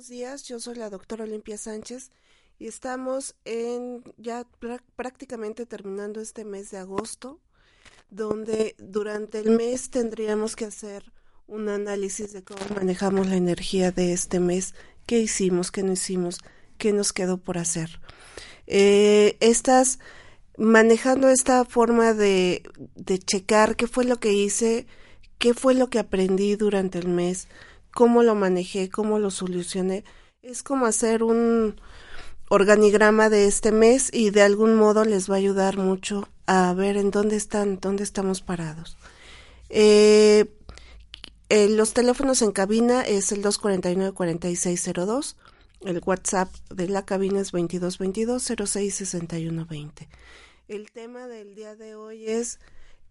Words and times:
Buenos 0.00 0.08
días. 0.08 0.44
Yo 0.44 0.58
soy 0.60 0.76
la 0.76 0.88
doctora 0.88 1.24
Olimpia 1.24 1.58
Sánchez 1.58 2.10
y 2.58 2.68
estamos 2.68 3.34
en 3.44 4.02
ya 4.16 4.46
prácticamente 4.96 5.66
terminando 5.66 6.22
este 6.22 6.46
mes 6.46 6.70
de 6.70 6.78
agosto, 6.78 7.38
donde 8.08 8.76
durante 8.78 9.40
el 9.40 9.50
mes 9.50 9.90
tendríamos 9.90 10.56
que 10.56 10.64
hacer 10.64 11.12
un 11.46 11.68
análisis 11.68 12.32
de 12.32 12.42
cómo 12.42 12.60
manejamos 12.74 13.26
la 13.26 13.36
energía 13.36 13.92
de 13.92 14.14
este 14.14 14.40
mes, 14.40 14.74
qué 15.04 15.18
hicimos, 15.18 15.70
qué 15.70 15.82
no 15.82 15.92
hicimos, 15.92 16.38
qué 16.78 16.94
nos 16.94 17.12
quedó 17.12 17.36
por 17.36 17.58
hacer. 17.58 18.00
Eh, 18.66 19.36
estas 19.40 19.98
manejando 20.56 21.28
esta 21.28 21.66
forma 21.66 22.14
de, 22.14 22.62
de 22.94 23.18
checar 23.18 23.76
qué 23.76 23.86
fue 23.86 24.06
lo 24.06 24.18
que 24.18 24.32
hice, 24.32 24.86
qué 25.36 25.52
fue 25.52 25.74
lo 25.74 25.90
que 25.90 25.98
aprendí 25.98 26.56
durante 26.56 26.98
el 26.98 27.08
mes, 27.08 27.48
cómo 27.92 28.22
lo 28.22 28.34
manejé, 28.34 28.88
cómo 28.88 29.18
lo 29.18 29.30
solucioné. 29.30 30.04
Es 30.42 30.62
como 30.62 30.86
hacer 30.86 31.22
un 31.22 31.78
organigrama 32.48 33.28
de 33.30 33.46
este 33.46 33.72
mes 33.72 34.10
y 34.12 34.30
de 34.30 34.42
algún 34.42 34.74
modo 34.74 35.04
les 35.04 35.30
va 35.30 35.34
a 35.34 35.38
ayudar 35.38 35.76
mucho 35.76 36.28
a 36.46 36.72
ver 36.74 36.96
en 36.96 37.10
dónde 37.10 37.36
están, 37.36 37.78
dónde 37.80 38.02
estamos 38.02 38.40
parados. 38.42 38.96
Eh, 39.68 40.46
eh, 41.48 41.68
los 41.68 41.92
teléfonos 41.94 42.42
en 42.42 42.50
cabina 42.52 43.02
es 43.02 43.32
el 43.32 43.42
249-4602. 43.42 45.36
El 45.82 46.00
WhatsApp 46.04 46.54
de 46.68 46.88
la 46.88 47.04
cabina 47.04 47.40
es 47.40 47.52
2222-066120. 47.52 50.08
El 50.68 50.90
tema 50.90 51.26
del 51.26 51.54
día 51.54 51.74
de 51.74 51.94
hoy 51.94 52.28
es 52.28 52.58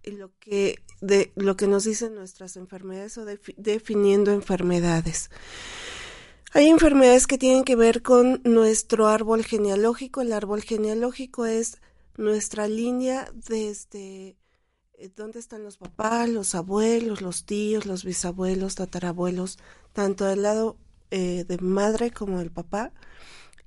lo 0.04 0.32
que, 0.40 0.84
de, 1.02 1.32
lo 1.36 1.56
que 1.56 1.68
nos 1.68 1.84
dicen 1.84 2.16
nuestras 2.16 2.56
enfermedades 2.58 3.18
o 3.18 3.26
definiendo 3.26 4.32
enfermedades. 4.32 5.30
Hay 6.52 6.68
enfermedades 6.68 7.28
que 7.28 7.38
tienen 7.38 7.64
que 7.64 7.76
ver 7.76 8.02
con 8.02 8.42
nuestro 8.44 9.08
árbol 9.08 9.44
genealógico. 9.44 10.22
El 10.22 10.34
árbol 10.34 10.64
genealógico 10.64 11.46
es 11.46 11.80
nuestra 12.18 12.68
línea 12.68 13.32
desde 13.48 14.36
eh, 14.94 15.10
dónde 15.16 15.40
están 15.40 15.64
los 15.64 15.78
papás, 15.78 16.28
los 16.28 16.56
abuelos, 16.56 17.22
los 17.22 17.46
tíos, 17.46 17.86
los 17.86 18.04
bisabuelos, 18.04 18.76
tatarabuelos, 18.76 19.60
tanto 19.94 20.26
del 20.26 20.42
lado 20.42 20.76
eh, 21.12 21.46
de 21.48 21.58
madre 21.60 22.12
como 22.12 22.40
del 22.40 22.52
papá. 22.52 22.94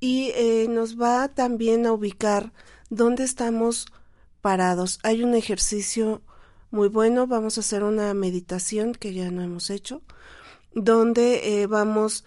Y 0.00 0.32
eh, 0.34 0.66
nos 0.68 1.00
va 1.00 1.28
también 1.28 1.86
a 1.86 1.92
ubicar 1.92 2.52
dónde 2.90 3.22
estamos 3.22 3.86
parados. 4.42 4.98
Hay 5.02 5.22
un 5.22 5.34
ejercicio 5.34 6.20
muy 6.70 6.88
bueno, 6.88 7.26
vamos 7.26 7.56
a 7.56 7.60
hacer 7.60 7.84
una 7.84 8.12
meditación 8.12 8.92
que 8.92 9.14
ya 9.14 9.30
no 9.30 9.42
hemos 9.42 9.70
hecho, 9.70 10.02
donde 10.74 11.62
eh, 11.62 11.66
vamos 11.66 12.24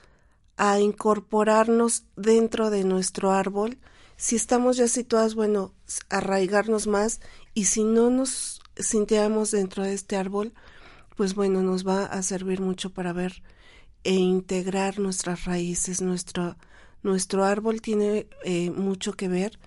a 0.58 0.80
incorporarnos 0.80 2.06
dentro 2.16 2.70
de 2.70 2.84
nuestro 2.84 3.32
árbol. 3.32 3.78
Si 4.18 4.36
estamos 4.36 4.78
ya 4.78 4.88
situados, 4.88 5.36
bueno, 5.36 5.74
arraigarnos 6.10 6.88
más 6.88 7.20
y 7.54 7.66
si 7.66 7.84
no 7.84 8.10
nos 8.10 8.62
sintiéramos 8.78 9.52
dentro 9.52 9.84
de 9.84 9.94
este 9.94 10.16
árbol, 10.16 10.54
pues 11.18 11.36
bueno, 11.36 11.62
nos 11.62 11.86
va 11.86 12.06
a 12.06 12.22
servir 12.24 12.62
mucho 12.62 12.92
para 12.92 13.14
ver 13.14 13.44
e 14.04 14.14
integrar 14.14 15.00
nuestras 15.00 15.46
raíces. 15.46 16.02
Nuestro, 16.02 16.56
nuestro 17.04 17.44
árbol 17.44 17.82
tiene 17.82 18.28
eh, 18.44 18.70
mucho 18.70 19.14
que 19.14 19.28
ver 19.28 19.60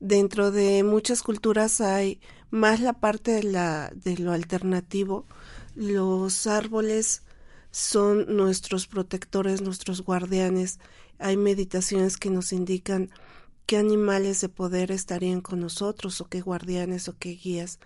dentro 0.00 0.50
de 0.50 0.82
muchas 0.82 1.22
culturas 1.22 1.80
hay 1.80 2.20
más 2.50 2.80
la 2.80 2.94
parte 2.94 3.32
de, 3.32 3.42
la, 3.44 3.90
de 3.94 4.16
lo 4.18 4.32
alternativo. 4.32 5.26
Los 5.74 6.46
árboles 6.46 7.22
son 7.70 8.36
nuestros 8.36 8.86
protectores, 8.86 9.60
nuestros 9.60 10.02
guardianes. 10.02 10.78
Hay 11.18 11.36
meditaciones 11.36 12.16
que 12.16 12.30
nos 12.30 12.52
indican 12.52 13.10
qué 13.66 13.76
animales 13.76 14.40
de 14.40 14.48
poder 14.48 14.90
estarían 14.90 15.40
con 15.40 15.60
nosotros 15.60 16.20
o 16.20 16.28
qué 16.28 16.40
guardianes 16.40 17.08
o 17.08 17.16
qué 17.18 17.30
guías. 17.30 17.78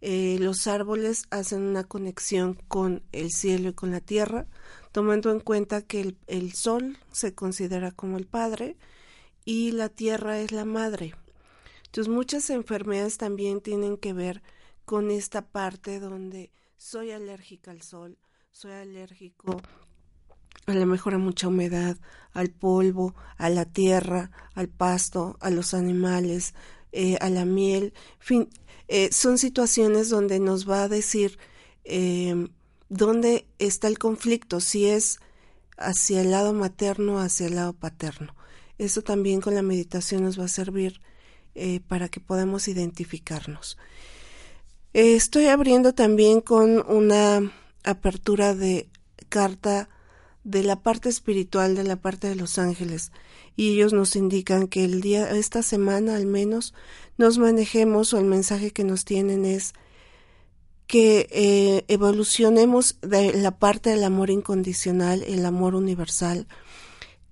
Eh, 0.00 0.36
los 0.40 0.66
árboles 0.66 1.24
hacen 1.30 1.62
una 1.62 1.84
conexión 1.84 2.58
con 2.68 3.02
el 3.12 3.30
cielo 3.30 3.70
y 3.70 3.72
con 3.72 3.90
la 3.90 4.00
tierra, 4.00 4.46
tomando 4.92 5.30
en 5.30 5.40
cuenta 5.40 5.80
que 5.80 6.02
el, 6.02 6.18
el 6.26 6.52
sol 6.52 6.98
se 7.10 7.34
considera 7.34 7.90
como 7.90 8.18
el 8.18 8.26
padre 8.26 8.76
y 9.46 9.72
la 9.72 9.88
tierra 9.88 10.40
es 10.40 10.52
la 10.52 10.66
madre. 10.66 11.14
Entonces 11.94 12.12
muchas 12.12 12.50
enfermedades 12.50 13.18
también 13.18 13.60
tienen 13.60 13.96
que 13.96 14.12
ver 14.12 14.42
con 14.84 15.12
esta 15.12 15.42
parte 15.42 16.00
donde 16.00 16.50
soy 16.76 17.12
alérgica 17.12 17.70
al 17.70 17.82
sol, 17.82 18.18
soy 18.50 18.72
alérgico 18.72 19.62
a 20.66 20.74
lo 20.74 20.86
mejor 20.86 21.14
a 21.14 21.18
mucha 21.18 21.46
humedad, 21.46 21.96
al 22.32 22.50
polvo, 22.50 23.14
a 23.36 23.48
la 23.48 23.64
tierra, 23.64 24.32
al 24.54 24.68
pasto, 24.68 25.36
a 25.38 25.50
los 25.50 25.72
animales, 25.72 26.54
eh, 26.90 27.16
a 27.20 27.30
la 27.30 27.44
miel, 27.44 27.94
fin, 28.18 28.48
eh, 28.88 29.10
son 29.12 29.38
situaciones 29.38 30.08
donde 30.08 30.40
nos 30.40 30.68
va 30.68 30.82
a 30.82 30.88
decir 30.88 31.38
eh, 31.84 32.48
dónde 32.88 33.46
está 33.60 33.86
el 33.86 34.00
conflicto, 34.00 34.58
si 34.58 34.86
es 34.86 35.20
hacia 35.76 36.22
el 36.22 36.32
lado 36.32 36.54
materno 36.54 37.14
o 37.14 37.18
hacia 37.18 37.46
el 37.46 37.54
lado 37.54 37.72
paterno. 37.72 38.34
Eso 38.78 39.02
también 39.02 39.40
con 39.40 39.54
la 39.54 39.62
meditación 39.62 40.24
nos 40.24 40.40
va 40.40 40.46
a 40.46 40.48
servir 40.48 41.00
eh, 41.54 41.80
para 41.86 42.08
que 42.08 42.20
podamos 42.20 42.68
identificarnos. 42.68 43.78
Eh, 44.92 45.16
estoy 45.16 45.46
abriendo 45.46 45.92
también 45.94 46.40
con 46.40 46.84
una 46.88 47.52
apertura 47.82 48.54
de 48.54 48.88
carta 49.28 49.88
de 50.44 50.62
la 50.62 50.82
parte 50.82 51.08
espiritual, 51.08 51.74
de 51.74 51.84
la 51.84 51.96
parte 51.96 52.28
de 52.28 52.36
los 52.36 52.58
ángeles, 52.58 53.10
y 53.56 53.72
ellos 53.72 53.92
nos 53.92 54.14
indican 54.14 54.68
que 54.68 54.84
el 54.84 55.00
día, 55.00 55.30
esta 55.30 55.62
semana 55.62 56.16
al 56.16 56.26
menos, 56.26 56.74
nos 57.16 57.38
manejemos 57.38 58.12
o 58.12 58.18
el 58.18 58.26
mensaje 58.26 58.70
que 58.70 58.84
nos 58.84 59.04
tienen 59.04 59.44
es 59.44 59.74
que 60.86 61.28
eh, 61.30 61.84
evolucionemos 61.88 62.98
de 63.00 63.32
la 63.32 63.58
parte 63.58 63.90
del 63.90 64.04
amor 64.04 64.30
incondicional, 64.30 65.22
el 65.22 65.46
amor 65.46 65.74
universal, 65.74 66.46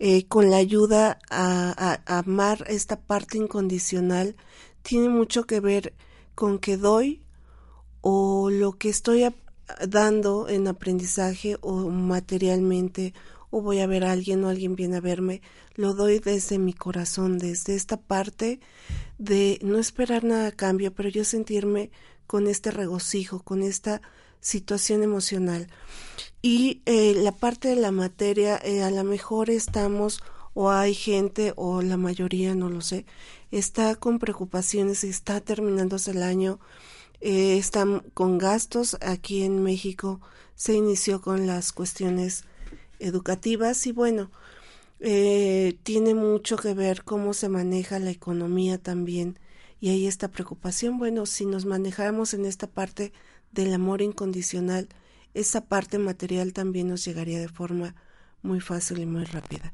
eh, 0.04 0.26
con 0.26 0.50
la 0.50 0.56
ayuda 0.56 1.20
a, 1.30 2.00
amar 2.06 2.64
esta 2.66 3.00
parte 3.00 3.38
incondicional, 3.38 4.34
tiene 4.82 5.08
mucho 5.08 5.44
que 5.44 5.60
ver 5.60 5.94
con 6.34 6.58
que 6.58 6.76
doy 6.76 7.22
o 8.00 8.50
lo 8.50 8.72
que 8.72 8.88
estoy 8.88 9.24
dando 9.86 10.48
en 10.48 10.66
aprendizaje 10.66 11.56
o 11.60 11.88
materialmente 11.88 13.14
o 13.50 13.62
voy 13.62 13.78
a 13.78 13.86
ver 13.86 14.02
a 14.02 14.10
alguien 14.10 14.42
o 14.42 14.48
alguien 14.48 14.74
viene 14.74 14.96
a 14.96 15.00
verme, 15.00 15.40
lo 15.76 15.94
doy 15.94 16.18
desde 16.18 16.58
mi 16.58 16.72
corazón, 16.72 17.38
desde 17.38 17.76
esta 17.76 17.96
parte 17.96 18.58
de 19.18 19.60
no 19.62 19.78
esperar 19.78 20.24
nada 20.24 20.48
a 20.48 20.52
cambio, 20.52 20.92
pero 20.92 21.10
yo 21.10 21.22
sentirme 21.22 21.92
con 22.26 22.48
este 22.48 22.72
regocijo, 22.72 23.44
con 23.44 23.62
esta 23.62 24.02
situación 24.42 25.02
emocional. 25.02 25.68
Y 26.42 26.82
eh, 26.84 27.14
la 27.16 27.32
parte 27.32 27.68
de 27.68 27.76
la 27.76 27.92
materia, 27.92 28.60
eh, 28.62 28.82
a 28.82 28.90
lo 28.90 29.04
mejor 29.04 29.48
estamos 29.48 30.22
o 30.52 30.70
hay 30.70 30.92
gente 30.92 31.54
o 31.56 31.80
la 31.80 31.96
mayoría, 31.96 32.54
no 32.54 32.68
lo 32.68 32.82
sé, 32.82 33.06
está 33.50 33.94
con 33.94 34.18
preocupaciones, 34.18 35.04
está 35.04 35.40
terminándose 35.40 36.10
el 36.10 36.22
año, 36.22 36.58
eh, 37.20 37.56
están 37.56 38.00
con 38.12 38.36
gastos. 38.36 38.98
Aquí 39.00 39.44
en 39.44 39.62
México 39.62 40.20
se 40.56 40.74
inició 40.74 41.22
con 41.22 41.46
las 41.46 41.72
cuestiones 41.72 42.44
educativas 42.98 43.86
y 43.86 43.92
bueno, 43.92 44.30
tiene 45.82 46.14
mucho 46.14 46.56
que 46.56 46.74
ver 46.74 47.02
cómo 47.02 47.34
se 47.34 47.48
maneja 47.48 47.98
la 47.98 48.10
economía 48.10 48.78
también 48.78 49.36
y 49.80 49.88
hay 49.88 50.06
esta 50.06 50.28
preocupación. 50.28 50.98
Bueno, 50.98 51.26
si 51.26 51.44
nos 51.44 51.66
manejáramos 51.66 52.34
en 52.34 52.44
esta 52.44 52.68
parte 52.68 53.12
del 53.52 53.72
amor 53.74 54.02
incondicional, 54.02 54.88
esa 55.34 55.62
parte 55.62 55.98
material 55.98 56.52
también 56.52 56.88
nos 56.88 57.04
llegaría 57.04 57.40
de 57.40 57.48
forma 57.48 57.94
muy 58.42 58.60
fácil 58.60 58.98
y 58.98 59.06
muy 59.06 59.24
rápida. 59.24 59.72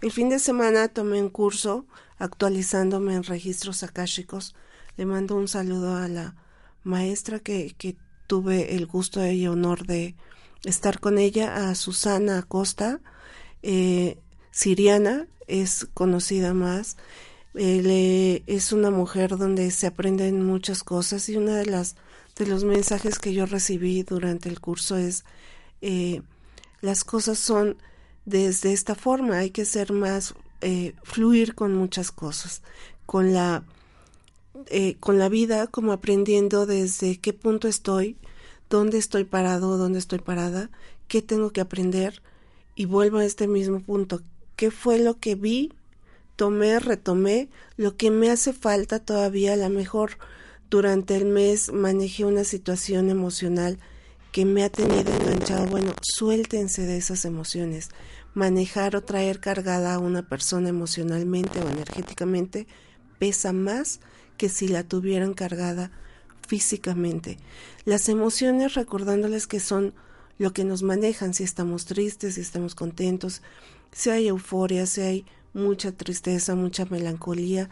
El 0.00 0.12
fin 0.12 0.28
de 0.28 0.38
semana 0.38 0.88
tomé 0.88 1.20
un 1.20 1.30
curso 1.30 1.86
actualizándome 2.18 3.14
en 3.14 3.24
registros 3.24 3.82
akáshicos. 3.82 4.54
Le 4.96 5.06
mando 5.06 5.36
un 5.36 5.48
saludo 5.48 5.96
a 5.96 6.08
la 6.08 6.36
maestra 6.84 7.40
que, 7.40 7.74
que 7.76 7.96
tuve 8.26 8.76
el 8.76 8.86
gusto 8.86 9.26
y 9.26 9.46
honor 9.46 9.86
de, 9.86 10.14
estar 10.64 11.00
con 11.00 11.18
ella 11.18 11.68
a 11.68 11.74
Susana 11.74 12.38
Acosta, 12.38 13.00
eh, 13.62 14.18
siriana, 14.50 15.26
es 15.46 15.86
conocida 15.94 16.54
más. 16.54 16.96
Es 17.54 18.72
una 18.72 18.90
mujer 18.90 19.36
donde 19.36 19.70
se 19.70 19.86
aprenden 19.86 20.44
muchas 20.44 20.82
cosas 20.82 21.28
y 21.28 21.36
una 21.36 21.56
de 21.56 21.66
las 21.66 21.96
de 22.36 22.46
los 22.46 22.64
mensajes 22.64 23.18
que 23.18 23.32
yo 23.32 23.46
recibí 23.46 24.02
durante 24.02 24.48
el 24.48 24.60
curso 24.60 24.96
es 24.96 25.24
eh, 25.82 26.22
las 26.80 27.04
cosas 27.04 27.38
son 27.38 27.76
desde 28.24 28.72
esta 28.72 28.94
forma, 28.94 29.38
hay 29.38 29.50
que 29.50 29.64
ser 29.64 29.92
más 29.92 30.34
eh, 30.60 30.94
fluir 31.02 31.54
con 31.54 31.74
muchas 31.74 32.10
cosas, 32.10 32.62
con 33.06 33.32
la 33.32 33.64
eh, 34.66 34.96
con 34.98 35.18
la 35.18 35.28
vida 35.28 35.66
como 35.66 35.92
aprendiendo 35.92 36.64
desde 36.64 37.18
qué 37.18 37.32
punto 37.32 37.68
estoy, 37.68 38.16
dónde 38.70 38.98
estoy 38.98 39.24
parado, 39.24 39.76
dónde 39.78 39.98
estoy 39.98 40.20
parada, 40.20 40.70
qué 41.06 41.22
tengo 41.22 41.50
que 41.50 41.60
aprender 41.60 42.22
y 42.74 42.86
vuelvo 42.86 43.18
a 43.18 43.24
este 43.24 43.46
mismo 43.46 43.80
punto, 43.80 44.22
qué 44.56 44.70
fue 44.70 44.98
lo 44.98 45.18
que 45.18 45.34
vi, 45.34 45.72
tomé, 46.36 46.78
retomé, 46.78 47.48
lo 47.76 47.96
que 47.96 48.10
me 48.10 48.30
hace 48.30 48.52
falta 48.52 48.98
todavía, 48.98 49.54
a 49.54 49.56
lo 49.56 49.70
mejor 49.70 50.18
durante 50.70 51.16
el 51.16 51.26
mes 51.26 51.72
manejé 51.72 52.24
una 52.24 52.44
situación 52.44 53.10
emocional 53.10 53.78
que 54.32 54.44
me 54.44 54.64
ha 54.64 54.68
tenido 54.68 55.12
enganchado. 55.12 55.66
Bueno, 55.66 55.92
suéltense 56.02 56.82
de 56.82 56.96
esas 56.96 57.24
emociones. 57.24 57.90
Manejar 58.34 58.96
o 58.96 59.04
traer 59.04 59.38
cargada 59.38 59.94
a 59.94 60.00
una 60.00 60.28
persona 60.28 60.68
emocionalmente 60.68 61.60
o 61.60 61.70
energéticamente 61.70 62.66
pesa 63.20 63.52
más 63.52 64.00
que 64.36 64.48
si 64.48 64.66
la 64.66 64.82
tuvieran 64.82 65.34
cargada 65.34 65.92
físicamente. 66.48 67.38
Las 67.84 68.08
emociones, 68.08 68.74
recordándoles 68.74 69.46
que 69.46 69.60
son 69.60 69.94
lo 70.38 70.52
que 70.52 70.64
nos 70.64 70.82
manejan, 70.82 71.32
si 71.32 71.44
estamos 71.44 71.84
tristes, 71.84 72.34
si 72.34 72.40
estamos 72.40 72.74
contentos, 72.74 73.42
si 73.92 74.10
hay 74.10 74.26
euforia, 74.26 74.86
si 74.86 75.00
hay 75.00 75.26
mucha 75.54 75.92
tristeza, 75.92 76.54
mucha 76.54 76.84
melancolía. 76.84 77.70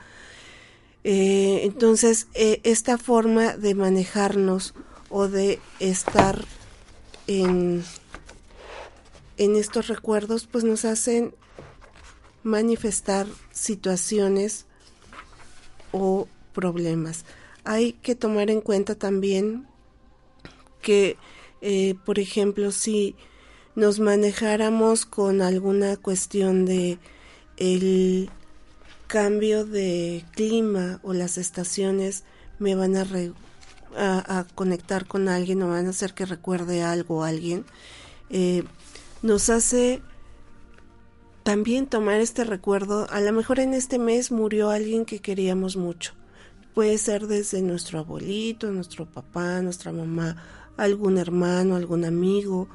Eh, 1.04 1.60
entonces, 1.64 2.28
eh, 2.34 2.60
esta 2.62 2.96
forma 2.96 3.56
de 3.56 3.74
manejarnos 3.74 4.74
o 5.10 5.28
de 5.28 5.58
estar 5.80 6.44
en, 7.26 7.84
en 9.36 9.56
estos 9.56 9.88
recuerdos, 9.88 10.46
pues 10.46 10.64
nos 10.64 10.84
hacen 10.84 11.34
manifestar 12.44 13.26
situaciones 13.52 14.66
o 15.90 16.28
problemas. 16.52 17.24
Hay 17.64 17.92
que 17.94 18.14
tomar 18.14 18.50
en 18.50 18.60
cuenta 18.60 18.94
también 18.94 19.66
que, 20.80 21.16
eh, 21.60 21.94
por 22.04 22.18
ejemplo, 22.18 22.72
si 22.72 23.14
nos 23.74 24.00
manejáramos 24.00 25.06
con 25.06 25.40
alguna 25.40 25.96
cuestión 25.96 26.66
de 26.66 26.98
el 27.62 28.28
cambio 29.06 29.64
de 29.64 30.24
clima 30.32 30.98
o 31.04 31.12
las 31.12 31.38
estaciones 31.38 32.24
me 32.58 32.74
van 32.74 32.96
a, 32.96 33.06
a, 33.96 34.46
conectar 34.56 35.06
con 35.06 35.28
alguien 35.28 35.62
o 35.62 35.68
van 35.68 35.86
a 35.86 35.90
hacer 35.90 36.12
que 36.12 36.26
recuerde 36.26 36.82
algo 36.82 37.22
a 37.22 37.28
alguien, 37.28 37.64
eh, 38.30 38.64
nos 39.22 39.48
hace 39.48 40.02
también 41.44 41.86
tomar 41.86 42.20
este 42.20 42.42
recuerdo. 42.42 43.06
A 43.10 43.20
lo 43.20 43.32
mejor 43.32 43.60
en 43.60 43.74
este 43.74 44.00
mes 44.00 44.32
murió 44.32 44.70
alguien 44.70 45.04
que 45.04 45.20
queríamos 45.20 45.76
mucho. 45.76 46.14
Puede 46.74 46.98
ser 46.98 47.28
desde 47.28 47.62
nuestro 47.62 48.00
abuelito, 48.00 48.72
nuestro 48.72 49.06
papá, 49.06 49.60
nuestra 49.60 49.92
mamá, 49.92 50.36
algún 50.76 51.16
hermano, 51.16 51.76
algún 51.76 52.04
amigo. 52.04 52.66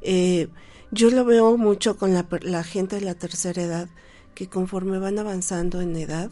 Eh, 0.00 0.48
yo 0.92 1.10
lo 1.10 1.26
veo 1.26 1.58
mucho 1.58 1.98
con 1.98 2.14
la, 2.14 2.26
la, 2.40 2.64
gente 2.64 2.96
de 2.96 3.02
la 3.02 3.14
tercera 3.14 3.62
edad, 3.62 3.88
que 4.34 4.48
conforme 4.48 4.98
van 4.98 5.18
avanzando 5.18 5.80
en 5.80 5.96
edad, 5.96 6.30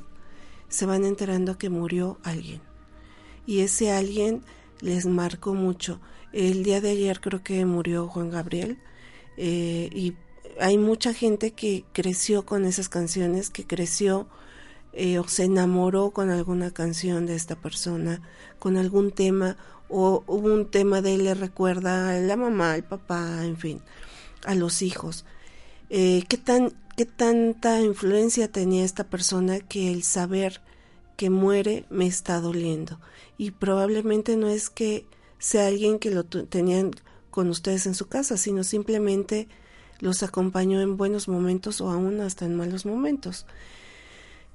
se 0.68 0.86
van 0.86 1.04
enterando 1.04 1.58
que 1.58 1.70
murió 1.70 2.18
alguien. 2.22 2.60
Y 3.46 3.60
ese 3.60 3.92
alguien 3.92 4.42
les 4.80 5.06
marcó 5.06 5.54
mucho. 5.54 6.00
El 6.32 6.62
día 6.62 6.80
de 6.80 6.90
ayer 6.90 7.20
creo 7.20 7.42
que 7.42 7.64
murió 7.64 8.06
Juan 8.08 8.30
Gabriel 8.30 8.78
eh, 9.36 9.88
y 9.92 10.14
hay 10.60 10.76
mucha 10.76 11.14
gente 11.14 11.52
que 11.52 11.84
creció 11.92 12.44
con 12.44 12.64
esas 12.64 12.88
canciones, 12.88 13.50
que 13.50 13.66
creció 13.66 14.28
eh, 14.92 15.18
o 15.18 15.28
se 15.28 15.44
enamoró 15.44 16.10
con 16.10 16.30
alguna 16.30 16.70
canción 16.72 17.26
de 17.26 17.36
esta 17.36 17.56
persona, 17.56 18.20
con 18.58 18.76
algún 18.76 19.12
tema, 19.12 19.56
o 19.88 20.24
un 20.26 20.66
tema 20.66 21.00
de 21.00 21.14
él 21.14 21.24
le 21.24 21.34
recuerda 21.34 22.10
a 22.10 22.18
la 22.18 22.36
mamá, 22.36 22.72
al 22.72 22.84
papá, 22.84 23.44
en 23.44 23.56
fin, 23.56 23.80
a 24.44 24.54
los 24.54 24.82
hijos. 24.82 25.24
Eh, 25.90 26.25
¿qué, 26.29 26.37
tan, 26.37 26.73
¿Qué 26.96 27.06
tanta 27.06 27.81
influencia 27.81 28.49
tenía 28.49 28.85
esta 28.85 29.05
persona 29.05 29.61
que 29.61 29.93
el 29.93 30.02
saber 30.02 30.61
que 31.17 31.31
muere 31.31 31.85
me 31.90 32.06
está 32.06 32.40
doliendo? 32.40 33.00
Y 33.37 33.52
probablemente 33.52 34.37
no 34.37 34.49
es 34.49 34.70
que 34.70 35.06
sea 35.38 35.67
alguien 35.67 35.99
que 35.99 36.11
lo 36.11 36.25
tenían 36.25 36.93
con 37.31 37.49
ustedes 37.50 37.87
en 37.87 37.94
su 37.94 38.08
casa, 38.08 38.37
sino 38.37 38.64
simplemente 38.64 39.49
los 40.00 40.23
acompañó 40.23 40.81
en 40.81 40.96
buenos 40.96 41.29
momentos 41.29 41.81
o 41.81 41.90
aún 41.90 42.20
hasta 42.20 42.44
en 42.44 42.56
malos 42.56 42.87
momentos. 42.87 43.46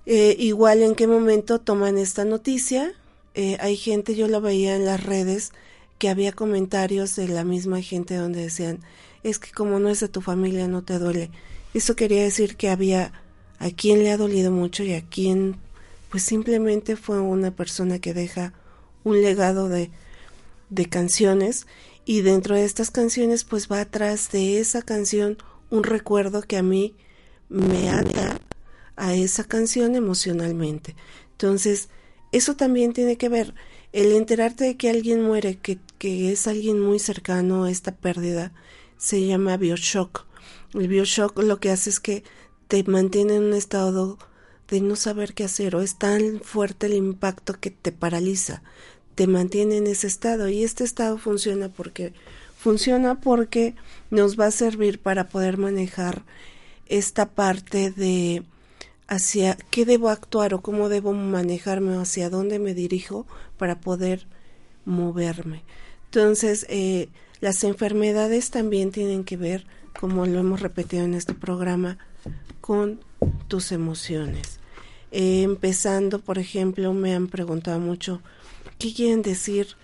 Eh, 0.05 0.35
igual 0.37 0.81
en 0.81 0.95
qué 0.95 1.07
momento 1.07 1.59
toman 1.59 1.97
esta 1.97 2.25
noticia. 2.25 2.93
Eh, 3.35 3.57
hay 3.59 3.77
gente, 3.77 4.15
yo 4.15 4.27
lo 4.27 4.41
veía 4.41 4.75
en 4.75 4.85
las 4.85 5.03
redes, 5.03 5.51
que 5.97 6.09
había 6.09 6.33
comentarios 6.33 7.15
de 7.15 7.29
la 7.29 7.43
misma 7.43 7.81
gente 7.81 8.15
donde 8.15 8.41
decían, 8.41 8.79
es 9.23 9.39
que 9.39 9.51
como 9.51 9.79
no 9.79 9.89
es 9.89 9.99
de 9.99 10.09
tu 10.09 10.21
familia 10.21 10.67
no 10.67 10.83
te 10.83 10.99
duele. 10.99 11.31
Eso 11.73 11.95
quería 11.95 12.23
decir 12.23 12.55
que 12.55 12.69
había 12.69 13.13
a 13.59 13.69
quien 13.71 13.99
le 13.99 14.11
ha 14.11 14.17
dolido 14.17 14.51
mucho 14.51 14.83
y 14.83 14.93
a 14.93 15.01
quien 15.01 15.55
pues 16.09 16.23
simplemente 16.23 16.95
fue 16.95 17.19
una 17.19 17.51
persona 17.51 17.99
que 17.99 18.13
deja 18.13 18.53
un 19.03 19.21
legado 19.21 19.69
de, 19.69 19.89
de 20.69 20.85
canciones 20.87 21.65
y 22.05 22.21
dentro 22.21 22.55
de 22.55 22.65
estas 22.65 22.91
canciones 22.91 23.43
pues 23.43 23.67
va 23.71 23.81
atrás 23.81 24.31
de 24.31 24.59
esa 24.59 24.81
canción 24.81 25.37
un 25.69 25.83
recuerdo 25.83 26.41
que 26.41 26.57
a 26.57 26.63
mí 26.63 26.95
me 27.49 27.89
ata 27.89 28.39
a 28.95 29.15
esa 29.15 29.43
canción 29.43 29.95
emocionalmente. 29.95 30.95
Entonces, 31.31 31.89
eso 32.31 32.55
también 32.55 32.93
tiene 32.93 33.17
que 33.17 33.29
ver, 33.29 33.53
el 33.91 34.11
enterarte 34.11 34.63
de 34.65 34.77
que 34.77 34.89
alguien 34.89 35.23
muere, 35.23 35.57
que, 35.57 35.79
que 35.97 36.31
es 36.31 36.47
alguien 36.47 36.79
muy 36.79 36.99
cercano 36.99 37.63
a 37.63 37.71
esta 37.71 37.91
pérdida, 37.95 38.51
se 39.03 39.25
llama 39.25 39.57
bioshock. 39.57 40.25
El 40.73 40.87
bioshock 40.87 41.37
lo 41.39 41.59
que 41.59 41.71
hace 41.71 41.89
es 41.89 41.99
que 41.99 42.23
te 42.69 42.85
mantiene 42.85 43.35
en 43.35 43.43
un 43.43 43.53
estado 43.53 44.17
de 44.69 44.79
no 44.79 44.95
saber 44.95 45.33
qué 45.33 45.43
hacer 45.43 45.75
o 45.75 45.81
es 45.81 45.97
tan 45.97 46.39
fuerte 46.39 46.85
el 46.85 46.93
impacto 46.93 47.59
que 47.59 47.69
te 47.69 47.91
paraliza, 47.91 48.63
te 49.15 49.27
mantiene 49.27 49.75
en 49.75 49.87
ese 49.87 50.07
estado 50.07 50.47
y 50.47 50.63
este 50.63 50.85
estado 50.85 51.17
funciona 51.17 51.67
porque 51.67 52.13
funciona 52.57 53.19
porque 53.19 53.75
nos 54.09 54.39
va 54.39 54.45
a 54.45 54.51
servir 54.51 54.99
para 54.99 55.27
poder 55.27 55.57
manejar 55.57 56.23
esta 56.85 57.27
parte 57.27 57.91
de 57.91 58.43
hacia 59.09 59.57
qué 59.69 59.83
debo 59.83 60.07
actuar 60.07 60.53
o 60.53 60.61
cómo 60.61 60.87
debo 60.87 61.11
manejarme 61.11 61.97
o 61.97 62.01
hacia 62.01 62.29
dónde 62.29 62.57
me 62.57 62.73
dirijo 62.73 63.27
para 63.57 63.81
poder 63.81 64.27
moverme. 64.85 65.61
Entonces, 66.05 66.65
eh, 66.69 67.09
las 67.43 67.65
enfermedades 67.65 68.51
también 68.51 68.91
tienen 68.91 69.25
que 69.25 69.35
ver, 69.35 69.65
como 69.99 70.25
lo 70.25 70.39
hemos 70.39 70.61
repetido 70.61 71.03
en 71.03 71.13
este 71.13 71.33
programa, 71.33 71.97
con 72.61 73.01
tus 73.49 73.73
emociones. 73.73 74.61
Eh, 75.11 75.43
empezando, 75.43 76.19
por 76.19 76.39
ejemplo, 76.39 76.93
me 76.93 77.13
han 77.13 77.27
preguntado 77.27 77.81
mucho, 77.81 78.21
¿qué 78.79 78.93
quieren 78.93 79.23
decir 79.23 79.75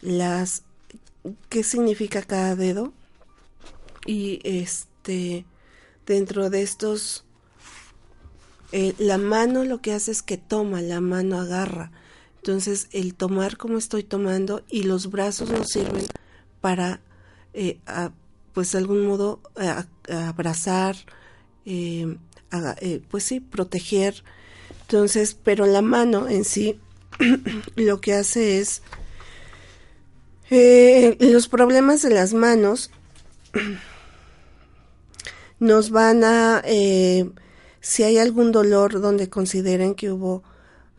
las, 0.00 0.62
qué 1.50 1.62
significa 1.62 2.22
cada 2.22 2.56
dedo? 2.56 2.94
Y 4.06 4.40
este, 4.42 5.44
dentro 6.06 6.48
de 6.48 6.62
estos 6.62 7.26
eh, 8.72 8.94
la 8.96 9.18
mano 9.18 9.66
lo 9.66 9.82
que 9.82 9.92
hace 9.92 10.12
es 10.12 10.22
que 10.22 10.38
toma, 10.38 10.80
la 10.80 11.02
mano 11.02 11.38
agarra. 11.38 11.92
Entonces 12.36 12.88
el 12.90 13.14
tomar 13.14 13.58
como 13.58 13.76
estoy 13.76 14.02
tomando 14.02 14.62
y 14.70 14.84
los 14.84 15.10
brazos 15.10 15.50
nos 15.50 15.68
sirven 15.68 16.06
para, 16.62 17.00
eh, 17.52 17.78
pues 18.54 18.72
de 18.72 18.78
algún 18.78 19.06
modo, 19.06 19.40
abrazar, 20.08 20.96
eh, 21.66 22.16
pues 23.10 23.24
sí, 23.24 23.40
proteger. 23.40 24.24
Entonces, 24.82 25.36
pero 25.42 25.66
la 25.66 25.82
mano 25.82 26.28
en 26.28 26.44
sí 26.44 26.80
lo 27.76 28.00
que 28.00 28.14
hace 28.14 28.60
es, 28.60 28.82
los 31.20 31.48
problemas 31.48 32.00
de 32.00 32.10
las 32.10 32.32
manos 32.32 32.90
nos 35.58 35.90
van 35.90 36.24
a 36.24 36.62
si 37.82 38.04
hay 38.04 38.18
algún 38.18 38.52
dolor 38.52 39.00
donde 39.00 39.28
consideren 39.28 39.94
que 39.94 40.12
hubo 40.12 40.44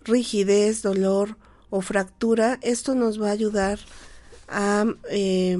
rigidez, 0.03 0.81
dolor 0.81 1.37
o 1.69 1.81
fractura, 1.81 2.59
esto 2.61 2.93
nos 2.93 3.19
va 3.19 3.29
a 3.29 3.31
ayudar 3.31 3.79
a, 4.53 4.85
eh, 5.09 5.57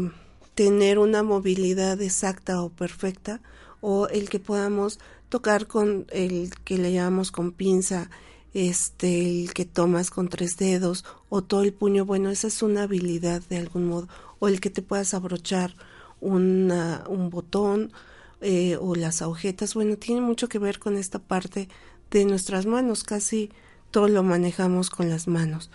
tener 0.55 0.99
una 0.99 1.23
movilidad 1.23 2.01
exacta 2.01 2.61
o 2.61 2.69
perfecta 2.69 3.41
o 3.81 4.07
el 4.07 4.29
que 4.29 4.39
podamos 4.39 4.99
tocar 5.29 5.67
con 5.67 6.05
el 6.11 6.51
que 6.63 6.77
le 6.77 6.93
llamamos 6.93 7.31
con 7.31 7.51
pinza, 7.51 8.09
este, 8.53 9.41
el 9.41 9.53
que 9.53 9.65
tomas 9.65 10.11
con 10.11 10.29
tres 10.29 10.57
dedos 10.57 11.05
o 11.29 11.43
todo 11.43 11.63
el 11.63 11.73
puño, 11.73 12.05
bueno, 12.05 12.29
esa 12.29 12.47
es 12.47 12.61
una 12.61 12.83
habilidad 12.83 13.41
de 13.49 13.57
algún 13.57 13.87
modo, 13.87 14.07
o 14.39 14.47
el 14.47 14.61
que 14.61 14.69
te 14.69 14.83
puedas 14.83 15.13
abrochar 15.13 15.75
un 16.21 17.29
botón 17.31 17.91
eh, 18.41 18.77
o 18.79 18.95
las 18.95 19.21
agujetas, 19.21 19.73
bueno, 19.73 19.97
tiene 19.97 20.21
mucho 20.21 20.47
que 20.47 20.59
ver 20.59 20.77
con 20.77 20.95
esta 20.97 21.19
parte 21.19 21.67
de 22.11 22.25
nuestras 22.25 22.65
manos, 22.65 23.03
casi 23.03 23.49
todo 23.89 24.07
lo 24.07 24.21
manejamos 24.21 24.89
con 24.89 25.09
las 25.09 25.27
manos. 25.27 25.71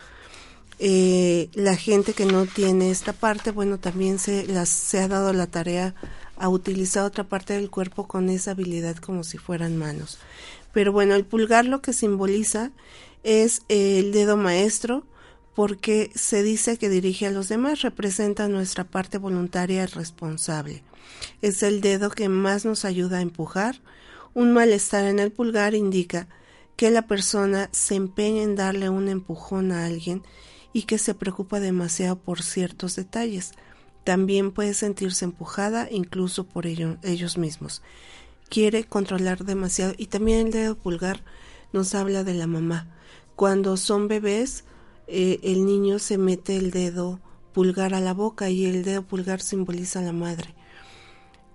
Eh, 0.78 1.50
la 1.54 1.76
gente 1.76 2.12
que 2.12 2.24
no 2.24 2.46
tiene 2.46 2.90
esta 2.90 3.12
parte, 3.12 3.50
bueno, 3.50 3.78
también 3.78 4.18
se, 4.18 4.46
las, 4.46 4.68
se 4.68 5.00
ha 5.00 5.08
dado 5.08 5.32
la 5.32 5.48
tarea 5.48 5.94
a 6.36 6.48
utilizar 6.48 7.04
otra 7.04 7.24
parte 7.24 7.54
del 7.54 7.68
cuerpo 7.68 8.06
con 8.06 8.30
esa 8.30 8.52
habilidad 8.52 8.96
como 8.96 9.24
si 9.24 9.38
fueran 9.38 9.76
manos. 9.76 10.18
Pero 10.72 10.92
bueno, 10.92 11.14
el 11.14 11.24
pulgar 11.24 11.64
lo 11.64 11.82
que 11.82 11.92
simboliza 11.92 12.70
es 13.24 13.62
el 13.68 14.12
dedo 14.12 14.36
maestro 14.36 15.04
porque 15.54 16.12
se 16.14 16.44
dice 16.44 16.78
que 16.78 16.88
dirige 16.88 17.26
a 17.26 17.32
los 17.32 17.48
demás, 17.48 17.82
representa 17.82 18.46
nuestra 18.46 18.84
parte 18.84 19.18
voluntaria 19.18 19.82
y 19.82 19.86
responsable. 19.86 20.84
Es 21.42 21.64
el 21.64 21.80
dedo 21.80 22.10
que 22.10 22.28
más 22.28 22.64
nos 22.64 22.84
ayuda 22.84 23.18
a 23.18 23.22
empujar. 23.22 23.80
Un 24.34 24.52
malestar 24.52 25.04
en 25.06 25.18
el 25.18 25.32
pulgar 25.32 25.74
indica 25.74 26.28
que 26.76 26.92
la 26.92 27.02
persona 27.02 27.68
se 27.72 27.96
empeña 27.96 28.44
en 28.44 28.54
darle 28.54 28.88
un 28.88 29.08
empujón 29.08 29.72
a 29.72 29.86
alguien 29.86 30.22
y 30.78 30.82
que 30.82 30.98
se 30.98 31.12
preocupa 31.12 31.58
demasiado 31.58 32.20
por 32.20 32.40
ciertos 32.40 32.94
detalles. 32.94 33.50
También 34.04 34.52
puede 34.52 34.74
sentirse 34.74 35.24
empujada 35.24 35.88
incluso 35.90 36.44
por 36.44 36.68
ellos 36.68 37.36
mismos. 37.36 37.82
Quiere 38.48 38.84
controlar 38.84 39.44
demasiado 39.44 39.94
y 39.98 40.06
también 40.06 40.46
el 40.46 40.52
dedo 40.52 40.76
pulgar 40.76 41.24
nos 41.72 41.96
habla 41.96 42.22
de 42.22 42.34
la 42.34 42.46
mamá. 42.46 42.86
Cuando 43.34 43.76
son 43.76 44.06
bebés, 44.06 44.62
eh, 45.08 45.40
el 45.42 45.66
niño 45.66 45.98
se 45.98 46.16
mete 46.16 46.56
el 46.56 46.70
dedo 46.70 47.18
pulgar 47.52 47.92
a 47.92 48.00
la 48.00 48.14
boca 48.14 48.48
y 48.48 48.64
el 48.64 48.84
dedo 48.84 49.02
pulgar 49.02 49.40
simboliza 49.40 49.98
a 49.98 50.02
la 50.02 50.12
madre. 50.12 50.54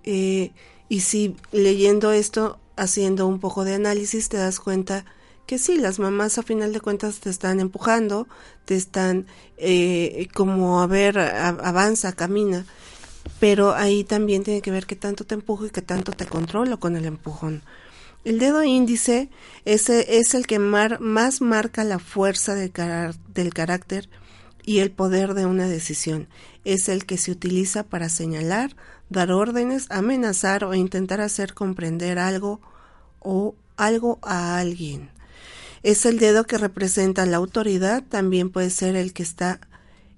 Eh, 0.02 0.52
y 0.90 1.00
si 1.00 1.34
leyendo 1.50 2.12
esto, 2.12 2.60
haciendo 2.76 3.26
un 3.26 3.40
poco 3.40 3.64
de 3.64 3.72
análisis, 3.72 4.28
te 4.28 4.36
das 4.36 4.60
cuenta 4.60 5.06
que 5.46 5.58
sí, 5.58 5.78
las 5.78 5.98
mamás 5.98 6.38
a 6.38 6.42
final 6.42 6.72
de 6.72 6.80
cuentas 6.80 7.20
te 7.20 7.30
están 7.30 7.60
empujando, 7.60 8.26
te 8.64 8.76
están 8.76 9.26
eh, 9.56 10.28
como 10.34 10.80
a 10.80 10.86
ver, 10.86 11.18
avanza, 11.18 12.12
camina, 12.12 12.64
pero 13.40 13.74
ahí 13.74 14.04
también 14.04 14.42
tiene 14.42 14.62
que 14.62 14.70
ver 14.70 14.86
qué 14.86 14.96
tanto 14.96 15.24
te 15.24 15.34
empujo 15.34 15.66
y 15.66 15.70
qué 15.70 15.82
tanto 15.82 16.12
te 16.12 16.26
controlo 16.26 16.80
con 16.80 16.96
el 16.96 17.04
empujón. 17.04 17.62
El 18.24 18.38
dedo 18.38 18.62
índice 18.64 19.28
es, 19.66 19.90
es 19.90 20.34
el 20.34 20.46
que 20.46 20.58
más 20.58 21.40
marca 21.42 21.84
la 21.84 21.98
fuerza 21.98 22.54
del, 22.54 22.72
del 23.34 23.52
carácter 23.52 24.08
y 24.64 24.78
el 24.78 24.90
poder 24.90 25.34
de 25.34 25.44
una 25.44 25.68
decisión. 25.68 26.28
Es 26.64 26.88
el 26.88 27.04
que 27.04 27.18
se 27.18 27.30
utiliza 27.30 27.82
para 27.82 28.08
señalar, 28.08 28.76
dar 29.10 29.30
órdenes, 29.30 29.90
amenazar 29.90 30.64
o 30.64 30.74
intentar 30.74 31.20
hacer 31.20 31.52
comprender 31.52 32.18
algo 32.18 32.60
o 33.20 33.54
algo 33.76 34.18
a 34.22 34.58
alguien. 34.58 35.10
Es 35.84 36.06
el 36.06 36.18
dedo 36.18 36.44
que 36.44 36.56
representa 36.56 37.26
la 37.26 37.36
autoridad, 37.36 38.02
también 38.02 38.48
puede 38.48 38.70
ser 38.70 38.96
el 38.96 39.12
que 39.12 39.22
está, 39.22 39.60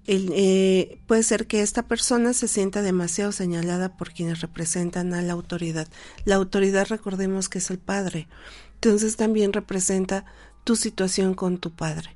el, 0.07 0.31
eh, 0.33 1.01
puede 1.09 1.25
ser 1.25 1.49
que 1.49 1.61
esta 1.61 1.83
persona 1.83 2.35
se 2.35 2.47
sienta 2.47 2.83
demasiado 2.83 3.33
señalada 3.33 3.97
por 3.97 4.13
quienes 4.13 4.43
representan 4.43 5.13
a 5.13 5.23
la 5.23 5.33
autoridad. 5.33 5.89
La 6.25 6.37
autoridad 6.37 6.87
recordemos 6.89 7.49
que 7.49 7.59
es 7.59 7.69
el 7.71 7.81
padre, 7.81 8.29
entonces 8.75 9.17
también 9.17 9.53
representa 9.53 10.25
tu 10.63 10.77
situación 10.77 11.35
con 11.35 11.59
tu 11.59 11.73
padre. 11.73 12.11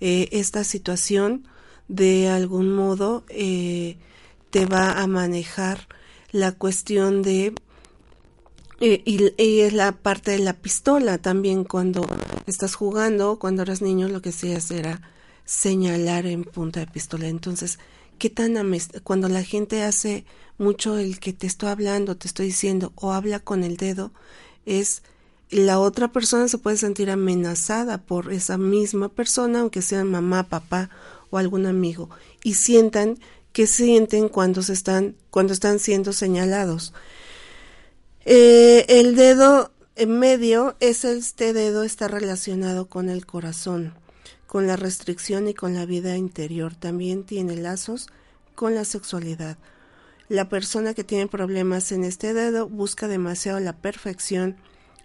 Eh, 0.00 0.30
esta 0.32 0.64
situación 0.64 1.46
de 1.88 2.30
algún 2.30 2.74
modo 2.74 3.26
eh, 3.28 3.98
te 4.48 4.64
va 4.64 5.02
a 5.02 5.06
manejar 5.06 5.88
la 6.32 6.52
cuestión 6.52 7.20
de 7.20 7.54
y, 8.84 9.32
es 9.36 9.72
la 9.72 9.92
parte 9.92 10.32
de 10.32 10.38
la 10.38 10.52
pistola 10.52 11.18
también 11.18 11.64
cuando 11.64 12.06
estás 12.46 12.74
jugando, 12.74 13.38
cuando 13.38 13.62
eras 13.62 13.82
niño 13.82 14.08
lo 14.08 14.20
que 14.20 14.30
hacías 14.30 14.70
era 14.70 15.00
señalar 15.44 16.26
en 16.26 16.44
punta 16.44 16.80
de 16.80 16.86
pistola. 16.86 17.28
Entonces, 17.28 17.78
¿qué 18.18 18.30
tan 18.30 18.54
cuando 19.02 19.28
la 19.28 19.42
gente 19.42 19.82
hace 19.82 20.24
mucho 20.58 20.98
el 20.98 21.18
que 21.18 21.32
te 21.32 21.46
estoy 21.46 21.70
hablando, 21.70 22.16
te 22.16 22.28
estoy 22.28 22.46
diciendo 22.46 22.92
o 22.96 23.12
habla 23.12 23.40
con 23.40 23.64
el 23.64 23.76
dedo, 23.76 24.12
es 24.66 25.02
la 25.50 25.78
otra 25.78 26.10
persona 26.12 26.48
se 26.48 26.58
puede 26.58 26.76
sentir 26.76 27.10
amenazada 27.10 27.98
por 27.98 28.32
esa 28.32 28.58
misma 28.58 29.08
persona, 29.08 29.60
aunque 29.60 29.82
sea 29.82 30.04
mamá, 30.04 30.48
papá 30.48 30.90
o 31.30 31.38
algún 31.38 31.66
amigo, 31.66 32.10
y 32.42 32.54
sientan 32.54 33.18
que 33.52 33.66
sienten 33.66 34.28
cuando 34.28 34.62
se 34.62 34.72
están, 34.72 35.16
cuando 35.30 35.52
están 35.52 35.78
siendo 35.78 36.12
señalados. 36.12 36.92
Eh, 38.26 38.86
el 38.88 39.16
dedo 39.16 39.70
en 39.96 40.18
medio 40.18 40.76
es 40.80 41.04
este 41.04 41.52
dedo 41.52 41.82
está 41.84 42.08
relacionado 42.08 42.86
con 42.88 43.10
el 43.10 43.26
corazón, 43.26 43.92
con 44.46 44.66
la 44.66 44.76
restricción 44.76 45.46
y 45.46 45.54
con 45.54 45.74
la 45.74 45.84
vida 45.84 46.16
interior. 46.16 46.74
También 46.74 47.24
tiene 47.24 47.56
lazos 47.56 48.08
con 48.54 48.74
la 48.74 48.84
sexualidad. 48.84 49.58
La 50.28 50.48
persona 50.48 50.94
que 50.94 51.04
tiene 51.04 51.26
problemas 51.26 51.92
en 51.92 52.02
este 52.02 52.32
dedo 52.32 52.66
busca 52.66 53.08
demasiado 53.08 53.60
la 53.60 53.74
perfección 53.74 54.56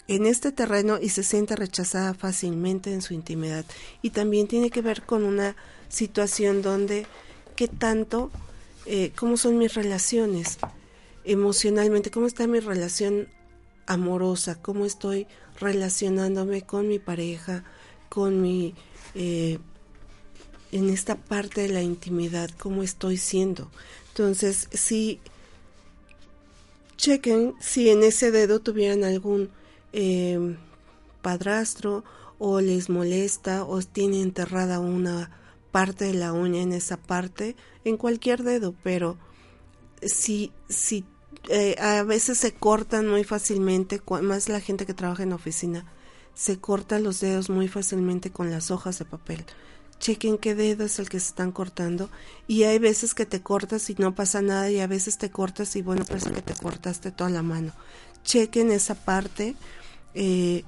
en 0.08 0.26
este 0.26 0.54
terreno 0.54 0.98
y 1.00 1.10
se 1.10 1.24
siente 1.24 1.58
rechazada 1.58 2.14
fácilmente 2.14 2.94
en 2.94 3.02
su 3.02 3.14
intimidad. 3.14 3.66
Y 4.02 4.12
también 4.12 4.48
tiene 4.48 4.70
que 4.70 4.82
ver 4.82 5.04
con 5.04 5.26
una 5.26 5.58
situación 5.90 6.62
donde 6.62 7.06
qué 7.58 7.68
tanto, 7.68 8.32
eh, 8.86 9.12
cómo 9.18 9.36
son 9.36 9.58
mis 9.58 9.74
relaciones 9.74 10.58
emocionalmente, 11.32 12.12
cómo 12.12 12.26
está 12.26 12.48
mi 12.48 12.60
relación 12.60 13.28
amorosa, 13.86 14.62
cómo 14.62 14.86
estoy 14.86 15.28
relacionándome 15.60 16.64
con 16.64 16.88
mi 16.88 17.00
pareja, 17.00 17.64
con 18.10 18.42
mi... 18.42 18.74
Eh, 19.16 19.60
en 20.72 20.90
esta 20.90 21.16
parte 21.16 21.62
de 21.62 21.70
la 21.70 21.82
intimidad, 21.82 22.50
cómo 22.60 22.84
estoy 22.84 23.18
siendo. 23.18 23.72
Entonces, 24.10 24.68
si 24.72 25.20
chequen 26.96 27.56
si 27.60 27.90
en 27.90 28.04
ese 28.04 28.30
dedo 28.30 28.60
tuvieran 28.60 29.04
algún 29.04 29.50
em, 29.94 30.58
padrastro 31.22 32.04
o 32.38 32.62
les 32.62 32.90
molesta 32.90 33.64
o 33.64 33.82
tiene 33.82 34.22
enterrada 34.22 34.80
una 34.80 35.32
parte 35.72 36.06
de 36.06 36.14
la 36.14 36.34
uña 36.34 36.62
en 36.62 36.74
esa 36.74 36.98
parte, 36.98 37.56
en 37.84 37.98
cualquier 37.98 38.44
dedo, 38.44 38.76
pero 38.84 39.18
si, 40.02 40.52
si 40.68 41.06
eh, 41.48 41.76
a 41.80 42.04
veces 42.04 42.38
se 42.38 42.54
cortan 42.54 43.08
muy 43.08 43.24
fácilmente, 43.24 44.02
más 44.22 44.50
la 44.50 44.60
gente 44.60 44.86
que 44.86 44.94
trabaja 44.94 45.24
en 45.24 45.34
oficina, 45.34 45.86
se 46.34 46.60
cortan 46.60 47.04
los 47.04 47.20
dedos 47.20 47.50
muy 47.50 47.68
fácilmente 47.68 48.32
con 48.32 48.52
las 48.52 48.72
hojas 48.72 49.00
de 49.00 49.06
papel. 49.06 49.46
Chequen 50.00 50.38
qué 50.38 50.56
dedo 50.56 50.86
es 50.86 50.98
el 51.00 51.10
que 51.10 51.20
se 51.20 51.28
están 51.28 51.52
cortando 51.52 52.10
y 52.48 52.64
hay 52.64 52.80
veces 52.80 53.14
que 53.14 53.26
te 53.26 53.42
cortas 53.42 53.90
y 53.90 53.96
no 53.96 54.16
pasa 54.16 54.42
nada 54.42 54.72
y 54.72 54.80
a 54.80 54.88
veces 54.88 55.18
te 55.18 55.30
cortas 55.30 55.76
y 55.76 55.82
bueno, 55.82 56.06
parece 56.06 56.32
que 56.32 56.42
te 56.42 56.54
cortaste 56.54 57.12
toda 57.12 57.30
la 57.30 57.44
mano. 57.44 57.74
Chequen 58.24 58.72
esa 58.72 58.96
parte 58.96 59.56
eh, 60.14 60.64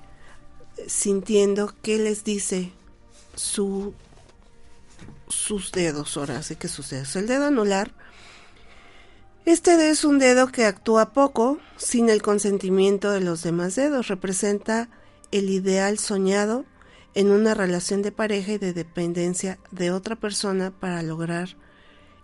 sintiendo 0.87 1.73
qué 1.81 1.97
les 1.97 2.25
dice 2.25 2.71
su 3.35 3.93
sus 5.29 5.71
dedos, 5.71 6.17
ahora 6.17 6.39
así 6.39 6.57
que 6.57 6.67
sus 6.67 6.89
dedos. 6.89 7.15
El 7.15 7.27
dedo 7.27 7.45
anular 7.45 7.93
este 9.45 9.89
es 9.89 10.03
un 10.03 10.19
dedo 10.19 10.47
que 10.47 10.65
actúa 10.65 11.13
poco 11.13 11.59
sin 11.77 12.09
el 12.09 12.21
consentimiento 12.21 13.11
de 13.11 13.21
los 13.21 13.41
demás 13.43 13.75
dedos. 13.75 14.07
Representa 14.07 14.89
el 15.31 15.49
ideal 15.49 15.97
soñado 15.97 16.65
en 17.13 17.31
una 17.31 17.53
relación 17.53 18.01
de 18.01 18.11
pareja 18.11 18.53
y 18.53 18.57
de 18.57 18.73
dependencia 18.73 19.59
de 19.71 19.91
otra 19.91 20.15
persona 20.15 20.71
para 20.71 21.01
lograr 21.01 21.57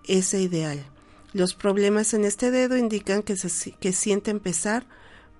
ese 0.07 0.41
ideal. 0.41 0.85
Los 1.33 1.53
problemas 1.53 2.13
en 2.13 2.23
este 2.23 2.51
dedo 2.51 2.77
indican 2.77 3.23
que, 3.23 3.35
se, 3.35 3.71
que 3.71 3.93
siente 3.93 4.31
empezar 4.31 4.85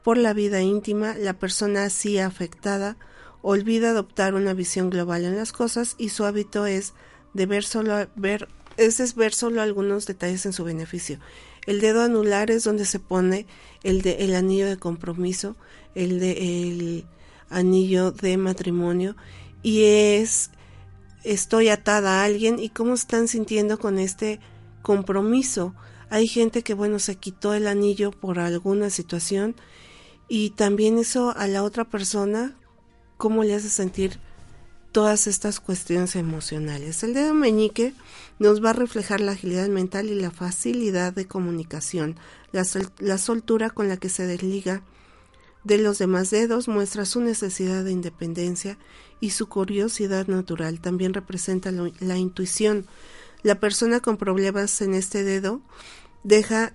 por 0.04 0.18
la 0.18 0.34
vida 0.34 0.62
íntima, 0.62 1.16
la 1.16 1.34
persona 1.34 1.86
así 1.86 2.18
afectada 2.18 2.98
olvida 3.42 3.92
adoptar 3.92 4.34
una 4.34 4.54
visión 4.54 4.90
global 4.90 5.24
en 5.24 5.38
las 5.38 5.52
cosas 5.52 5.96
y 5.98 6.10
su 6.10 6.26
hábito 6.26 6.66
es 6.66 6.94
de 7.34 7.46
ver 7.46 7.64
solo 7.64 8.08
ver 8.16 8.50
es 8.78 9.16
ver 9.16 9.34
solo 9.34 9.62
algunos 9.62 10.06
detalles 10.06 10.46
en 10.46 10.54
su 10.54 10.64
beneficio. 10.64 11.20
El 11.68 11.82
dedo 11.82 12.02
anular 12.02 12.50
es 12.50 12.64
donde 12.64 12.86
se 12.86 13.00
pone 13.00 13.46
el, 13.84 14.02
de, 14.02 14.26
el 14.26 14.34
anillo 14.34 14.68
de 14.68 14.78
compromiso, 14.78 15.56
el 15.94 16.20
de 16.20 16.32
el 16.32 17.06
anillo 17.50 18.12
de 18.12 18.38
matrimonio 18.38 19.16
y 19.62 19.84
es 19.84 20.50
estoy 21.24 21.70
atada 21.70 22.22
a 22.22 22.26
alguien 22.26 22.60
y 22.60 22.70
cómo 22.70 22.94
están 22.94 23.28
sintiendo 23.28 23.78
con 23.80 24.00
este 24.00 24.40
compromiso. 24.82 25.76
Hay 26.10 26.28
gente 26.28 26.64
que, 26.64 26.74
bueno, 26.74 27.00
se 27.00 27.16
quitó 27.16 27.54
el 27.54 27.68
anillo 27.68 28.12
por 28.12 28.40
alguna 28.40 28.90
situación 28.90 29.56
y 30.30 30.52
también 30.52 30.98
eso 30.98 31.34
a 31.36 31.48
la 31.48 31.64
otra 31.64 31.84
persona, 31.86 32.56
¿cómo 33.18 33.44
le 33.44 33.56
hace 33.56 33.70
sentir 33.70 34.20
todas 34.94 35.28
estas 35.28 35.60
cuestiones 35.60 36.16
emocionales? 36.16 37.04
El 37.04 37.14
dedo 37.14 37.34
meñique 37.34 37.94
nos 38.40 38.64
va 38.64 38.72
a 38.72 38.74
reflejar 38.74 39.22
la 39.22 39.34
agilidad 39.34 39.68
mental 39.68 40.10
y 40.10 40.16
la 40.16 40.32
facilidad 40.32 41.14
de 41.14 41.28
comunicación, 41.28 42.16
la, 42.52 43.18
soltura 43.18 43.70
con 43.70 43.88
la 43.88 43.98
que 43.98 44.10
se 44.10 44.26
desliga 44.26 44.84
de 45.64 45.78
los 45.78 45.98
demás 45.98 46.30
dedos 46.30 46.68
muestra 46.68 47.06
su 47.06 47.22
necesidad 47.22 47.84
de 47.84 47.92
independencia 47.92 48.78
y 49.20 49.32
su 49.32 49.50
curiosidad 49.50 50.28
natural. 50.28 50.80
También 50.80 51.14
representa 51.14 51.72
la 51.72 52.18
intuición. 52.18 52.86
La 53.44 53.60
persona 53.60 54.00
con 54.00 54.18
problemas 54.18 54.82
en 54.82 54.94
este 54.94 55.24
dedo 55.24 55.62
deja 56.24 56.74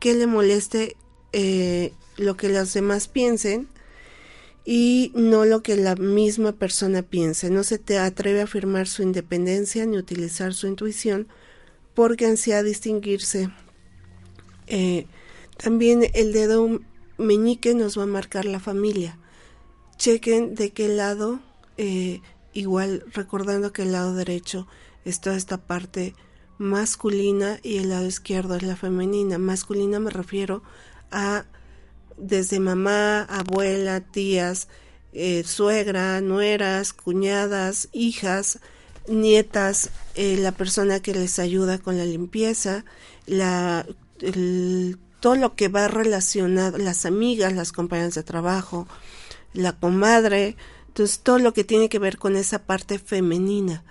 que 0.00 0.14
le 0.14 0.26
moleste 0.26 0.96
eh, 1.32 1.92
lo 2.16 2.36
que 2.36 2.48
los 2.48 2.72
demás 2.74 3.08
piensen 3.08 3.68
y 4.64 5.12
no 5.14 5.44
lo 5.44 5.62
que 5.62 5.76
la 5.76 5.96
misma 5.96 6.52
persona 6.52 7.02
piense. 7.02 7.50
No 7.50 7.64
se 7.64 7.78
te 7.78 7.98
atreve 7.98 8.40
a 8.40 8.44
afirmar 8.44 8.86
su 8.86 9.02
independencia 9.02 9.86
ni 9.86 9.98
utilizar 9.98 10.54
su 10.54 10.66
intuición 10.66 11.28
porque 11.94 12.26
ansía 12.26 12.62
distinguirse. 12.62 13.50
Eh, 14.66 15.06
también 15.56 16.04
el 16.14 16.32
dedo 16.32 16.80
meñique 17.18 17.74
nos 17.74 17.98
va 17.98 18.04
a 18.04 18.06
marcar 18.06 18.44
la 18.44 18.60
familia. 18.60 19.18
Chequen 19.96 20.54
de 20.54 20.70
qué 20.70 20.88
lado, 20.88 21.40
eh, 21.76 22.20
igual 22.52 23.04
recordando 23.12 23.72
que 23.72 23.82
el 23.82 23.92
lado 23.92 24.14
derecho 24.14 24.66
es 25.04 25.20
toda 25.20 25.36
esta 25.36 25.58
parte 25.58 26.14
masculina 26.58 27.58
y 27.62 27.78
el 27.78 27.90
lado 27.90 28.06
izquierdo 28.06 28.54
es 28.54 28.62
la 28.62 28.76
femenina. 28.76 29.38
Masculina 29.38 29.98
me 29.98 30.10
refiero 30.10 30.62
a 31.10 31.44
desde 32.22 32.60
mamá, 32.60 33.22
abuela, 33.24 34.00
tías, 34.00 34.68
eh, 35.12 35.42
suegra, 35.44 36.20
nueras, 36.20 36.92
cuñadas, 36.92 37.88
hijas, 37.92 38.60
nietas, 39.08 39.90
eh, 40.14 40.36
la 40.38 40.52
persona 40.52 41.00
que 41.00 41.14
les 41.14 41.38
ayuda 41.38 41.78
con 41.78 41.98
la 41.98 42.04
limpieza, 42.04 42.84
la, 43.26 43.84
todo 45.20 45.34
lo 45.34 45.54
que 45.56 45.68
va 45.68 45.88
relacionado, 45.88 46.78
las 46.78 47.04
amigas, 47.06 47.52
las 47.52 47.72
compañeras 47.72 48.14
de 48.14 48.22
trabajo, 48.22 48.86
la 49.52 49.72
comadre, 49.72 50.56
entonces 50.88 51.18
todo 51.20 51.38
lo 51.38 51.52
que 51.52 51.64
tiene 51.64 51.88
que 51.88 51.98
ver 51.98 52.18
con 52.18 52.36
esa 52.36 52.60
parte 52.60 52.98
femenina. 52.98 53.82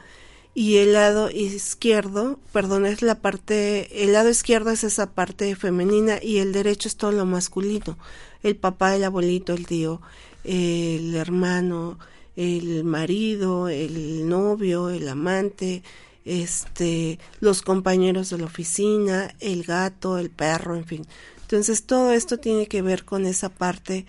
Y 0.54 0.78
el 0.78 0.94
lado 0.94 1.32
izquierdo, 1.32 2.38
perdón, 2.52 2.86
es 2.86 3.02
la 3.02 3.16
parte, 3.16 4.04
el 4.04 4.12
lado 4.12 4.30
izquierdo 4.30 4.72
es 4.72 4.84
esa 4.84 5.12
parte 5.12 5.56
femenina 5.56 6.20
y 6.22 6.40
el 6.40 6.52
derecho 6.52 6.90
es 6.90 6.98
todo 6.98 7.14
lo 7.14 7.26
masculino. 7.26 7.98
El 8.44 8.58
papá, 8.58 8.96
el 8.96 9.06
abuelito, 9.06 9.54
el 9.54 9.66
tío, 9.66 10.02
el 10.44 11.16
hermano, 11.16 12.00
el 12.36 12.84
marido, 12.84 13.70
el 13.70 14.28
novio, 14.28 14.90
el 14.90 15.08
amante, 15.08 15.84
este, 16.26 17.20
los 17.40 17.62
compañeros 17.62 18.30
de 18.30 18.40
la 18.40 18.46
oficina, 18.46 19.34
el 19.40 19.64
gato, 19.64 20.18
el 20.18 20.30
perro, 20.30 20.76
en 20.76 20.86
fin. 20.86 21.08
Entonces 21.44 21.84
todo 21.86 22.12
esto 22.12 22.38
tiene 22.38 22.68
que 22.68 22.82
ver 22.82 23.06
con 23.06 23.26
esa 23.26 23.50
parte 23.50 24.06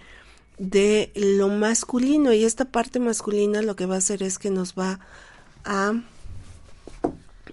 de 0.59 1.13
lo 1.15 1.49
masculino 1.49 2.33
y 2.33 2.45
esta 2.45 2.65
parte 2.67 3.01
masculina 3.01 3.63
lo 3.63 3.77
que 3.77 3.87
va 3.87 3.97
a 3.97 3.99
hacer 3.99 4.23
es 4.23 4.39
que 4.39 4.51
nos 4.51 4.75
va 4.75 5.01
a 5.65 5.95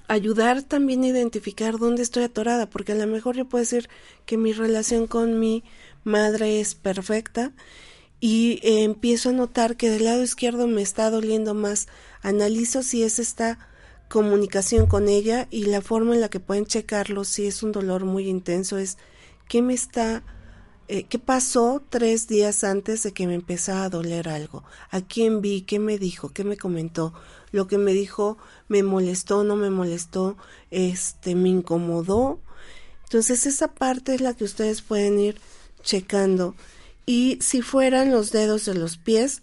ayudar 0.10 0.64
también 0.64 1.04
a 1.04 1.08
identificar 1.08 1.78
dónde 1.78 2.02
estoy 2.02 2.24
atorada, 2.24 2.70
porque 2.70 2.92
a 2.92 2.96
lo 2.96 3.08
mejor 3.08 3.38
yo 3.38 3.46
puedo 3.46 3.62
decir 3.62 3.90
que 4.26 4.38
mi 4.38 4.52
relación 4.52 5.08
con 5.08 5.40
mi 5.40 5.64
madre 6.04 6.60
es 6.60 6.76
perfecta 6.76 7.54
y 8.20 8.60
empiezo 8.64 9.30
a 9.30 9.34
notar 9.34 9.78
que 9.78 9.90
del 9.90 10.06
lado 10.06 10.24
izquierdo 10.24 10.68
me 10.68 10.82
está 10.82 11.10
doliendo 11.12 11.54
más. 11.54 11.88
Analizo 12.22 12.84
si 12.84 13.04
es 13.04 13.20
esta 13.20 13.60
comunicación 14.10 14.88
con 14.88 15.08
ella 15.08 15.48
y 15.52 15.66
la 15.66 15.82
forma 15.82 16.16
en 16.16 16.22
la 16.22 16.30
que 16.30 16.40
pueden 16.40 16.66
checarlo 16.66 17.24
si 17.24 17.46
es 17.46 17.62
un 17.62 17.72
dolor 17.72 18.06
muy 18.06 18.28
intenso 18.28 18.80
es 18.80 18.98
qué 19.48 19.62
me 19.62 19.76
está 19.76 20.24
eh, 20.90 21.04
qué 21.04 21.20
pasó 21.20 21.82
tres 21.90 22.28
días 22.28 22.64
antes 22.64 23.04
de 23.04 23.14
que 23.14 23.28
me 23.28 23.36
empezara 23.36 23.86
a 23.86 23.90
doler 23.90 24.28
algo 24.28 24.64
a 24.92 25.00
quién 25.02 25.42
vi 25.42 25.62
qué 25.62 25.80
me 25.80 25.98
dijo 25.98 26.30
qué 26.34 26.44
me 26.44 26.58
comentó 26.58 27.14
lo 27.52 27.68
que 27.68 27.78
me 27.78 27.94
dijo 27.94 28.38
me 28.68 28.84
molestó 28.84 29.44
no 29.44 29.56
me 29.56 29.70
molestó 29.70 30.36
este 30.72 31.36
me 31.36 31.50
incomodó. 31.50 32.40
Entonces 33.10 33.48
esa 33.48 33.70
parte 33.74 34.14
es 34.14 34.22
la 34.22 34.36
que 34.36 34.44
ustedes 34.44 34.84
pueden 34.84 35.20
ir 35.20 35.38
checando. 35.82 36.54
Y 37.08 37.40
si 37.42 37.64
fueran 37.64 38.12
los 38.12 38.32
dedos 38.32 38.66
de 38.66 38.76
los 38.76 38.98
pies 38.98 39.42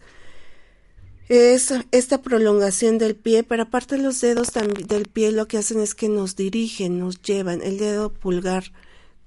es 1.28 1.74
esta 1.90 2.22
prolongación 2.22 2.98
del 2.98 3.16
pie, 3.16 3.42
pero 3.42 3.64
aparte 3.64 3.98
los 3.98 4.20
dedos 4.20 4.52
del 4.52 5.06
pie 5.06 5.32
lo 5.32 5.48
que 5.48 5.58
hacen 5.58 5.80
es 5.80 5.96
que 5.96 6.08
nos 6.08 6.36
dirigen, 6.36 7.00
nos 7.00 7.20
llevan. 7.20 7.60
El 7.60 7.78
dedo 7.78 8.12
pulgar 8.12 8.72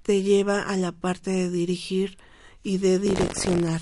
te 0.09 0.23
lleva 0.23 0.63
a 0.63 0.75
la 0.75 0.91
parte 0.91 1.29
de 1.29 1.51
dirigir 1.51 2.17
y 2.63 2.79
de 2.79 2.97
direccionar. 2.97 3.79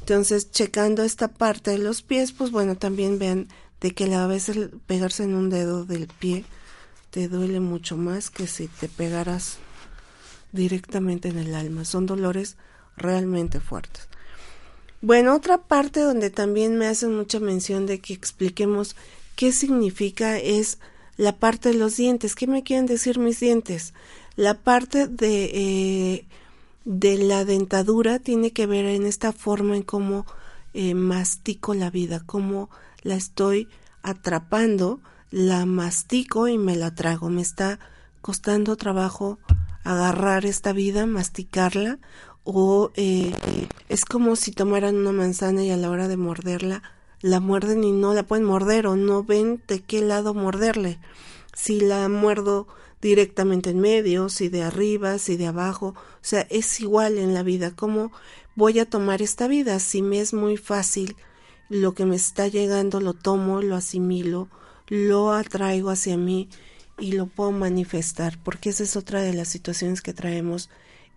Entonces, 0.00 0.50
checando 0.50 1.04
esta 1.04 1.28
parte 1.28 1.70
de 1.70 1.78
los 1.78 2.02
pies, 2.02 2.32
pues 2.32 2.50
bueno, 2.50 2.74
también 2.74 3.20
vean 3.20 3.46
de 3.80 3.92
que 3.92 4.12
a 4.12 4.26
veces 4.26 4.70
pegarse 4.88 5.22
en 5.22 5.36
un 5.36 5.48
dedo 5.48 5.84
del 5.84 6.08
pie 6.08 6.44
te 7.10 7.28
duele 7.28 7.60
mucho 7.60 7.96
más 7.96 8.30
que 8.30 8.48
si 8.48 8.66
te 8.66 8.88
pegaras 8.88 9.58
directamente 10.50 11.28
en 11.28 11.38
el 11.38 11.54
alma. 11.54 11.84
Son 11.84 12.04
dolores 12.04 12.56
realmente 12.96 13.60
fuertes. 13.60 14.08
Bueno, 15.00 15.36
otra 15.36 15.58
parte 15.58 16.00
donde 16.00 16.30
también 16.30 16.78
me 16.78 16.88
hacen 16.88 17.14
mucha 17.14 17.38
mención 17.38 17.86
de 17.86 18.00
que 18.00 18.12
expliquemos 18.12 18.96
qué 19.36 19.52
significa 19.52 20.36
es 20.36 20.78
la 21.16 21.36
parte 21.36 21.68
de 21.68 21.76
los 21.76 21.96
dientes. 21.96 22.34
¿Qué 22.34 22.48
me 22.48 22.64
quieren 22.64 22.86
decir 22.86 23.20
mis 23.20 23.38
dientes? 23.38 23.94
La 24.36 24.54
parte 24.54 25.06
de, 25.06 25.44
eh, 25.44 26.26
de 26.84 27.18
la 27.18 27.44
dentadura 27.44 28.18
tiene 28.18 28.52
que 28.52 28.66
ver 28.66 28.86
en 28.86 29.06
esta 29.06 29.32
forma 29.32 29.76
en 29.76 29.82
cómo 29.82 30.26
eh, 30.74 30.94
mastico 30.94 31.74
la 31.74 31.90
vida, 31.90 32.22
cómo 32.24 32.70
la 33.02 33.16
estoy 33.16 33.68
atrapando, 34.02 35.00
la 35.30 35.66
mastico 35.66 36.48
y 36.48 36.58
me 36.58 36.76
la 36.76 36.94
trago. 36.94 37.28
Me 37.28 37.42
está 37.42 37.78
costando 38.20 38.76
trabajo 38.76 39.38
agarrar 39.84 40.46
esta 40.46 40.72
vida, 40.72 41.06
masticarla 41.06 41.98
o 42.44 42.90
eh, 42.94 43.32
es 43.88 44.04
como 44.04 44.36
si 44.36 44.52
tomaran 44.52 44.96
una 44.96 45.12
manzana 45.12 45.62
y 45.62 45.70
a 45.70 45.76
la 45.76 45.90
hora 45.90 46.08
de 46.08 46.16
morderla 46.16 46.82
la 47.22 47.40
muerden 47.40 47.84
y 47.84 47.92
no 47.92 48.14
la 48.14 48.22
pueden 48.22 48.46
morder 48.46 48.86
o 48.86 48.96
no 48.96 49.22
ven 49.22 49.62
de 49.68 49.80
qué 49.82 50.00
lado 50.00 50.34
morderle. 50.34 50.98
Si 51.54 51.80
la 51.80 52.08
muerdo 52.08 52.66
directamente 53.00 53.70
en 53.70 53.80
medio, 53.80 54.28
si 54.28 54.48
de 54.48 54.62
arriba, 54.62 55.18
si 55.18 55.36
de 55.36 55.46
abajo, 55.46 55.94
o 55.96 56.22
sea, 56.22 56.46
es 56.50 56.80
igual 56.80 57.18
en 57.18 57.34
la 57.34 57.42
vida. 57.42 57.74
¿Cómo 57.74 58.12
voy 58.56 58.78
a 58.78 58.88
tomar 58.88 59.22
esta 59.22 59.48
vida? 59.48 59.78
Si 59.78 60.02
me 60.02 60.20
es 60.20 60.34
muy 60.34 60.56
fácil, 60.56 61.16
lo 61.68 61.94
que 61.94 62.04
me 62.04 62.16
está 62.16 62.48
llegando 62.48 63.00
lo 63.00 63.14
tomo, 63.14 63.62
lo 63.62 63.76
asimilo, 63.76 64.48
lo 64.88 65.32
atraigo 65.32 65.90
hacia 65.90 66.16
mí 66.16 66.48
y 66.98 67.12
lo 67.12 67.26
puedo 67.26 67.52
manifestar, 67.52 68.38
porque 68.42 68.70
esa 68.70 68.82
es 68.82 68.96
otra 68.96 69.22
de 69.22 69.32
las 69.32 69.48
situaciones 69.48 70.02
que 70.02 70.12
traemos 70.12 70.68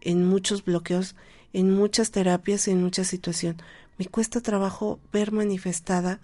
en 0.02 0.26
muchos 0.26 0.64
bloqueos, 0.64 1.16
en 1.52 1.72
muchas 1.72 2.12
terapias, 2.12 2.68
en 2.68 2.82
muchas 2.82 3.08
situaciones. 3.08 3.62
Me 3.98 4.06
cuesta 4.06 4.42
trabajo 4.42 5.00
ver 5.12 5.32
manifestada 5.32 6.22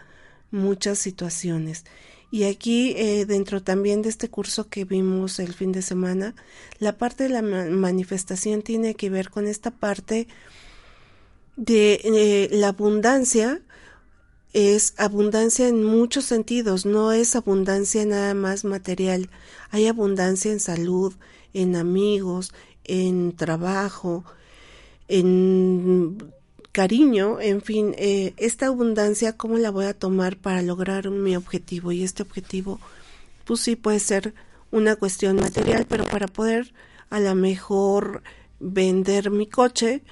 muchas 0.51 0.99
situaciones. 0.99 1.85
Y 2.31 2.43
aquí, 2.43 2.93
eh, 2.95 3.25
dentro 3.25 3.63
también 3.63 4.01
de 4.01 4.09
este 4.09 4.29
curso 4.29 4.69
que 4.69 4.85
vimos 4.85 5.39
el 5.39 5.53
fin 5.53 5.71
de 5.71 5.81
semana, 5.81 6.35
la 6.77 6.97
parte 6.97 7.23
de 7.23 7.29
la 7.29 7.41
manifestación 7.41 8.61
tiene 8.61 8.93
que 8.93 9.09
ver 9.09 9.29
con 9.29 9.47
esta 9.47 9.71
parte 9.71 10.27
de 11.55 11.99
eh, 12.03 12.49
la 12.51 12.69
abundancia, 12.69 13.61
es 14.53 14.93
abundancia 14.97 15.67
en 15.67 15.83
muchos 15.83 16.25
sentidos, 16.25 16.85
no 16.85 17.11
es 17.11 17.35
abundancia 17.35 18.05
nada 18.05 18.33
más 18.33 18.63
material, 18.63 19.29
hay 19.71 19.87
abundancia 19.87 20.51
en 20.51 20.59
salud, 20.59 21.13
en 21.53 21.75
amigos, 21.75 22.53
en 22.83 23.35
trabajo, 23.35 24.23
en 25.07 26.31
cariño, 26.79 27.41
en 27.41 27.61
fin, 27.61 27.93
eh, 27.97 28.33
esta 28.37 28.67
abundancia, 28.67 29.35
¿cómo 29.35 29.57
la 29.57 29.69
voy 29.69 29.83
a 29.83 29.93
tomar 29.93 30.37
para 30.37 30.61
lograr 30.61 31.09
mi 31.09 31.35
objetivo? 31.35 31.91
Y 31.91 32.05
este 32.05 32.23
objetivo, 32.23 32.79
pues 33.43 33.59
sí 33.59 33.75
puede 33.75 33.99
ser 33.99 34.33
una 34.71 34.95
cuestión 34.95 35.35
material, 35.35 35.85
pero 35.89 36.05
para 36.05 36.27
poder 36.27 36.71
a 37.09 37.19
lo 37.19 37.35
mejor 37.35 38.23
vender 38.61 39.29
mi 39.29 39.45
coche, 39.45 40.03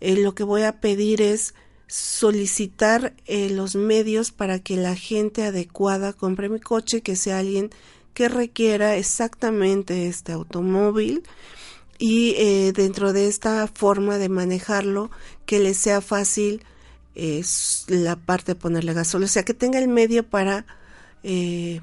eh, 0.00 0.16
lo 0.16 0.34
que 0.34 0.44
voy 0.44 0.62
a 0.62 0.80
pedir 0.80 1.20
es 1.20 1.52
solicitar 1.88 3.12
eh, 3.26 3.50
los 3.50 3.74
medios 3.74 4.32
para 4.32 4.60
que 4.60 4.78
la 4.78 4.96
gente 4.96 5.42
adecuada 5.42 6.14
compre 6.14 6.48
mi 6.48 6.58
coche, 6.58 7.02
que 7.02 7.16
sea 7.16 7.40
alguien 7.40 7.68
que 8.14 8.30
requiera 8.30 8.96
exactamente 8.96 10.06
este 10.08 10.32
automóvil 10.32 11.22
y 11.98 12.72
dentro 12.72 13.12
de 13.12 13.28
esta 13.28 13.68
forma 13.68 14.18
de 14.18 14.28
manejarlo 14.28 15.10
que 15.46 15.58
le 15.60 15.74
sea 15.74 16.00
fácil 16.00 16.62
es 17.14 17.84
la 17.88 18.16
parte 18.16 18.52
de 18.52 18.60
ponerle 18.60 18.92
gasolina, 18.92 19.26
o 19.26 19.28
sea 19.28 19.44
que 19.44 19.54
tenga 19.54 19.78
el 19.78 19.88
medio 19.88 20.28
para 20.28 20.66
eh, 21.22 21.80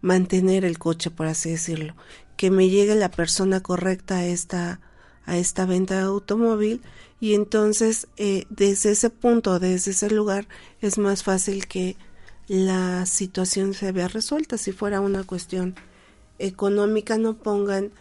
mantener 0.00 0.64
el 0.64 0.78
coche, 0.78 1.10
por 1.10 1.26
así 1.26 1.50
decirlo, 1.50 1.94
que 2.36 2.50
me 2.50 2.68
llegue 2.68 2.94
la 2.94 3.10
persona 3.10 3.60
correcta 3.60 4.16
a 4.16 4.26
esta 4.26 4.80
a 5.26 5.36
esta 5.36 5.66
venta 5.66 5.96
de 5.96 6.02
automóvil 6.02 6.80
y 7.20 7.34
entonces 7.34 8.08
eh, 8.16 8.46
desde 8.48 8.92
ese 8.92 9.10
punto, 9.10 9.58
desde 9.60 9.92
ese 9.92 10.10
lugar, 10.10 10.48
es 10.80 10.98
más 10.98 11.22
fácil 11.22 11.66
que 11.68 11.96
la 12.48 13.06
situación 13.06 13.74
se 13.74 13.92
vea 13.92 14.08
resuelta. 14.08 14.58
Si 14.58 14.72
fuera 14.72 15.00
una 15.00 15.22
cuestión 15.22 15.76
económica, 16.38 17.18
no 17.18 17.36
pongan 17.36 17.92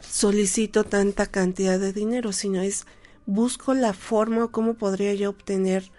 solicito 0.00 0.84
tanta 0.84 1.26
cantidad 1.26 1.78
de 1.78 1.92
dinero, 1.92 2.32
sino 2.32 2.62
es 2.62 2.86
busco 3.30 3.74
la 3.74 3.92
forma 3.92 4.44
o 4.44 4.50
cómo 4.50 4.74
podría 4.74 5.14
yo 5.14 5.30
obtener 5.30 5.90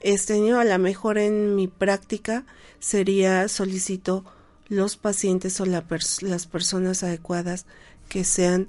este 0.00 0.34
dinero. 0.34 0.58
A 0.58 0.64
lo 0.64 0.78
mejor 0.78 1.18
en 1.18 1.54
mi 1.54 1.68
práctica 1.68 2.44
sería 2.80 3.48
solicito 3.48 4.24
los 4.68 4.96
pacientes 4.96 5.60
o 5.60 5.66
la 5.66 5.84
las 6.22 6.46
personas 6.46 7.04
adecuadas 7.04 7.66
que 8.08 8.24
sean 8.24 8.68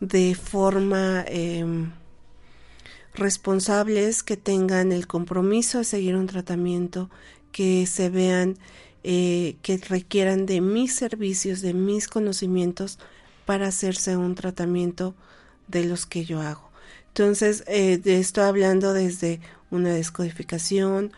de 0.00 0.34
forma 0.34 1.24
em, 1.28 1.92
responsables, 3.14 4.24
que 4.24 4.36
tengan 4.36 4.90
el 4.90 5.06
compromiso 5.06 5.78
de 5.78 5.84
seguir 5.84 6.16
un 6.16 6.26
tratamiento, 6.26 7.08
que 7.52 7.86
se 7.86 8.10
vean, 8.10 8.58
eh, 9.04 9.56
que 9.62 9.76
requieran 9.76 10.44
de 10.44 10.60
mis 10.60 10.92
servicios, 10.92 11.60
de 11.60 11.72
mis 11.72 12.08
conocimientos 12.08 12.98
para 13.46 13.68
hacerse 13.68 14.16
un 14.16 14.34
tratamiento 14.34 15.14
de 15.68 15.84
los 15.84 16.04
que 16.04 16.24
yo 16.24 16.40
hago. 16.40 16.63
Entonces, 17.16 17.62
eh, 17.68 18.00
estoy 18.04 18.42
hablando 18.42 18.92
desde 18.92 19.38
una 19.70 19.94
descodificación, 19.94 21.12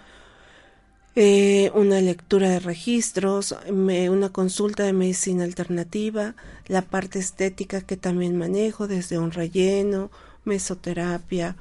eh, 1.14 1.70
una 1.74 2.02
lectura 2.02 2.50
de 2.50 2.60
registros, 2.60 3.56
una 3.66 4.28
consulta 4.28 4.82
de 4.82 4.92
medicina 4.92 5.44
alternativa, 5.44 6.34
la 6.66 6.82
parte 6.82 7.18
estética 7.18 7.80
que 7.80 7.96
también 7.96 8.36
manejo, 8.36 8.86
desde 8.86 9.18
un 9.18 9.30
relleno, 9.30 10.10
mesoterapia 10.44 11.56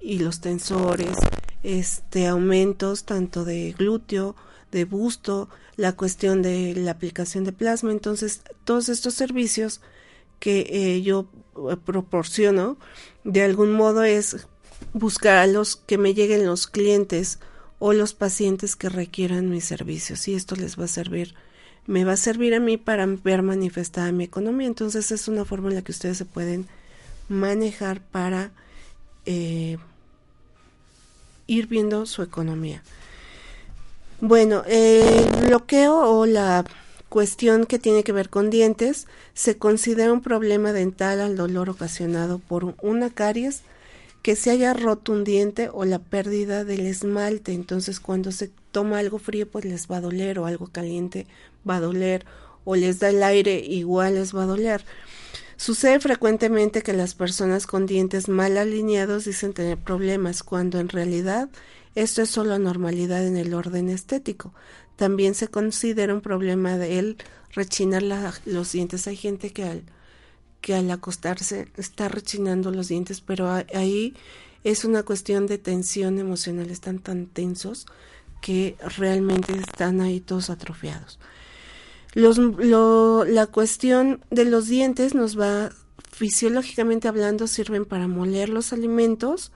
y 0.00 0.20
los 0.20 0.40
tensores, 0.40 1.16
este 1.64 2.28
aumentos 2.28 3.02
tanto 3.02 3.44
de 3.44 3.74
glúteo, 3.76 4.36
de 4.70 4.84
busto, 4.84 5.48
la 5.74 5.96
cuestión 5.96 6.42
de 6.42 6.76
la 6.76 6.92
aplicación 6.92 7.42
de 7.42 7.50
plasma. 7.50 7.90
Entonces, 7.90 8.42
todos 8.62 8.88
estos 8.88 9.14
servicios 9.14 9.80
que 10.40 10.66
eh, 10.70 11.02
yo 11.02 11.26
eh, 11.70 11.76
proporciono, 11.76 12.76
de 13.22 13.42
algún 13.42 13.72
modo 13.72 14.02
es 14.02 14.48
buscar 14.92 15.36
a 15.36 15.46
los 15.46 15.76
que 15.76 15.98
me 15.98 16.14
lleguen 16.14 16.46
los 16.46 16.66
clientes 16.66 17.38
o 17.78 17.92
los 17.92 18.14
pacientes 18.14 18.74
que 18.74 18.88
requieran 18.88 19.48
mis 19.48 19.64
servicios 19.64 20.26
y 20.26 20.34
esto 20.34 20.56
les 20.56 20.78
va 20.78 20.84
a 20.84 20.88
servir 20.88 21.34
me 21.86 22.04
va 22.04 22.12
a 22.12 22.16
servir 22.16 22.54
a 22.54 22.60
mí 22.60 22.76
para 22.76 23.04
ver 23.06 23.42
manifestada 23.42 24.12
mi 24.12 24.24
economía. 24.24 24.68
Entonces 24.68 25.10
es 25.10 25.26
una 25.26 25.44
forma 25.44 25.70
en 25.70 25.74
la 25.74 25.82
que 25.82 25.92
ustedes 25.92 26.18
se 26.18 26.24
pueden 26.24 26.68
manejar 27.28 28.00
para 28.00 28.52
eh, 29.26 29.76
ir 31.46 31.66
viendo 31.66 32.06
su 32.06 32.22
economía. 32.22 32.82
Bueno 34.20 34.62
el 34.66 35.46
bloqueo 35.46 35.96
o 35.96 36.26
la 36.26 36.64
cuestión 37.10 37.66
que 37.66 37.78
tiene 37.78 38.04
que 38.04 38.12
ver 38.12 38.30
con 38.30 38.48
dientes 38.48 39.06
se 39.34 39.58
considera 39.58 40.12
un 40.12 40.22
problema 40.22 40.72
dental 40.72 41.20
al 41.20 41.36
dolor 41.36 41.68
ocasionado 41.68 42.38
por 42.38 42.76
una 42.80 43.10
caries 43.10 43.62
que 44.22 44.36
se 44.36 44.50
haya 44.50 44.74
roto 44.74 45.12
un 45.12 45.24
diente 45.24 45.68
o 45.72 45.84
la 45.84 45.98
pérdida 45.98 46.64
del 46.64 46.86
esmalte. 46.86 47.52
Entonces 47.52 48.00
cuando 48.00 48.32
se 48.32 48.50
toma 48.70 49.00
algo 49.00 49.18
frío 49.18 49.50
pues 49.50 49.64
les 49.64 49.88
va 49.88 49.96
a 49.96 50.00
doler 50.00 50.38
o 50.38 50.46
algo 50.46 50.68
caliente 50.68 51.26
va 51.68 51.76
a 51.76 51.80
doler 51.80 52.24
o 52.64 52.76
les 52.76 53.00
da 53.00 53.08
el 53.08 53.22
aire 53.22 53.58
igual 53.58 54.14
les 54.14 54.34
va 54.34 54.44
a 54.44 54.46
doler. 54.46 54.84
Sucede 55.56 56.00
frecuentemente 56.00 56.82
que 56.82 56.92
las 56.92 57.14
personas 57.14 57.66
con 57.66 57.86
dientes 57.86 58.28
mal 58.28 58.56
alineados 58.56 59.24
dicen 59.24 59.52
tener 59.52 59.76
problemas 59.78 60.42
cuando 60.42 60.78
en 60.78 60.88
realidad 60.88 61.50
esto 61.96 62.22
es 62.22 62.30
solo 62.30 62.54
anormalidad 62.54 63.26
en 63.26 63.36
el 63.36 63.52
orden 63.52 63.88
estético. 63.88 64.54
También 65.00 65.34
se 65.34 65.48
considera 65.48 66.12
un 66.12 66.20
problema 66.20 66.76
de 66.76 66.98
el 66.98 67.16
rechinar 67.54 68.02
los 68.44 68.72
dientes. 68.72 69.06
Hay 69.06 69.16
gente 69.16 69.50
que 69.50 69.64
al 69.64 69.82
que 70.60 70.74
al 70.74 70.90
acostarse 70.90 71.68
está 71.78 72.08
rechinando 72.08 72.70
los 72.70 72.88
dientes, 72.88 73.22
pero 73.22 73.48
ahí 73.50 74.14
es 74.62 74.84
una 74.84 75.02
cuestión 75.04 75.46
de 75.46 75.56
tensión 75.56 76.18
emocional, 76.18 76.68
están 76.68 76.98
tan 76.98 77.28
tensos 77.28 77.86
que 78.42 78.76
realmente 78.98 79.54
están 79.54 80.02
ahí 80.02 80.20
todos 80.20 80.50
atrofiados. 80.50 81.18
Los, 82.12 82.36
la 82.38 83.46
cuestión 83.46 84.22
de 84.30 84.44
los 84.44 84.66
dientes 84.68 85.14
nos 85.14 85.40
va, 85.40 85.70
fisiológicamente 86.12 87.08
hablando, 87.08 87.46
sirven 87.46 87.86
para 87.86 88.06
moler 88.06 88.50
los 88.50 88.74
alimentos, 88.74 89.50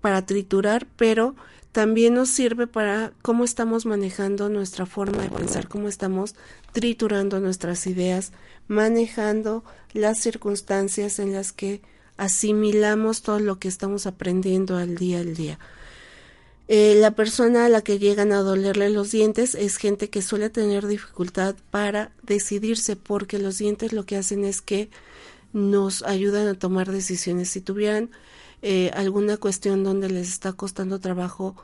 para 0.00 0.24
triturar, 0.24 0.86
pero 0.96 1.34
también 1.78 2.14
nos 2.14 2.30
sirve 2.30 2.66
para 2.66 3.12
cómo 3.22 3.44
estamos 3.44 3.86
manejando 3.86 4.48
nuestra 4.48 4.84
forma 4.84 5.22
de 5.22 5.30
pensar, 5.30 5.68
cómo 5.68 5.86
estamos 5.86 6.34
triturando 6.72 7.38
nuestras 7.38 7.86
ideas, 7.86 8.32
manejando 8.66 9.62
las 9.92 10.18
circunstancias 10.18 11.20
en 11.20 11.32
las 11.32 11.52
que 11.52 11.80
asimilamos 12.16 13.22
todo 13.22 13.38
lo 13.38 13.60
que 13.60 13.68
estamos 13.68 14.08
aprendiendo 14.08 14.76
al 14.76 14.96
día 14.96 15.20
al 15.20 15.36
día. 15.36 15.60
Eh, 16.66 16.96
la 16.96 17.12
persona 17.12 17.66
a 17.66 17.68
la 17.68 17.82
que 17.82 18.00
llegan 18.00 18.32
a 18.32 18.38
dolerle 18.38 18.90
los 18.90 19.12
dientes 19.12 19.54
es 19.54 19.76
gente 19.76 20.10
que 20.10 20.20
suele 20.20 20.50
tener 20.50 20.84
dificultad 20.84 21.54
para 21.70 22.10
decidirse 22.24 22.96
porque 22.96 23.38
los 23.38 23.56
dientes 23.56 23.92
lo 23.92 24.04
que 24.04 24.16
hacen 24.16 24.44
es 24.44 24.62
que 24.62 24.90
nos 25.52 26.02
ayudan 26.02 26.48
a 26.48 26.54
tomar 26.54 26.90
decisiones. 26.90 27.50
Si 27.50 27.60
tuvieran 27.60 28.10
eh, 28.62 28.90
alguna 28.94 29.36
cuestión 29.36 29.84
donde 29.84 30.10
les 30.10 30.26
está 30.26 30.52
costando 30.52 30.98
trabajo 30.98 31.54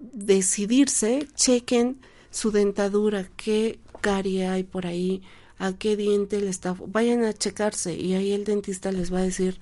decidirse, 0.00 1.28
chequen 1.34 2.00
su 2.30 2.50
dentadura, 2.50 3.28
qué 3.36 3.78
carie 4.00 4.46
hay 4.46 4.64
por 4.64 4.86
ahí, 4.86 5.22
a 5.58 5.74
qué 5.74 5.96
diente 5.96 6.40
le 6.40 6.48
está, 6.48 6.74
vayan 6.86 7.22
a 7.24 7.34
checarse 7.34 7.94
y 7.94 8.14
ahí 8.14 8.32
el 8.32 8.44
dentista 8.44 8.92
les 8.92 9.12
va 9.12 9.18
a 9.18 9.22
decir 9.22 9.60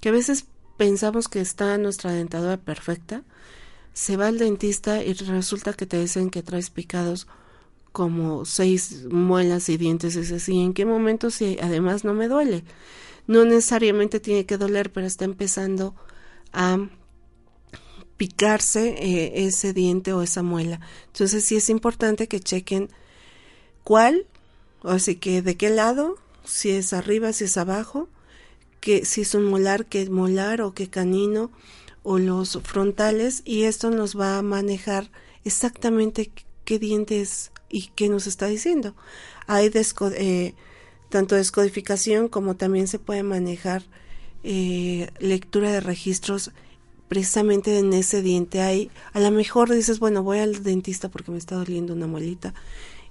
que 0.00 0.10
a 0.10 0.12
veces 0.12 0.46
pensamos 0.76 1.28
que 1.28 1.40
está 1.40 1.78
nuestra 1.78 2.12
dentadura 2.12 2.58
perfecta, 2.58 3.22
se 3.94 4.16
va 4.16 4.28
al 4.28 4.38
dentista 4.38 5.02
y 5.02 5.12
resulta 5.14 5.72
que 5.72 5.86
te 5.86 5.98
dicen 5.98 6.30
que 6.30 6.42
traes 6.42 6.70
picados 6.70 7.26
como 7.92 8.44
seis 8.44 9.06
muelas 9.10 9.68
y 9.68 9.76
dientes 9.76 10.14
y 10.14 10.20
dices, 10.20 10.48
¿y 10.48 10.60
en 10.60 10.74
qué 10.74 10.84
momento 10.84 11.30
si 11.30 11.58
además 11.60 12.04
no 12.04 12.14
me 12.14 12.28
duele? 12.28 12.62
No 13.26 13.44
necesariamente 13.44 14.20
tiene 14.20 14.46
que 14.46 14.58
doler, 14.58 14.92
pero 14.92 15.06
está 15.06 15.24
empezando 15.24 15.94
a 16.52 16.88
picarse 18.18 18.96
eh, 18.98 19.46
ese 19.46 19.72
diente 19.72 20.12
o 20.12 20.20
esa 20.20 20.42
muela. 20.42 20.80
Entonces 21.06 21.42
sí 21.44 21.56
es 21.56 21.70
importante 21.70 22.28
que 22.28 22.40
chequen 22.40 22.90
cuál 23.82 24.26
Así 24.82 25.16
que 25.16 25.42
de 25.42 25.56
qué 25.56 25.70
lado, 25.70 26.16
si 26.44 26.70
es 26.70 26.92
arriba, 26.92 27.32
si 27.32 27.44
es 27.44 27.56
abajo, 27.56 28.08
que 28.80 29.04
si 29.04 29.22
es 29.22 29.34
un 29.34 29.44
molar, 29.44 29.86
qué 29.86 30.08
molar 30.08 30.62
o 30.62 30.72
qué 30.72 30.88
canino 30.88 31.50
o 32.04 32.18
los 32.18 32.60
frontales 32.62 33.42
y 33.44 33.64
esto 33.64 33.90
nos 33.90 34.18
va 34.18 34.38
a 34.38 34.42
manejar 34.42 35.10
exactamente 35.44 36.30
qué 36.64 36.78
dientes 36.78 37.50
y 37.68 37.88
qué 37.96 38.08
nos 38.08 38.26
está 38.26 38.46
diciendo. 38.46 38.94
Hay 39.46 39.70
eh, 39.74 40.54
tanto 41.08 41.34
descodificación 41.34 42.28
como 42.28 42.54
también 42.54 42.86
se 42.86 43.00
puede 43.00 43.24
manejar 43.24 43.82
eh, 44.44 45.10
lectura 45.18 45.72
de 45.72 45.80
registros 45.80 46.52
precisamente 47.08 47.78
en 47.78 47.92
ese 47.92 48.22
diente. 48.22 48.60
Hay, 48.60 48.90
a 49.12 49.20
lo 49.20 49.30
mejor 49.30 49.70
dices, 49.70 49.98
bueno, 49.98 50.22
voy 50.22 50.38
al 50.38 50.62
dentista 50.62 51.08
porque 51.08 51.30
me 51.30 51.38
está 51.38 51.56
doliendo 51.56 51.94
una 51.94 52.06
muelita 52.06 52.54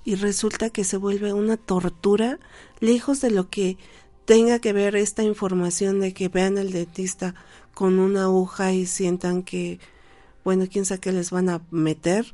y 0.06 0.16
resulta 0.16 0.70
que 0.70 0.86
se 0.86 0.96
vuelve 0.96 1.34
una 1.34 1.58
tortura 1.58 2.40
lejos 2.80 3.20
de 3.20 3.30
lo 3.30 3.50
que 3.50 3.78
tenga 4.24 4.60
que 4.60 4.72
ver 4.72 4.96
esta 4.96 5.24
información 5.24 6.00
de 6.00 6.14
que 6.14 6.30
vean 6.30 6.58
al 6.58 6.72
dentista 6.72 7.36
con 7.74 8.00
una 8.00 8.24
aguja 8.24 8.72
y 8.74 8.86
sientan 8.86 9.44
que, 9.44 9.80
bueno, 10.44 10.66
quién 10.72 10.86
sabe 10.86 11.02
qué 11.02 11.12
les 11.12 11.32
van 11.32 11.50
a 11.50 11.62
meter. 11.72 12.26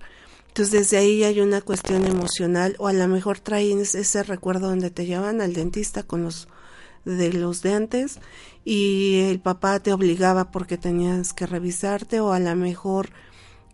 Entonces 0.50 0.72
desde 0.72 0.98
ahí 0.98 1.24
hay 1.24 1.42
una 1.42 1.62
cuestión 1.62 2.06
emocional 2.06 2.76
o 2.78 2.88
a 2.88 2.94
lo 2.94 3.08
mejor 3.08 3.40
traen 3.40 3.80
ese 3.80 4.22
recuerdo 4.22 4.70
donde 4.70 4.92
te 4.92 5.08
llevan 5.08 5.42
al 5.42 5.54
dentista 5.54 6.04
con 6.04 6.24
los 6.24 6.48
de 7.06 7.34
los 7.34 7.62
de 7.62 7.74
antes 7.74 8.20
y 8.66 9.22
el 9.30 9.40
papá 9.40 9.80
te 9.80 9.94
obligaba 9.94 10.52
porque 10.52 10.78
tenías 10.78 11.34
que 11.34 11.46
revisarte 11.46 12.20
o 12.20 12.32
a 12.32 12.40
lo 12.40 12.56
mejor 12.56 13.10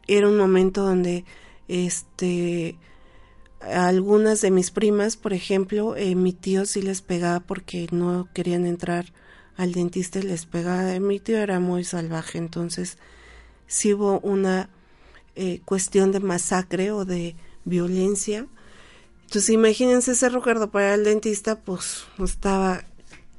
era 0.07 0.27
un 0.27 0.37
momento 0.37 0.83
donde 0.83 1.25
este 1.67 2.77
algunas 3.61 4.41
de 4.41 4.51
mis 4.51 4.71
primas, 4.71 5.17
por 5.17 5.33
ejemplo, 5.33 5.95
eh, 5.95 6.15
mi 6.15 6.33
tío 6.33 6.65
sí 6.65 6.81
les 6.81 7.01
pegaba 7.01 7.41
porque 7.41 7.87
no 7.91 8.29
querían 8.33 8.65
entrar 8.65 9.13
al 9.57 9.73
dentista 9.73 10.19
y 10.19 10.23
les 10.23 10.45
pegaba. 10.45 10.97
Mi 10.99 11.19
tío 11.19 11.37
era 11.37 11.59
muy 11.59 11.83
salvaje, 11.83 12.37
entonces 12.37 12.97
si 13.67 13.93
hubo 13.93 14.19
una 14.21 14.69
eh, 15.35 15.61
cuestión 15.65 16.11
de 16.11 16.21
masacre 16.21 16.91
o 16.91 17.05
de 17.05 17.35
violencia. 17.65 18.47
Entonces 19.23 19.49
imagínense 19.49 20.13
ese 20.13 20.29
recuerdo 20.29 20.71
para 20.71 20.95
el 20.95 21.03
dentista, 21.03 21.59
pues 21.59 22.05
estaba 22.23 22.83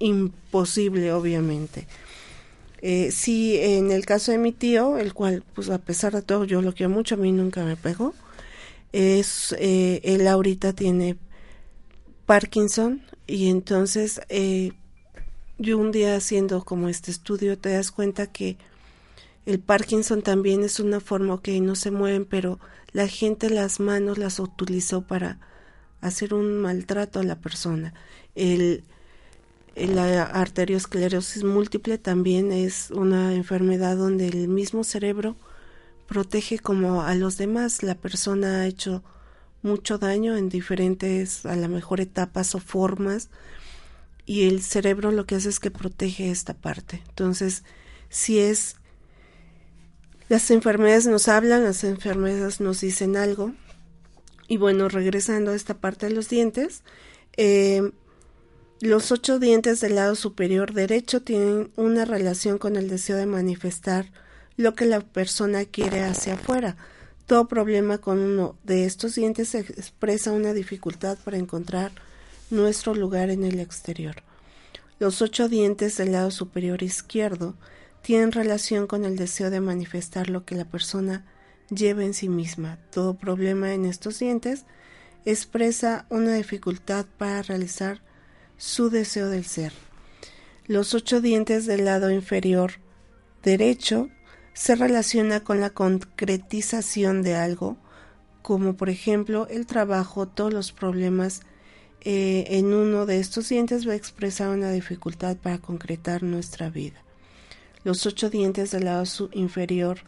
imposible, 0.01 1.13
obviamente. 1.13 1.87
Eh, 2.83 3.13
sí, 3.13 3.57
en 3.59 3.93
el 3.93 4.07
caso 4.07 4.33
de 4.33 4.39
mi 4.39 4.53
tío, 4.53 4.99
el 4.99 5.15
cual, 5.15 5.45
pues 5.55 5.71
a 5.71 5.79
pesar 5.79 6.15
de 6.15 6.23
todo, 6.23 6.45
yo 6.45 6.63
lo 6.63 6.75
quiero 6.75 6.91
mucho, 6.91 7.15
a 7.15 7.19
mí 7.19 7.31
nunca 7.31 7.63
me 7.65 7.77
pegó, 7.77 8.15
es, 8.93 9.55
eh, 9.59 10.01
él 10.03 10.27
ahorita 10.27 10.73
tiene 10.73 11.17
Parkinson 12.27 13.03
y 13.27 13.49
entonces 13.49 14.21
eh, 14.29 14.73
yo 15.59 15.79
un 15.79 15.93
día 15.93 16.17
haciendo 16.17 16.65
como 16.65 16.89
este 16.89 17.11
estudio 17.11 17.59
te 17.59 17.71
das 17.71 17.93
cuenta 17.93 18.27
que 18.27 18.57
el 19.47 19.61
Parkinson 19.61 20.23
también 20.23 20.65
es 20.65 20.81
una 20.81 21.01
forma 21.01 21.41
que 21.43 21.61
no 21.61 21.75
se 21.75 21.91
mueven, 21.91 22.25
pero 22.25 22.59
la 22.93 23.09
gente 23.09 23.51
las 23.51 23.79
manos 23.79 24.19
las 24.19 24.39
utilizó 24.39 25.03
para 25.03 25.39
hacer 26.01 26.35
un 26.35 26.59
maltrato 26.59 27.21
a 27.21 27.25
la 27.25 27.37
persona. 27.37 27.95
El, 28.35 28.85
la 29.77 30.23
arteriosclerosis 30.25 31.45
múltiple 31.45 31.99
también 31.99 32.53
es 32.53 32.91
una 32.91 33.35
enfermedad 33.35 33.97
donde 33.97 34.29
el 34.29 34.49
mismo 34.49 34.85
cerebro 34.85 35.37
protege 36.07 36.59
como 36.59 37.03
a 37.03 37.15
los 37.15 37.39
demás. 37.39 37.83
La 37.83 37.95
persona 37.95 38.61
ha 38.61 38.67
hecho 38.67 39.03
mucho 39.63 39.99
daño 39.99 40.37
en 40.37 40.49
diferentes, 40.49 41.47
a 41.47 41.57
la 41.57 41.69
mejor 41.69 42.01
etapas 42.01 42.55
o 42.55 42.59
formas, 42.59 43.29
y 44.27 44.49
el 44.49 44.63
cerebro 44.63 45.13
lo 45.13 45.27
que 45.27 45.37
hace 45.37 45.49
es 45.49 45.61
que 45.61 45.71
protege 45.71 46.31
esta 46.31 46.55
parte. 46.55 47.03
Entonces, 47.09 47.65
si 48.09 48.39
es 48.39 48.77
las 50.29 50.51
enfermedades 50.53 51.07
nos 51.07 51.27
hablan, 51.27 51.65
las 51.65 51.83
enfermedades 51.83 52.61
nos 52.61 52.81
dicen 52.81 53.17
algo. 53.17 53.53
Y 54.47 54.59
bueno, 54.59 54.89
regresando 54.89 55.51
a 55.51 55.57
esta 55.57 55.75
parte 55.75 56.07
de 56.07 56.15
los 56.15 56.29
dientes, 56.29 56.83
eh, 57.37 57.91
los 58.81 59.13
ocho 59.13 59.39
dientes 59.39 59.81
del 59.81 59.97
lado 59.97 60.15
superior 60.15 60.73
derecho 60.73 61.21
tienen 61.21 61.71
una 61.77 62.07
relación 62.07 62.57
con 62.57 62.77
el 62.77 62.89
deseo 62.89 63.19
de 63.19 63.27
manifestar 63.27 64.11
lo 64.57 64.75
que 64.75 64.87
la 64.87 65.01
persona 65.01 65.67
quiere 65.67 66.03
hacia 66.03 66.35
afuera. 66.35 66.77
Todo 67.27 67.47
problema 67.47 67.99
con 67.99 68.19
uno 68.19 68.57
de 68.65 68.87
estos 68.87 69.17
dientes 69.17 69.55
expresa 69.55 70.33
una 70.33 70.55
dificultad 70.55 71.19
para 71.23 71.37
encontrar 71.37 71.93
nuestro 72.49 72.95
lugar 72.95 73.29
en 73.29 73.45
el 73.45 73.61
exterior. 73.61 74.17
Los 74.99 75.21
ocho 75.21 75.51
dientes 75.51 75.99
del 75.99 76.13
lado 76.13 76.31
superior 76.31 76.83
izquierdo 76.83 77.57
tienen 78.03 78.33
relación 78.33 78.87
con 78.87 79.05
el 79.05 79.17
deseo 79.17 79.51
de 79.51 79.61
manifestar 79.61 80.31
lo 80.31 80.47
que 80.47 80.55
la 80.55 80.65
persona 80.65 81.27
lleva 81.69 82.03
en 82.03 82.15
sí 82.15 82.31
misma. 82.31 82.79
Todo 82.91 83.15
problema 83.15 83.75
en 83.75 83.85
estos 83.85 84.19
dientes 84.19 84.65
expresa 85.27 86.07
una 86.09 86.33
dificultad 86.33 87.05
para 87.19 87.43
realizar 87.43 88.01
su 88.61 88.91
deseo 88.91 89.31
del 89.31 89.47
ser. 89.47 89.73
Los 90.67 90.93
ocho 90.93 91.23
dientes 91.23 91.65
del 91.65 91.87
lado 91.87 92.11
inferior 92.11 92.73
derecho 93.43 94.11
se 94.53 94.77
relaciona 94.77 95.41
con 95.41 95.63
la 95.63 95.71
concretización 95.71 97.23
de 97.23 97.37
algo, 97.37 97.79
como 98.43 98.77
por 98.77 98.91
ejemplo 98.91 99.49
el 99.49 99.65
trabajo, 99.67 100.29
todos 100.29 100.53
los 100.53 100.73
problemas 100.73 101.41
eh, 102.03 102.45
en 102.49 102.75
uno 102.75 103.07
de 103.07 103.19
estos 103.19 103.49
dientes 103.49 103.89
va 103.89 103.93
a 103.93 103.97
expresar 103.97 104.51
una 104.51 104.71
dificultad 104.71 105.39
para 105.39 105.57
concretar 105.57 106.23
nuestra 106.23 106.69
vida. 106.69 107.03
Los 107.83 108.05
ocho 108.05 108.29
dientes 108.29 108.73
del 108.73 108.85
lado 108.85 109.07
inferior 109.33 110.01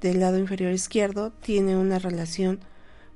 del 0.00 0.18
lado 0.18 0.38
inferior 0.38 0.72
izquierdo 0.72 1.30
tienen 1.30 1.76
una 1.76 2.00
relación 2.00 2.58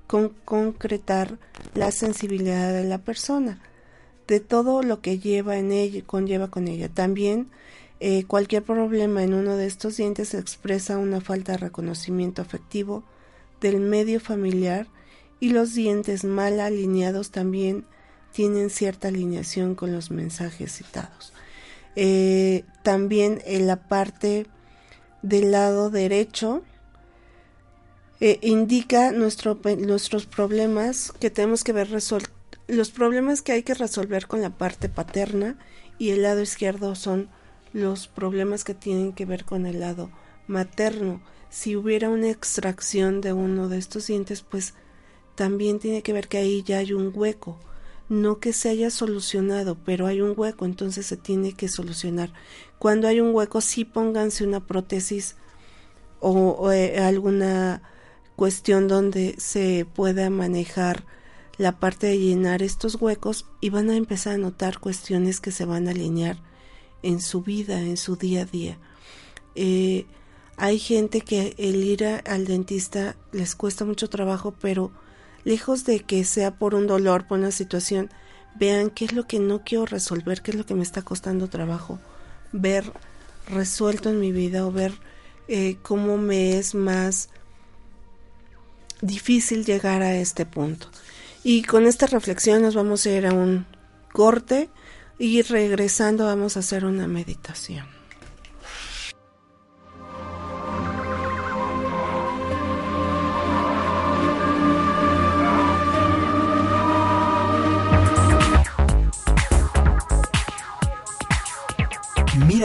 con 0.06 0.28
concretar 0.28 1.38
la 1.74 1.90
sensibilidad 1.90 2.72
de 2.72 2.84
la 2.84 2.98
persona, 2.98 3.60
de 4.26 4.40
todo 4.40 4.82
lo 4.82 5.00
que 5.00 5.18
lleva 5.18 5.58
en 5.58 5.72
ella, 5.72 6.02
conlleva 6.04 6.48
con 6.48 6.68
ella. 6.68 6.88
También 6.88 7.48
eh, 8.00 8.24
cualquier 8.24 8.62
problema 8.62 9.22
en 9.22 9.34
uno 9.34 9.56
de 9.56 9.66
estos 9.66 9.96
dientes 9.96 10.34
expresa 10.34 10.98
una 10.98 11.20
falta 11.20 11.52
de 11.52 11.58
reconocimiento 11.58 12.42
afectivo 12.42 13.04
del 13.60 13.80
medio 13.80 14.20
familiar 14.20 14.88
y 15.38 15.50
los 15.50 15.74
dientes 15.74 16.24
mal 16.24 16.60
alineados 16.60 17.30
también 17.30 17.84
tienen 18.32 18.70
cierta 18.70 19.08
alineación 19.08 19.74
con 19.74 19.92
los 19.92 20.10
mensajes 20.10 20.72
citados. 20.72 21.32
Eh, 21.94 22.64
también 22.82 23.42
en 23.44 23.66
la 23.66 23.76
parte 23.76 24.46
del 25.22 25.50
lado 25.50 25.90
derecho 25.90 26.62
eh, 28.20 28.38
indica 28.42 29.12
nuestro, 29.12 29.60
nuestros 29.78 30.26
problemas 30.26 31.12
que 31.20 31.30
tenemos 31.30 31.64
que 31.64 31.72
ver 31.72 31.90
los 32.76 32.90
problemas 32.90 33.42
que 33.42 33.52
hay 33.52 33.62
que 33.62 33.74
resolver 33.74 34.26
con 34.26 34.40
la 34.40 34.50
parte 34.50 34.88
paterna 34.88 35.58
y 35.98 36.10
el 36.10 36.22
lado 36.22 36.40
izquierdo 36.40 36.94
son 36.94 37.28
los 37.72 38.08
problemas 38.08 38.64
que 38.64 38.74
tienen 38.74 39.12
que 39.12 39.24
ver 39.24 39.44
con 39.44 39.66
el 39.66 39.80
lado 39.80 40.10
materno. 40.46 41.22
Si 41.50 41.76
hubiera 41.76 42.08
una 42.08 42.30
extracción 42.30 43.20
de 43.20 43.32
uno 43.32 43.68
de 43.68 43.78
estos 43.78 44.06
dientes, 44.06 44.42
pues 44.42 44.74
también 45.34 45.78
tiene 45.78 46.02
que 46.02 46.12
ver 46.12 46.28
que 46.28 46.38
ahí 46.38 46.62
ya 46.62 46.78
hay 46.78 46.92
un 46.92 47.12
hueco 47.14 47.58
no 48.12 48.40
que 48.40 48.52
se 48.52 48.68
haya 48.68 48.90
solucionado, 48.90 49.76
pero 49.84 50.06
hay 50.06 50.20
un 50.20 50.34
hueco, 50.36 50.66
entonces 50.66 51.06
se 51.06 51.16
tiene 51.16 51.54
que 51.54 51.68
solucionar. 51.68 52.32
Cuando 52.78 53.08
hay 53.08 53.20
un 53.20 53.34
hueco, 53.34 53.60
sí 53.60 53.84
pónganse 53.84 54.44
una 54.44 54.66
prótesis 54.66 55.36
o, 56.20 56.70
eh, 56.72 56.98
alguna 56.98 57.82
cuestión 58.36 58.86
donde 58.86 59.34
se 59.38 59.86
pueda 59.94 60.28
manejar 60.30 61.04
la 61.62 61.78
parte 61.78 62.08
de 62.08 62.18
llenar 62.18 62.60
estos 62.60 62.96
huecos 62.96 63.46
y 63.60 63.70
van 63.70 63.88
a 63.88 63.96
empezar 63.96 64.34
a 64.34 64.38
notar 64.38 64.80
cuestiones 64.80 65.38
que 65.38 65.52
se 65.52 65.64
van 65.64 65.86
a 65.86 65.92
alinear 65.92 66.36
en 67.04 67.20
su 67.20 67.42
vida, 67.42 67.78
en 67.80 67.96
su 67.96 68.16
día 68.16 68.42
a 68.42 68.44
día. 68.46 68.78
Eh, 69.54 70.06
hay 70.56 70.80
gente 70.80 71.20
que 71.20 71.54
el 71.58 71.76
ir 71.84 72.04
al 72.04 72.46
dentista 72.46 73.14
les 73.30 73.54
cuesta 73.54 73.84
mucho 73.84 74.10
trabajo, 74.10 74.52
pero 74.60 74.90
lejos 75.44 75.84
de 75.84 76.00
que 76.00 76.24
sea 76.24 76.58
por 76.58 76.74
un 76.74 76.88
dolor, 76.88 77.28
por 77.28 77.38
una 77.38 77.52
situación, 77.52 78.10
vean 78.56 78.90
qué 78.90 79.04
es 79.04 79.12
lo 79.12 79.28
que 79.28 79.38
no 79.38 79.62
quiero 79.62 79.86
resolver, 79.86 80.42
qué 80.42 80.50
es 80.50 80.56
lo 80.56 80.66
que 80.66 80.74
me 80.74 80.82
está 80.82 81.02
costando 81.02 81.48
trabajo, 81.48 82.00
ver 82.50 82.92
resuelto 83.48 84.10
en 84.10 84.18
mi 84.18 84.32
vida 84.32 84.66
o 84.66 84.72
ver 84.72 84.94
eh, 85.46 85.76
cómo 85.82 86.18
me 86.18 86.58
es 86.58 86.74
más 86.74 87.28
difícil 89.00 89.64
llegar 89.64 90.02
a 90.02 90.16
este 90.16 90.44
punto. 90.44 90.88
Y 91.44 91.62
con 91.62 91.86
esta 91.86 92.06
reflexión 92.06 92.62
nos 92.62 92.74
vamos 92.74 93.04
a 93.06 93.10
ir 93.10 93.26
a 93.26 93.32
un 93.32 93.66
corte 94.12 94.70
y 95.18 95.42
regresando 95.42 96.26
vamos 96.26 96.56
a 96.56 96.60
hacer 96.60 96.84
una 96.84 97.06
meditación. 97.06 98.02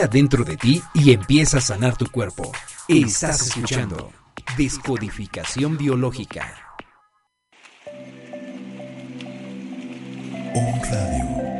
dentro 0.06 0.44
de 0.44 0.56
ti 0.56 0.82
y 0.94 1.12
empieza 1.12 1.58
a 1.58 1.60
sanar 1.60 1.96
tu 1.96 2.06
cuerpo. 2.06 2.52
Estás 2.86 3.48
escuchando 3.48 4.12
Descodificación 4.56 5.76
Biológica. 5.76 6.67
Un 10.58 10.72
radio. 10.90 11.57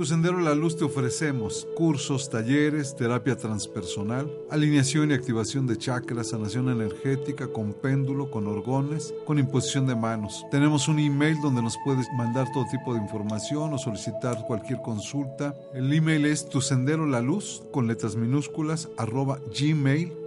Tu 0.00 0.06
Sendero 0.06 0.40
la 0.40 0.54
Luz 0.54 0.78
te 0.78 0.84
ofrecemos 0.84 1.68
cursos, 1.76 2.30
talleres, 2.30 2.96
terapia 2.96 3.36
transpersonal, 3.36 4.32
alineación 4.48 5.10
y 5.10 5.12
activación 5.12 5.66
de 5.66 5.76
chakras, 5.76 6.28
sanación 6.28 6.70
energética 6.70 7.48
con 7.48 7.74
péndulo, 7.74 8.30
con 8.30 8.46
orgones, 8.46 9.12
con 9.26 9.38
imposición 9.38 9.86
de 9.86 9.94
manos. 9.94 10.46
Tenemos 10.50 10.88
un 10.88 11.00
email 11.00 11.38
donde 11.42 11.60
nos 11.60 11.76
puedes 11.84 12.06
mandar 12.16 12.50
todo 12.54 12.64
tipo 12.70 12.94
de 12.94 13.00
información 13.02 13.74
o 13.74 13.78
solicitar 13.78 14.42
cualquier 14.46 14.80
consulta. 14.80 15.54
El 15.74 15.92
email 15.92 16.24
es 16.24 16.48
tu 16.48 16.62
sendero 16.62 17.04
la 17.04 17.20
luz 17.20 17.62
con 17.70 17.86
letras 17.86 18.16
minúsculas 18.16 18.88
arroba 18.96 19.38
gmail 19.54 20.19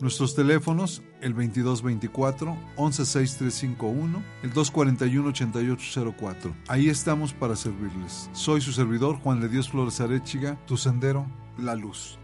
Nuestros 0.00 0.34
teléfonos, 0.34 1.02
el 1.20 1.34
2224 1.34 2.56
116351, 2.76 4.22
el 4.42 4.52
241 4.52 5.28
8804. 5.28 6.54
Ahí 6.68 6.88
estamos 6.88 7.32
para 7.34 7.54
servirles. 7.54 8.30
Soy 8.32 8.60
su 8.60 8.72
servidor 8.72 9.16
Juan 9.16 9.40
de 9.40 9.48
Dios 9.48 9.68
Flores 9.68 10.00
Arechiga, 10.00 10.58
tu 10.66 10.76
sendero, 10.76 11.26
la 11.58 11.74
luz. 11.74 12.18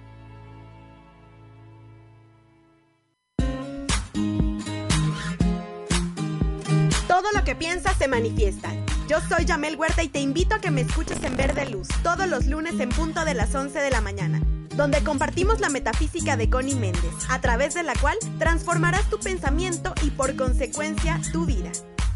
Todo 7.07 7.31
lo 7.35 7.45
que 7.45 7.55
piensas 7.55 7.97
se 7.99 8.09
manifiesta. 8.09 8.73
Yo 9.09 9.19
soy 9.29 9.45
Yamel 9.45 9.77
Huerta 9.77 10.03
y 10.03 10.09
te 10.09 10.21
invito 10.21 10.55
a 10.55 10.61
que 10.61 10.71
me 10.71 10.81
escuches 10.81 11.23
en 11.23 11.37
Verde 11.37 11.69
Luz 11.69 11.89
todos 12.03 12.27
los 12.27 12.47
lunes 12.47 12.81
en 12.81 12.89
punto 12.89 13.25
de 13.27 13.35
las 13.35 13.55
11 13.55 13.79
de 13.79 13.91
la 13.91 14.01
mañana 14.01 14.41
donde 14.77 15.03
compartimos 15.05 15.61
la 15.61 15.69
metafísica 15.69 16.37
de 16.37 16.51
Connie 16.51 16.75
Méndez, 16.75 17.13
a 17.29 17.41
través 17.41 17.75
de 17.75 17.83
la 17.83 17.95
cual 17.95 18.17
transformarás 18.39 19.09
tu 19.09 19.19
pensamiento 19.19 19.95
y 20.03 20.11
por 20.11 20.35
consecuencia 20.37 21.21
tu 21.33 21.47
vida. 21.47 21.71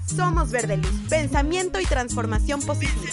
Somos 0.06 0.50
Verde 0.50 0.78
Luz, 0.78 0.92
pensamiento 1.08 1.80
y 1.80 1.84
transformación 1.84 2.60
positiva. 2.62 3.12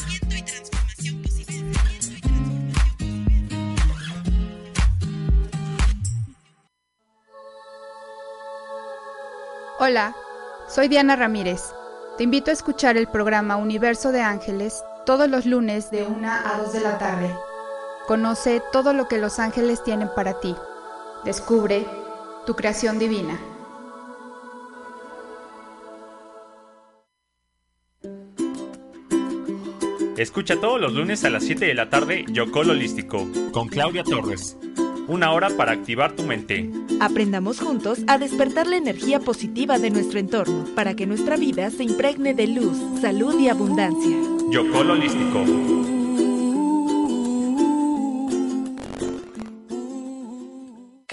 Hola, 9.78 10.16
soy 10.70 10.88
Diana 10.88 11.16
Ramírez. 11.16 11.62
Te 12.18 12.24
invito 12.24 12.50
a 12.50 12.54
escuchar 12.54 12.98
el 12.98 13.08
programa 13.08 13.58
Universo 13.58 14.12
de 14.12 14.22
Ángeles 14.22 14.84
todos 15.06 15.30
los 15.30 15.46
lunes 15.46 15.92
de 15.92 16.04
1 16.04 16.28
a 16.32 16.58
2 16.64 16.74
de 16.74 16.80
la 16.80 16.98
tarde 16.98 17.30
Conoce 18.08 18.62
todo 18.72 18.94
lo 18.94 19.08
que 19.08 19.18
los 19.18 19.40
ángeles 19.40 19.84
tienen 19.84 20.10
para 20.16 20.40
ti. 20.40 20.56
Descubre 21.24 21.88
tu 22.46 22.56
creación 22.56 23.00
divina. 23.00 23.40
Escucha 30.18 30.56
todos 30.62 30.80
los 30.80 30.94
lunes 30.94 31.26
a 31.26 31.32
las 31.32 31.44
7 31.44 31.66
de 31.66 31.74
la 31.74 31.90
tarde 31.90 32.26
Yocol 32.32 32.70
Holístico 32.70 33.28
con 33.52 33.68
Claudia 33.70 34.04
Torres. 34.04 34.56
Una 35.08 35.32
hora 35.32 35.50
para 35.50 35.72
activar 35.72 36.16
tu 36.16 36.24
mente. 36.24 36.70
Aprendamos 37.00 37.60
juntos 37.60 38.00
a 38.08 38.20
despertar 38.20 38.68
la 38.68 38.78
energía 38.78 39.20
positiva 39.20 39.80
de 39.80 39.90
nuestro 39.90 40.20
entorno 40.20 40.66
para 40.76 40.96
que 40.96 41.08
nuestra 41.08 41.38
vida 41.38 41.72
se 41.72 41.84
impregne 41.84 42.36
de 42.36 42.48
luz, 42.48 42.78
salud 43.02 43.40
y 43.40 43.50
abundancia. 43.50 44.16
Yocol 44.52 44.92
Holístico. 44.92 45.95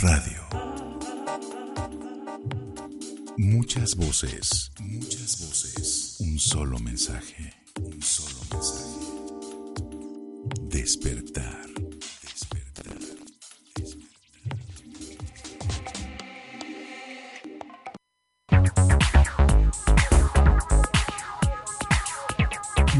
Radio. 0.00 0.46
Muchas 3.36 3.96
voces, 3.96 4.70
muchas 4.78 5.40
voces. 5.44 6.16
Un 6.20 6.38
solo 6.38 6.78
mensaje, 6.78 7.52
un 7.82 8.00
solo 8.00 8.38
mensaje. 8.52 8.84
Despertar. 10.68 11.66
Despertar. 12.22 12.98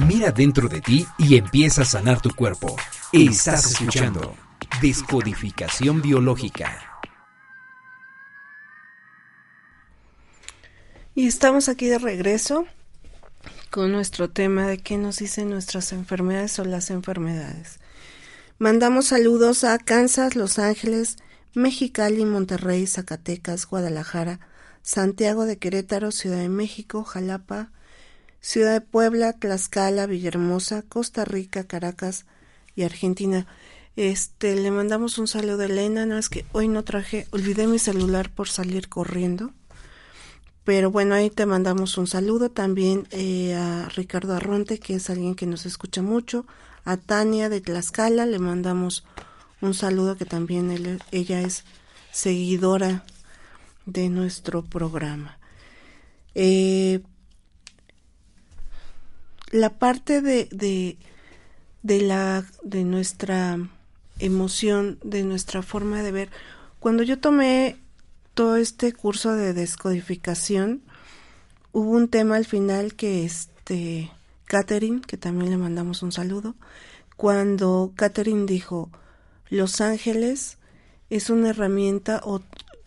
Mira 0.04 0.32
dentro 0.32 0.68
de 0.68 0.80
ti 0.80 1.06
y 1.16 1.36
empieza 1.36 1.82
a 1.82 1.84
sanar 1.84 2.20
tu 2.20 2.34
cuerpo. 2.34 2.74
Estás 3.12 3.70
escuchando 3.70 4.34
Descodificación 4.80 6.02
biológica. 6.02 7.02
Y 11.16 11.26
estamos 11.26 11.68
aquí 11.68 11.86
de 11.86 11.98
regreso 11.98 12.64
con 13.70 13.90
nuestro 13.90 14.30
tema 14.30 14.68
de 14.68 14.78
qué 14.78 14.96
nos 14.96 15.16
dicen 15.16 15.50
nuestras 15.50 15.92
enfermedades 15.92 16.60
o 16.60 16.64
las 16.64 16.90
enfermedades. 16.90 17.80
Mandamos 18.58 19.06
saludos 19.06 19.64
a 19.64 19.76
Kansas, 19.78 20.36
Los 20.36 20.60
Ángeles, 20.60 21.16
Mexicali, 21.54 22.24
Monterrey, 22.24 22.86
Zacatecas, 22.86 23.66
Guadalajara, 23.66 24.38
Santiago 24.82 25.44
de 25.44 25.58
Querétaro, 25.58 26.12
Ciudad 26.12 26.38
de 26.38 26.48
México, 26.48 27.02
Jalapa, 27.02 27.72
Ciudad 28.40 28.74
de 28.74 28.80
Puebla, 28.80 29.32
Tlaxcala, 29.32 30.06
Villahermosa, 30.06 30.82
Costa 30.82 31.24
Rica, 31.24 31.64
Caracas 31.64 32.26
y 32.76 32.84
Argentina. 32.84 33.48
Este, 33.98 34.54
le 34.54 34.70
mandamos 34.70 35.18
un 35.18 35.26
saludo 35.26 35.62
a 35.62 35.64
Elena, 35.64 36.06
nada 36.06 36.20
más 36.20 36.28
que 36.28 36.46
hoy 36.52 36.68
no 36.68 36.84
traje, 36.84 37.26
olvidé 37.32 37.66
mi 37.66 37.80
celular 37.80 38.30
por 38.30 38.48
salir 38.48 38.88
corriendo. 38.88 39.50
Pero 40.62 40.92
bueno, 40.92 41.16
ahí 41.16 41.30
te 41.30 41.46
mandamos 41.46 41.98
un 41.98 42.06
saludo 42.06 42.48
también 42.48 43.08
eh, 43.10 43.56
a 43.56 43.88
Ricardo 43.88 44.36
Arronte, 44.36 44.78
que 44.78 44.94
es 44.94 45.10
alguien 45.10 45.34
que 45.34 45.46
nos 45.46 45.66
escucha 45.66 46.00
mucho, 46.00 46.46
a 46.84 46.96
Tania 46.96 47.48
de 47.48 47.60
Tlaxcala, 47.60 48.24
le 48.24 48.38
mandamos 48.38 49.04
un 49.60 49.74
saludo 49.74 50.16
que 50.16 50.26
también 50.26 51.00
ella 51.10 51.40
es 51.40 51.64
seguidora 52.12 53.04
de 53.84 54.10
nuestro 54.10 54.64
programa. 54.64 55.40
Eh, 56.36 57.00
la 59.50 59.70
parte 59.70 60.22
de, 60.22 60.48
de, 60.52 60.98
de 61.82 62.00
la 62.02 62.46
de 62.62 62.84
nuestra 62.84 63.58
emoción, 64.18 64.98
de 65.02 65.22
nuestra 65.22 65.62
forma 65.62 66.02
de 66.02 66.12
ver. 66.12 66.30
Cuando 66.80 67.02
yo 67.02 67.18
tomé 67.18 67.76
todo 68.34 68.56
este 68.56 68.92
curso 68.92 69.34
de 69.34 69.52
descodificación, 69.52 70.82
hubo 71.72 71.90
un 71.90 72.08
tema 72.08 72.36
al 72.36 72.44
final 72.44 72.94
que 72.94 73.24
este 73.24 74.10
Catherine, 74.44 75.00
que 75.00 75.16
también 75.16 75.50
le 75.50 75.56
mandamos 75.56 76.02
un 76.02 76.12
saludo, 76.12 76.54
cuando 77.16 77.92
Catherine 77.96 78.46
dijo, 78.46 78.90
Los 79.48 79.80
Ángeles 79.80 80.58
es 81.10 81.30
una 81.30 81.50
herramienta 81.50 82.20
o 82.24 82.40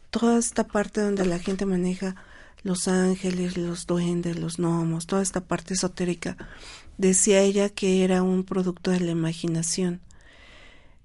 toda 0.09 0.37
esta 0.37 0.67
parte 0.67 1.01
donde 1.01 1.25
la 1.25 1.39
gente 1.39 1.65
maneja 1.65 2.15
los 2.63 2.87
ángeles, 2.87 3.57
los 3.57 3.87
duendes, 3.87 4.37
los 4.39 4.57
gnomos, 4.57 5.07
toda 5.07 5.21
esta 5.21 5.41
parte 5.41 5.73
esotérica, 5.73 6.37
decía 6.97 7.41
ella 7.41 7.69
que 7.69 8.03
era 8.03 8.21
un 8.21 8.43
producto 8.43 8.91
de 8.91 8.99
la 8.99 9.11
imaginación. 9.11 10.01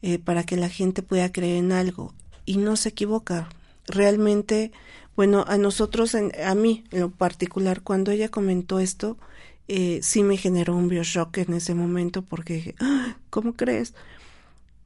Eh, 0.02 0.18
para 0.18 0.44
que 0.44 0.56
la 0.56 0.68
gente 0.68 1.02
pueda 1.02 1.32
creer 1.32 1.56
en 1.56 1.72
algo 1.72 2.12
y 2.44 2.58
no 2.58 2.76
se 2.76 2.90
equivoca. 2.90 3.48
Realmente, 3.86 4.70
bueno, 5.16 5.44
a 5.48 5.56
nosotros, 5.56 6.14
a 6.14 6.54
mí 6.54 6.84
en 6.90 7.00
lo 7.00 7.10
particular, 7.10 7.80
cuando 7.82 8.10
ella 8.10 8.28
comentó 8.28 8.78
esto, 8.78 9.16
eh, 9.68 10.00
sí 10.02 10.22
me 10.22 10.36
generó 10.36 10.76
un 10.76 10.88
bioshock 10.88 11.38
en 11.38 11.54
ese 11.54 11.74
momento 11.74 12.22
porque 12.22 12.54
dije, 12.54 12.74
ah, 12.78 13.16
¿cómo 13.30 13.54
crees? 13.54 13.94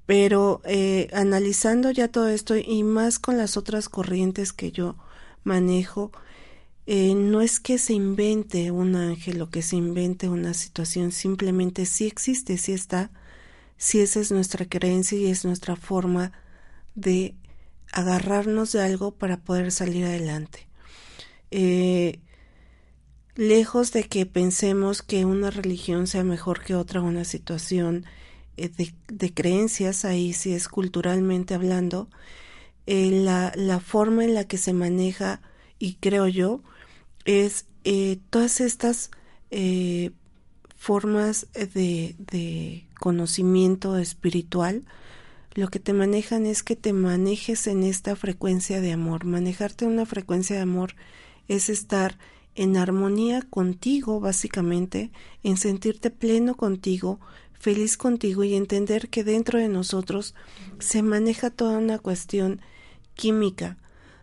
Pero 0.07 0.63
eh, 0.65 1.09
analizando 1.13 1.91
ya 1.91 2.09
todo 2.09 2.29
esto 2.29 2.57
y 2.57 2.83
más 2.85 3.19
con 3.19 3.37
las 3.37 3.57
otras 3.57 3.89
corrientes 3.89 4.53
que 4.53 4.71
yo 4.71 4.97
manejo, 5.45 6.13
no 6.87 7.41
es 7.41 7.61
que 7.61 7.79
se 7.79 7.93
invente 7.93 8.73
un 8.73 8.97
ángel 8.97 9.41
o 9.43 9.51
que 9.51 9.63
se 9.63 9.77
invente 9.77 10.29
una 10.29 10.55
situación, 10.55 11.13
simplemente 11.13 11.87
sí 11.87 12.07
existe, 12.07 12.59
sí 12.59 12.73
está, 12.73 13.11
si 13.81 14.01
esa 14.01 14.21
es 14.21 14.31
nuestra 14.31 14.67
creencia 14.67 15.19
y 15.19 15.27
es 15.29 15.47
nuestra 15.47 15.75
forma 15.75 16.33
de 16.95 17.35
agarrarnos 17.93 18.73
de 18.73 18.83
algo 18.83 19.13
para 19.13 19.39
poder 19.39 19.73
salir 19.73 20.05
adelante. 20.05 20.69
Eh, 21.51 22.21
lejos 23.37 23.91
de 23.93 24.05
que 24.05 24.27
pensemos 24.27 25.01
que 25.01 25.25
una 25.25 25.51
religión 25.51 26.07
sea 26.07 26.25
mejor 26.25 26.63
que 26.63 26.75
otra, 26.75 27.01
una 27.01 27.25
situación 27.25 28.05
eh, 28.59 28.69
de, 29.09 29.33
creencias, 29.33 30.05
ahí 30.05 30.35
sí 30.35 30.53
es 30.53 30.69
culturalmente 30.69 31.55
hablando, 31.55 32.11
eh, 32.85 33.11
la, 33.11 33.51
la, 33.57 33.81
forma 33.81 34.25
en 34.25 34.35
la 34.35 34.45
que 34.45 34.59
se 34.59 34.75
maneja, 34.75 35.41
y 35.79 35.95
creo 35.95 36.29
yo, 36.29 36.63
es 37.25 37.65
todas 38.29 38.61
estas 38.61 39.11
formas 40.77 41.47
de, 41.55 42.15
de 42.19 42.90
conocimiento 43.01 43.97
espiritual, 43.97 44.85
lo 45.55 45.69
que 45.69 45.81
te 45.81 45.93
manejan 45.93 46.47
es 46.47 46.63
que 46.63 46.77
te 46.77 46.93
manejes 46.93 47.67
en 47.67 47.83
esta 47.83 48.15
frecuencia 48.15 48.81
de 48.81 48.93
amor. 48.93 49.25
Manejarte 49.25 49.85
en 49.85 49.93
una 49.93 50.07
frecuencia 50.07 50.55
de 50.55 50.63
amor 50.63 50.95
es 51.49 51.69
estar 51.69 52.19
en 52.55 52.77
armonía 52.77 53.43
contigo, 53.43 54.21
básicamente, 54.21 55.11
en 55.43 55.57
sentirte 55.57 56.11
pleno 56.11 56.55
contigo, 56.55 57.19
feliz 57.59 57.97
contigo 57.97 58.45
y 58.45 58.55
entender 58.55 59.09
que 59.09 59.25
dentro 59.25 59.59
de 59.59 59.69
nosotros 59.69 60.35
se 60.79 61.03
maneja 61.03 61.51
toda 61.51 61.79
una 61.79 61.99
cuestión 61.99 62.61
química, 63.15 63.77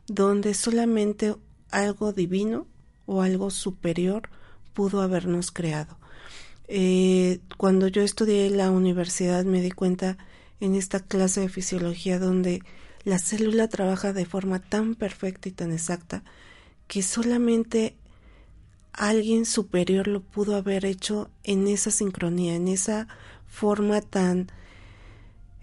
donde 0.08 0.54
solamente 0.54 1.36
algo 1.72 2.14
divino 2.14 2.68
o 3.06 3.22
algo 3.22 3.50
superior 3.50 4.30
pudo 4.74 5.02
habernos 5.02 5.52
creado. 5.52 5.97
Eh, 6.68 7.40
cuando 7.58 7.88
yo 7.88 8.02
estudié 8.02 8.48
en 8.48 8.58
la 8.58 8.72
universidad 8.72 9.46
me 9.46 9.62
di 9.62 9.72
cuenta 9.72 10.18
en 10.60 10.76
esta 10.76 11.00
clase 11.00 11.42
de 11.42 11.50
fisiología 11.50 12.20
donde 12.20 12.62
la 13.04 13.20
célula 13.20 13.70
trabaja 13.70 14.12
de 14.12 14.26
forma 14.26 14.60
tan 14.60 14.96
perfecta 14.96 15.48
y 15.48 15.54
tan 15.54 15.72
exacta 15.72 16.24
que 16.88 17.02
solamente 17.04 17.96
alguien 18.92 19.46
superior 19.46 20.08
lo 20.08 20.22
pudo 20.22 20.56
haber 20.56 20.84
hecho 20.86 21.30
en 21.44 21.68
esa 21.68 21.92
sincronía, 21.92 22.56
en 22.56 22.68
esa 22.68 23.08
forma 23.48 24.02
tan... 24.02 24.52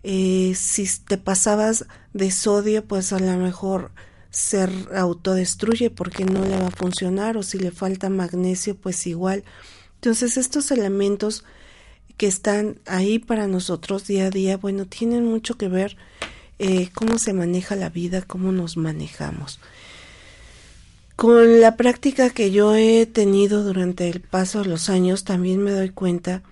Eh, 0.07 0.55
si 0.55 0.86
te 1.07 1.16
pasabas 1.16 1.86
de 2.12 2.30
sodio, 2.30 2.84
pues 2.84 3.12
a 3.14 3.18
lo 3.18 3.36
mejor 3.38 3.90
se 4.30 4.68
autodestruye 4.94 5.90
porque 5.90 6.26
no 6.26 6.44
le 6.44 6.59
va 6.59 6.66
a 6.66 6.70
funcionar 6.70 7.36
o 7.38 7.42
si 7.42 7.59
le 7.59 7.70
falta 7.70 8.11
magnesio, 8.11 8.76
pues 8.76 9.07
igual. 9.07 9.44
Entonces 10.05 10.36
estos 10.36 10.70
elementos 10.70 11.44
que 12.18 12.26
están 12.26 12.76
ahí 12.84 13.18
para 13.18 13.46
nosotros 13.46 14.07
día 14.07 14.26
a 14.26 14.30
día, 14.30 14.59
bueno, 14.59 14.84
tienen 14.84 15.24
mucho 15.24 15.57
que 15.57 15.66
ver 15.68 15.96
eh, 16.59 16.90
cómo 16.92 17.16
se 17.16 17.32
maneja 17.32 17.74
la 17.74 17.88
vida, 17.88 18.20
cómo 18.20 18.52
nos 18.52 18.76
manejamos. 18.76 19.61
Con 21.16 21.59
la 21.62 21.78
práctica 21.78 22.28
que 22.28 22.50
yo 22.50 22.74
he 22.76 23.07
tenido 23.07 23.64
durante 23.64 24.11
el 24.11 24.20
paso 24.20 24.62
de 24.62 24.68
los 24.68 24.90
años, 24.90 25.24
también 25.24 25.62
me 25.62 25.70
doy 25.70 25.88
cuenta 25.88 26.42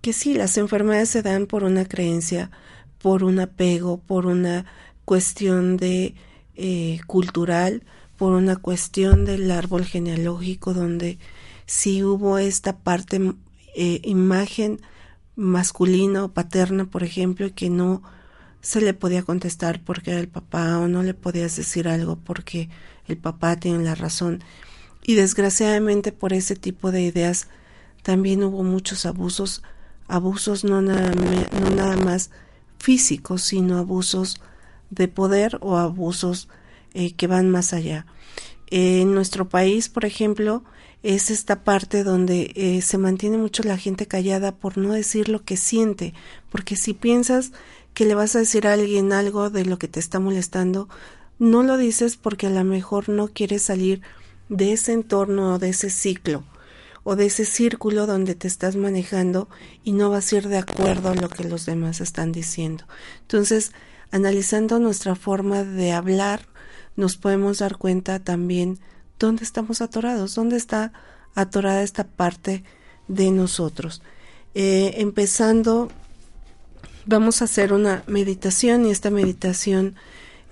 que 0.00 0.12
sí, 0.12 0.32
las 0.34 0.56
enfermedades 0.56 1.08
se 1.08 1.22
dan 1.22 1.46
por 1.46 1.64
una 1.64 1.86
creencia, 1.86 2.52
por 3.02 3.24
un 3.24 3.40
apego, 3.40 3.98
por 3.98 4.26
una 4.26 4.66
cuestión 5.04 5.78
de 5.78 6.14
eh, 6.54 7.00
cultural, 7.08 7.82
por 8.16 8.34
una 8.34 8.54
cuestión 8.54 9.24
del 9.24 9.50
árbol 9.50 9.84
genealógico, 9.84 10.74
donde 10.74 11.18
sí 11.66 12.02
hubo 12.04 12.38
esta 12.38 12.78
parte 12.78 13.34
eh, 13.74 14.00
imagen 14.04 14.80
masculina 15.36 16.24
o 16.24 16.32
paterna, 16.32 16.84
por 16.86 17.02
ejemplo, 17.02 17.54
que 17.54 17.70
no 17.70 18.02
se 18.60 18.80
le 18.80 18.94
podía 18.94 19.22
contestar 19.22 19.80
porque 19.82 20.12
era 20.12 20.20
el 20.20 20.28
papá 20.28 20.78
o 20.78 20.88
no 20.88 21.02
le 21.02 21.12
podías 21.12 21.56
decir 21.56 21.88
algo 21.88 22.16
porque 22.16 22.70
el 23.06 23.18
papá 23.18 23.56
tiene 23.56 23.84
la 23.84 23.94
razón. 23.94 24.42
Y 25.02 25.14
desgraciadamente 25.14 26.12
por 26.12 26.32
ese 26.32 26.56
tipo 26.56 26.90
de 26.90 27.02
ideas 27.02 27.48
también 28.02 28.42
hubo 28.42 28.62
muchos 28.62 29.06
abusos, 29.06 29.62
abusos 30.08 30.64
no 30.64 30.80
nada, 30.80 31.12
no 31.12 31.70
nada 31.70 31.96
más 31.96 32.30
físicos, 32.78 33.42
sino 33.42 33.78
abusos 33.78 34.40
de 34.90 35.08
poder 35.08 35.58
o 35.60 35.76
abusos 35.76 36.48
eh, 36.94 37.12
que 37.12 37.26
van 37.26 37.50
más 37.50 37.72
allá. 37.72 38.06
en 38.70 39.14
nuestro 39.14 39.48
país, 39.48 39.88
por 39.88 40.04
ejemplo, 40.04 40.64
es 41.04 41.30
esta 41.30 41.64
parte 41.64 42.02
donde 42.02 42.50
eh, 42.54 42.80
se 42.80 42.96
mantiene 42.96 43.36
mucho 43.36 43.62
la 43.62 43.76
gente 43.76 44.06
callada 44.06 44.56
por 44.56 44.78
no 44.78 44.94
decir 44.94 45.28
lo 45.28 45.44
que 45.44 45.58
siente, 45.58 46.14
porque 46.50 46.76
si 46.76 46.94
piensas 46.94 47.52
que 47.92 48.06
le 48.06 48.14
vas 48.14 48.34
a 48.34 48.38
decir 48.38 48.66
a 48.66 48.72
alguien 48.72 49.12
algo 49.12 49.50
de 49.50 49.66
lo 49.66 49.78
que 49.78 49.86
te 49.86 50.00
está 50.00 50.18
molestando, 50.18 50.88
no 51.38 51.62
lo 51.62 51.76
dices 51.76 52.16
porque 52.16 52.46
a 52.46 52.50
lo 52.50 52.64
mejor 52.64 53.10
no 53.10 53.28
quieres 53.28 53.60
salir 53.60 54.00
de 54.48 54.72
ese 54.72 54.94
entorno 54.94 55.54
o 55.54 55.58
de 55.58 55.68
ese 55.68 55.90
ciclo 55.90 56.42
o 57.02 57.16
de 57.16 57.26
ese 57.26 57.44
círculo 57.44 58.06
donde 58.06 58.34
te 58.34 58.48
estás 58.48 58.74
manejando 58.74 59.50
y 59.84 59.92
no 59.92 60.08
vas 60.08 60.32
a 60.32 60.36
ir 60.36 60.48
de 60.48 60.56
acuerdo 60.56 61.10
a 61.10 61.14
lo 61.14 61.28
que 61.28 61.44
los 61.44 61.66
demás 61.66 62.00
están 62.00 62.32
diciendo. 62.32 62.84
Entonces, 63.20 63.72
analizando 64.10 64.78
nuestra 64.78 65.16
forma 65.16 65.64
de 65.64 65.92
hablar, 65.92 66.46
nos 66.96 67.18
podemos 67.18 67.58
dar 67.58 67.76
cuenta 67.76 68.20
también 68.20 68.78
dónde 69.18 69.44
estamos 69.44 69.80
atorados, 69.80 70.34
dónde 70.34 70.56
está 70.56 70.92
atorada 71.34 71.82
esta 71.82 72.04
parte 72.04 72.64
de 73.08 73.30
nosotros. 73.30 74.02
Eh, 74.54 74.94
empezando, 74.98 75.90
vamos 77.06 77.42
a 77.42 77.46
hacer 77.46 77.72
una 77.72 78.04
meditación 78.06 78.86
y 78.86 78.90
esta 78.90 79.10
meditación 79.10 79.96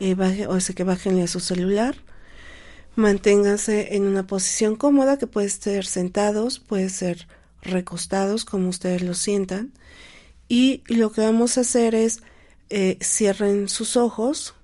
eh, 0.00 0.46
o 0.48 0.58
sea 0.58 0.74
que 0.74 0.82
bájenle 0.82 1.22
a 1.22 1.28
su 1.28 1.38
celular. 1.38 1.94
Manténganse 2.96 3.94
en 3.94 4.02
una 4.02 4.26
posición 4.26 4.74
cómoda 4.74 5.16
que 5.16 5.28
puede 5.28 5.48
ser 5.48 5.86
sentados, 5.86 6.58
puede 6.58 6.88
ser 6.88 7.28
recostados 7.62 8.44
como 8.44 8.68
ustedes 8.68 9.02
lo 9.02 9.14
sientan. 9.14 9.72
Y 10.48 10.82
lo 10.88 11.12
que 11.12 11.20
vamos 11.20 11.56
a 11.56 11.60
hacer 11.60 11.94
es 11.94 12.20
eh, 12.68 12.98
cierren 13.00 13.68
sus 13.68 13.96
ojos 13.96 14.54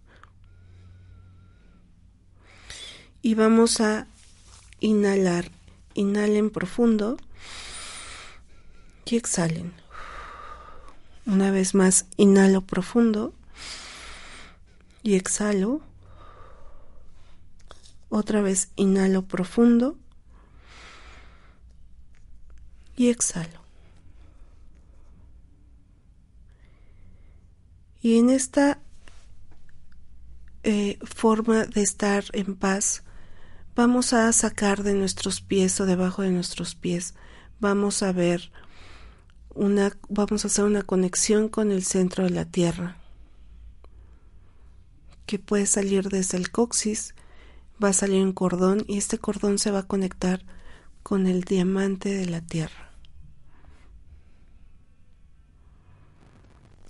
y 3.22 3.34
vamos 3.34 3.80
a 3.80 4.06
inhalar. 4.80 5.50
Inhalen 5.94 6.50
profundo 6.50 7.16
y 9.04 9.16
exhalen. 9.16 9.72
Una 11.26 11.50
vez 11.50 11.74
más, 11.74 12.06
inhalo 12.16 12.62
profundo 12.62 13.34
y 15.02 15.16
exhalo. 15.16 15.80
Otra 18.08 18.40
vez 18.40 18.70
inhalo 18.76 19.22
profundo 19.22 19.96
y 22.96 23.08
exhalo. 23.08 23.60
Y 28.00 28.18
en 28.18 28.30
esta 28.30 28.78
eh, 30.62 30.98
forma 31.02 31.64
de 31.64 31.82
estar 31.82 32.24
en 32.32 32.54
paz, 32.54 33.02
vamos 33.78 34.12
a 34.12 34.32
sacar 34.32 34.82
de 34.82 34.92
nuestros 34.92 35.40
pies 35.40 35.80
o 35.80 35.86
debajo 35.86 36.22
de 36.22 36.32
nuestros 36.32 36.74
pies, 36.74 37.14
vamos 37.60 38.02
a 38.02 38.10
ver 38.10 38.50
una, 39.54 39.96
vamos 40.08 40.44
a 40.44 40.48
hacer 40.48 40.64
una 40.64 40.82
conexión 40.82 41.48
con 41.48 41.70
el 41.70 41.84
centro 41.84 42.24
de 42.24 42.30
la 42.30 42.44
tierra 42.44 42.96
que 45.26 45.38
puede 45.38 45.66
salir 45.66 46.08
desde 46.08 46.38
el 46.38 46.50
coxis, 46.50 47.14
va 47.82 47.90
a 47.90 47.92
salir 47.92 48.20
un 48.20 48.32
cordón 48.32 48.84
y 48.88 48.98
este 48.98 49.18
cordón 49.18 49.58
se 49.58 49.70
va 49.70 49.78
a 49.78 49.86
conectar 49.86 50.44
con 51.04 51.28
el 51.28 51.42
diamante 51.44 52.12
de 52.12 52.26
la 52.26 52.40
tierra. 52.40 52.90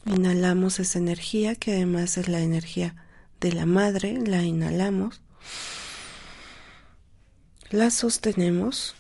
Inhalamos 0.07 0.81
esa 0.81 0.99
energía 0.99 1.55
que 1.55 1.73
además 1.73 2.17
es 2.17 2.29
la 2.29 2.41
energía 2.41 2.97
de 3.41 3.53
la 3.53 3.67
madre, 3.67 4.19
la 4.25 4.43
inhalamos, 4.43 5.21
la 7.71 7.91
sostenemos 7.91 8.95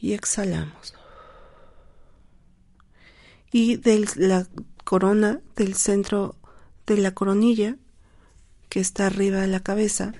y 0.00 0.14
exhalamos. 0.14 0.94
Y 3.50 3.76
de 3.76 4.06
la 4.16 4.46
corona 4.84 5.40
del 5.56 5.74
centro 5.74 6.34
de 6.86 6.96
la 6.96 7.12
coronilla 7.12 7.76
que 8.68 8.80
está 8.80 9.06
arriba 9.06 9.40
de 9.40 9.48
la 9.48 9.60
cabeza, 9.60 10.14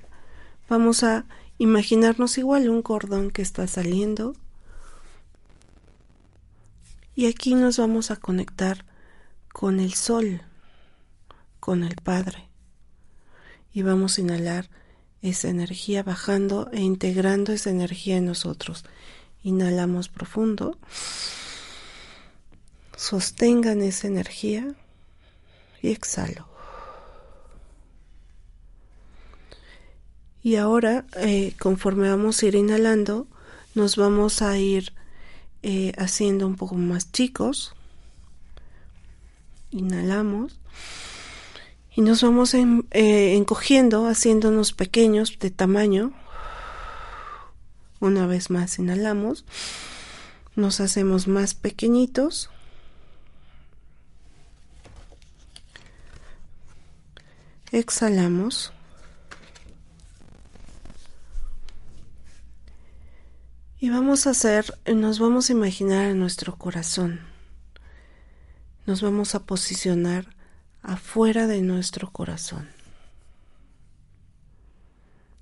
vamos 0.69 1.03
a 1.03 1.25
imaginarnos 1.59 2.37
igual 2.39 2.69
un 2.69 2.83
cordón 2.83 3.31
que 3.31 3.43
está 3.43 3.67
saliendo 3.67 4.35
y 7.15 7.27
aquí 7.27 7.55
nos 7.55 7.79
vamos 7.79 8.11
a 8.11 8.17
conectar 8.17 8.85
con 9.53 9.81
el 9.81 9.95
sol, 9.95 10.43
con 11.61 11.83
el 11.83 11.95
Padre 11.97 12.49
y 13.73 13.83
vamos 13.83 14.19
a 14.19 14.21
inhalar 14.21 14.69
esa 15.23 15.49
energía 15.49 16.03
bajando 16.03 16.69
e 16.73 16.81
integrando 16.81 17.53
esa 17.53 17.71
energía 17.71 18.17
en 18.17 18.27
nosotros. 18.27 18.85
Inhalamos 19.45 20.09
profundo. 20.09 20.77
Sostengan 22.97 23.81
esa 23.83 24.09
energía 24.09 24.75
y 25.81 25.91
exhalo. 25.91 26.49
Y 30.43 30.57
ahora, 30.57 31.05
eh, 31.17 31.55
conforme 31.59 32.11
vamos 32.11 32.43
a 32.43 32.47
ir 32.47 32.57
inhalando, 32.57 33.29
nos 33.75 33.97
vamos 33.97 34.43
a 34.43 34.59
ir 34.59 34.93
eh, 35.63 35.93
haciendo 35.97 36.49
un 36.49 36.57
poco 36.57 36.75
más 36.75 37.13
chicos. 37.13 37.75
Inhalamos 39.71 40.59
y 41.95 42.01
nos 42.01 42.23
vamos 42.23 42.55
eh, 42.55 43.35
encogiendo, 43.37 44.07
haciéndonos 44.07 44.73
pequeños 44.73 45.39
de 45.39 45.51
tamaño. 45.51 46.13
Una 48.01 48.27
vez 48.27 48.51
más 48.51 48.79
inhalamos, 48.79 49.45
nos 50.57 50.81
hacemos 50.81 51.29
más 51.29 51.55
pequeñitos. 51.55 52.51
Exhalamos. 57.71 58.73
Y 63.79 63.91
vamos 63.91 64.27
a 64.27 64.31
hacer, 64.31 64.79
nos 64.87 65.19
vamos 65.19 65.51
a 65.51 65.53
imaginar 65.53 66.11
a 66.11 66.15
nuestro 66.15 66.57
corazón. 66.57 67.21
Nos 68.87 69.03
vamos 69.03 69.35
a 69.35 69.45
posicionar 69.45 70.42
afuera 70.83 71.47
de 71.47 71.63
nuestro 71.63 72.11
corazón. 72.11 72.69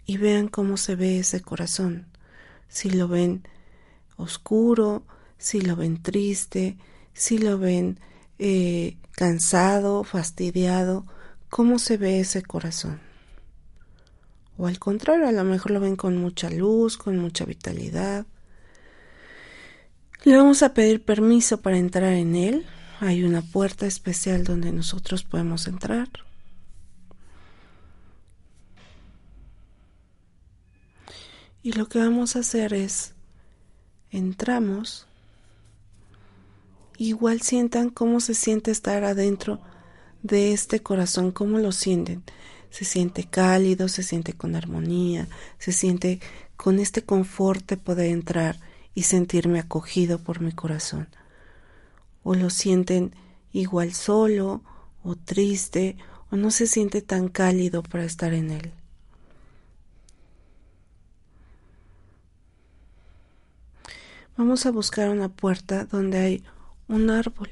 Y 0.06 0.16
vean 0.16 0.48
cómo 0.48 0.76
se 0.76 0.96
ve 0.96 1.18
ese 1.18 1.40
corazón. 1.40 2.06
Si 2.68 2.90
lo 2.90 3.08
ven 3.08 3.42
oscuro, 4.16 5.04
si 5.38 5.60
lo 5.60 5.76
ven 5.76 6.02
triste, 6.02 6.76
si 7.12 7.38
lo 7.38 7.58
ven 7.58 7.98
eh, 8.38 8.96
cansado, 9.12 10.04
fastidiado, 10.04 11.06
cómo 11.48 11.78
se 11.78 11.96
ve 11.96 12.20
ese 12.20 12.42
corazón. 12.42 13.00
O 14.56 14.66
al 14.66 14.78
contrario, 14.78 15.26
a 15.26 15.32
lo 15.32 15.44
mejor 15.44 15.72
lo 15.72 15.80
ven 15.80 15.96
con 15.96 16.16
mucha 16.16 16.50
luz, 16.50 16.98
con 16.98 17.16
mucha 17.18 17.44
vitalidad. 17.44 18.26
Le 20.24 20.36
vamos 20.36 20.62
a 20.62 20.74
pedir 20.74 21.02
permiso 21.02 21.62
para 21.62 21.78
entrar 21.78 22.12
en 22.12 22.36
él. 22.36 22.66
Hay 23.00 23.24
una 23.24 23.42
puerta 23.42 23.86
especial 23.86 24.44
donde 24.44 24.72
nosotros 24.72 25.24
podemos 25.24 25.66
entrar. 25.66 26.08
Y 31.62 31.72
lo 31.72 31.88
que 31.88 31.98
vamos 31.98 32.36
a 32.36 32.40
hacer 32.40 32.72
es, 32.72 33.12
entramos, 34.10 35.06
igual 36.96 37.40
sientan 37.42 37.90
cómo 37.90 38.20
se 38.20 38.34
siente 38.34 38.70
estar 38.70 39.04
adentro 39.04 39.60
de 40.22 40.52
este 40.52 40.80
corazón, 40.80 41.32
cómo 41.32 41.58
lo 41.58 41.72
sienten 41.72 42.22
se 42.70 42.84
siente 42.84 43.24
cálido, 43.24 43.88
se 43.88 44.02
siente 44.02 44.32
con 44.32 44.54
armonía, 44.54 45.28
se 45.58 45.72
siente 45.72 46.20
con 46.56 46.78
este 46.78 47.02
confort 47.02 47.68
de 47.68 47.76
poder 47.76 48.10
entrar 48.10 48.58
y 48.94 49.02
sentirme 49.02 49.58
acogido 49.58 50.18
por 50.18 50.40
mi 50.40 50.52
corazón. 50.52 51.08
O 52.22 52.34
lo 52.34 52.50
sienten 52.50 53.14
igual 53.52 53.92
solo 53.92 54.62
o 55.02 55.16
triste 55.16 55.96
o 56.30 56.36
no 56.36 56.50
se 56.50 56.66
siente 56.66 57.02
tan 57.02 57.28
cálido 57.28 57.82
para 57.82 58.04
estar 58.04 58.32
en 58.34 58.50
él. 58.50 58.72
Vamos 64.36 64.64
a 64.66 64.70
buscar 64.70 65.10
una 65.10 65.28
puerta 65.28 65.84
donde 65.84 66.18
hay 66.18 66.44
un 66.88 67.10
árbol. 67.10 67.50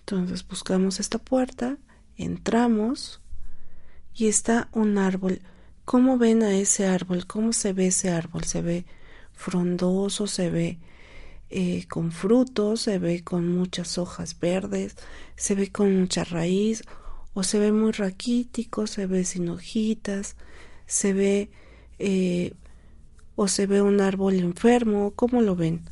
Entonces 0.00 0.46
buscamos 0.46 1.00
esta 1.00 1.18
puerta 1.18 1.78
entramos 2.16 3.20
y 4.14 4.28
está 4.28 4.68
un 4.72 4.98
árbol. 4.98 5.40
¿Cómo 5.84 6.18
ven 6.18 6.42
a 6.42 6.54
ese 6.54 6.86
árbol? 6.86 7.26
¿Cómo 7.26 7.52
se 7.52 7.72
ve 7.72 7.88
ese 7.88 8.10
árbol? 8.10 8.44
¿Se 8.44 8.62
ve 8.62 8.84
frondoso? 9.32 10.26
¿Se 10.26 10.50
ve 10.50 10.78
eh, 11.52 11.86
con 11.88 12.12
frutos? 12.12 12.82
¿Se 12.82 12.98
ve 12.98 13.22
con 13.22 13.48
muchas 13.48 13.98
hojas 13.98 14.38
verdes? 14.40 14.96
¿Se 15.36 15.54
ve 15.54 15.70
con 15.70 16.00
mucha 16.00 16.24
raíz? 16.24 16.82
¿O 17.34 17.42
se 17.42 17.58
ve 17.58 17.72
muy 17.72 17.92
raquítico? 17.92 18.86
¿Se 18.86 19.06
ve 19.06 19.24
sin 19.24 19.48
hojitas? 19.48 20.36
¿Se 20.86 21.12
ve 21.12 21.50
eh, 21.98 22.54
o 23.36 23.48
se 23.48 23.66
ve 23.66 23.82
un 23.82 24.00
árbol 24.00 24.34
enfermo? 24.34 25.12
¿Cómo 25.14 25.42
lo 25.42 25.56
ven? 25.56 25.82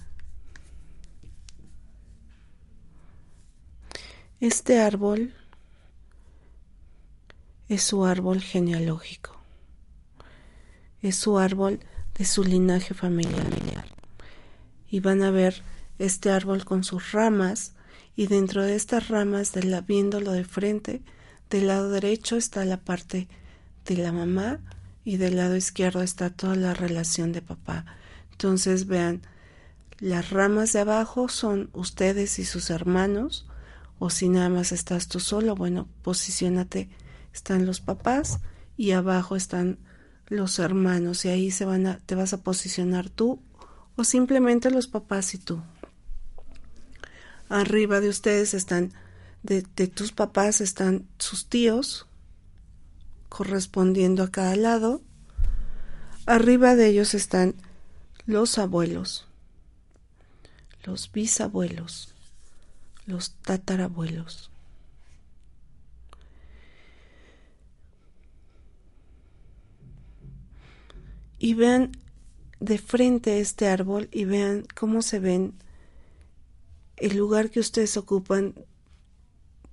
Este 4.40 4.80
árbol 4.80 5.34
es 7.68 7.82
su 7.82 8.06
árbol 8.06 8.40
genealógico, 8.40 9.36
es 11.02 11.16
su 11.16 11.38
árbol 11.38 11.80
de 12.16 12.24
su 12.24 12.42
linaje 12.42 12.94
familiar. 12.94 13.89
Y 14.90 15.00
van 15.00 15.22
a 15.22 15.30
ver 15.30 15.62
este 15.98 16.30
árbol 16.30 16.64
con 16.64 16.84
sus 16.84 17.12
ramas 17.12 17.74
y 18.16 18.26
dentro 18.26 18.62
de 18.62 18.74
estas 18.74 19.08
ramas, 19.08 19.52
de 19.52 19.82
viéndolo 19.86 20.32
de 20.32 20.44
frente, 20.44 21.02
del 21.48 21.68
lado 21.68 21.90
derecho 21.90 22.36
está 22.36 22.64
la 22.64 22.78
parte 22.78 23.28
de 23.86 23.96
la 23.96 24.12
mamá 24.12 24.60
y 25.04 25.16
del 25.16 25.36
lado 25.36 25.56
izquierdo 25.56 26.02
está 26.02 26.30
toda 26.30 26.56
la 26.56 26.74
relación 26.74 27.32
de 27.32 27.42
papá. 27.42 27.86
Entonces 28.32 28.86
vean, 28.86 29.22
las 29.98 30.30
ramas 30.30 30.72
de 30.72 30.80
abajo 30.80 31.28
son 31.28 31.70
ustedes 31.72 32.38
y 32.38 32.44
sus 32.44 32.70
hermanos, 32.70 33.46
o 33.98 34.10
si 34.10 34.28
nada 34.28 34.48
más 34.48 34.72
estás 34.72 35.08
tú 35.08 35.20
solo, 35.20 35.54
bueno, 35.54 35.88
posiciónate 36.02 36.88
están 37.32 37.66
los 37.66 37.80
papás 37.80 38.40
y 38.76 38.92
abajo 38.92 39.36
están 39.36 39.78
los 40.28 40.58
hermanos 40.58 41.24
y 41.24 41.28
ahí 41.28 41.50
se 41.50 41.64
van 41.64 41.86
a, 41.86 41.98
te 41.98 42.14
vas 42.14 42.32
a 42.32 42.42
posicionar 42.42 43.08
tú 43.10 43.42
o 43.96 44.04
simplemente 44.04 44.70
los 44.70 44.86
papás 44.86 45.34
y 45.34 45.38
tú. 45.38 45.62
Arriba 47.48 48.00
de 48.00 48.08
ustedes 48.08 48.54
están, 48.54 48.92
de, 49.42 49.62
tus 49.62 50.12
papás 50.12 50.60
están 50.60 51.06
sus 51.18 51.48
tíos 51.48 52.06
correspondiendo 53.28 54.22
a 54.22 54.30
cada 54.30 54.56
lado. 54.56 55.02
Arriba 56.26 56.76
de 56.76 56.88
ellos 56.88 57.14
están 57.14 57.54
los 58.26 58.58
abuelos, 58.58 59.26
los 60.84 61.10
bisabuelos, 61.10 62.14
los 63.06 63.32
tatarabuelos. 63.42 64.50
y 71.40 71.54
vean 71.54 71.90
de 72.60 72.78
frente 72.78 73.40
este 73.40 73.66
árbol 73.68 74.08
y 74.12 74.24
vean 74.24 74.66
cómo 74.74 75.02
se 75.02 75.18
ven 75.18 75.54
el 76.96 77.16
lugar 77.16 77.50
que 77.50 77.60
ustedes 77.60 77.96
ocupan, 77.96 78.54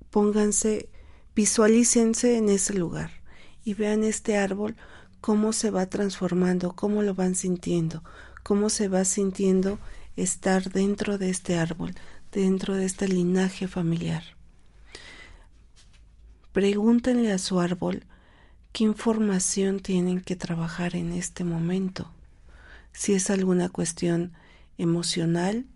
pónganse, 0.09 0.89
visualícense 1.35 2.37
en 2.37 2.49
ese 2.49 2.73
lugar 2.73 3.11
y 3.63 3.73
vean 3.73 4.03
este 4.03 4.37
árbol 4.37 4.77
cómo 5.19 5.51
se 5.51 5.71
va 5.71 5.87
transformando, 5.87 6.73
cómo 6.73 7.03
lo 7.03 7.13
van 7.13 7.35
sintiendo, 7.35 8.03
cómo 8.43 8.69
se 8.69 8.87
va 8.87 9.03
sintiendo 9.03 9.77
estar 10.15 10.71
dentro 10.71 11.17
de 11.17 11.29
este 11.29 11.57
árbol, 11.57 11.93
dentro 12.31 12.75
de 12.75 12.85
este 12.85 13.09
linaje 13.09 13.67
familiar. 13.67 14.23
Pregúntenle 16.53 17.33
a 17.33 17.37
su 17.37 17.59
árbol 17.59 18.05
qué 18.71 18.85
información 18.85 19.79
tienen 19.81 20.21
que 20.21 20.35
trabajar 20.35 20.95
en 20.95 21.11
este 21.11 21.43
momento. 21.43 22.09
Si 22.97 23.13
es 23.13 23.29
alguna 23.29 23.69
cuestión 23.69 24.33
emocional 24.79 25.67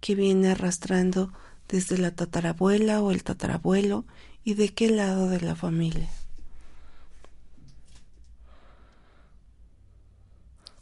que 0.00 0.14
viene 0.14 0.48
arrastrando 0.48 1.30
desde 1.68 1.98
la 1.98 2.12
tatarabuela 2.12 3.02
o 3.02 3.10
el 3.10 3.22
tatarabuelo 3.24 4.06
y 4.42 4.54
de 4.54 4.70
qué 4.70 4.88
lado 4.88 5.28
de 5.28 5.42
la 5.42 5.54
familia. 5.54 6.08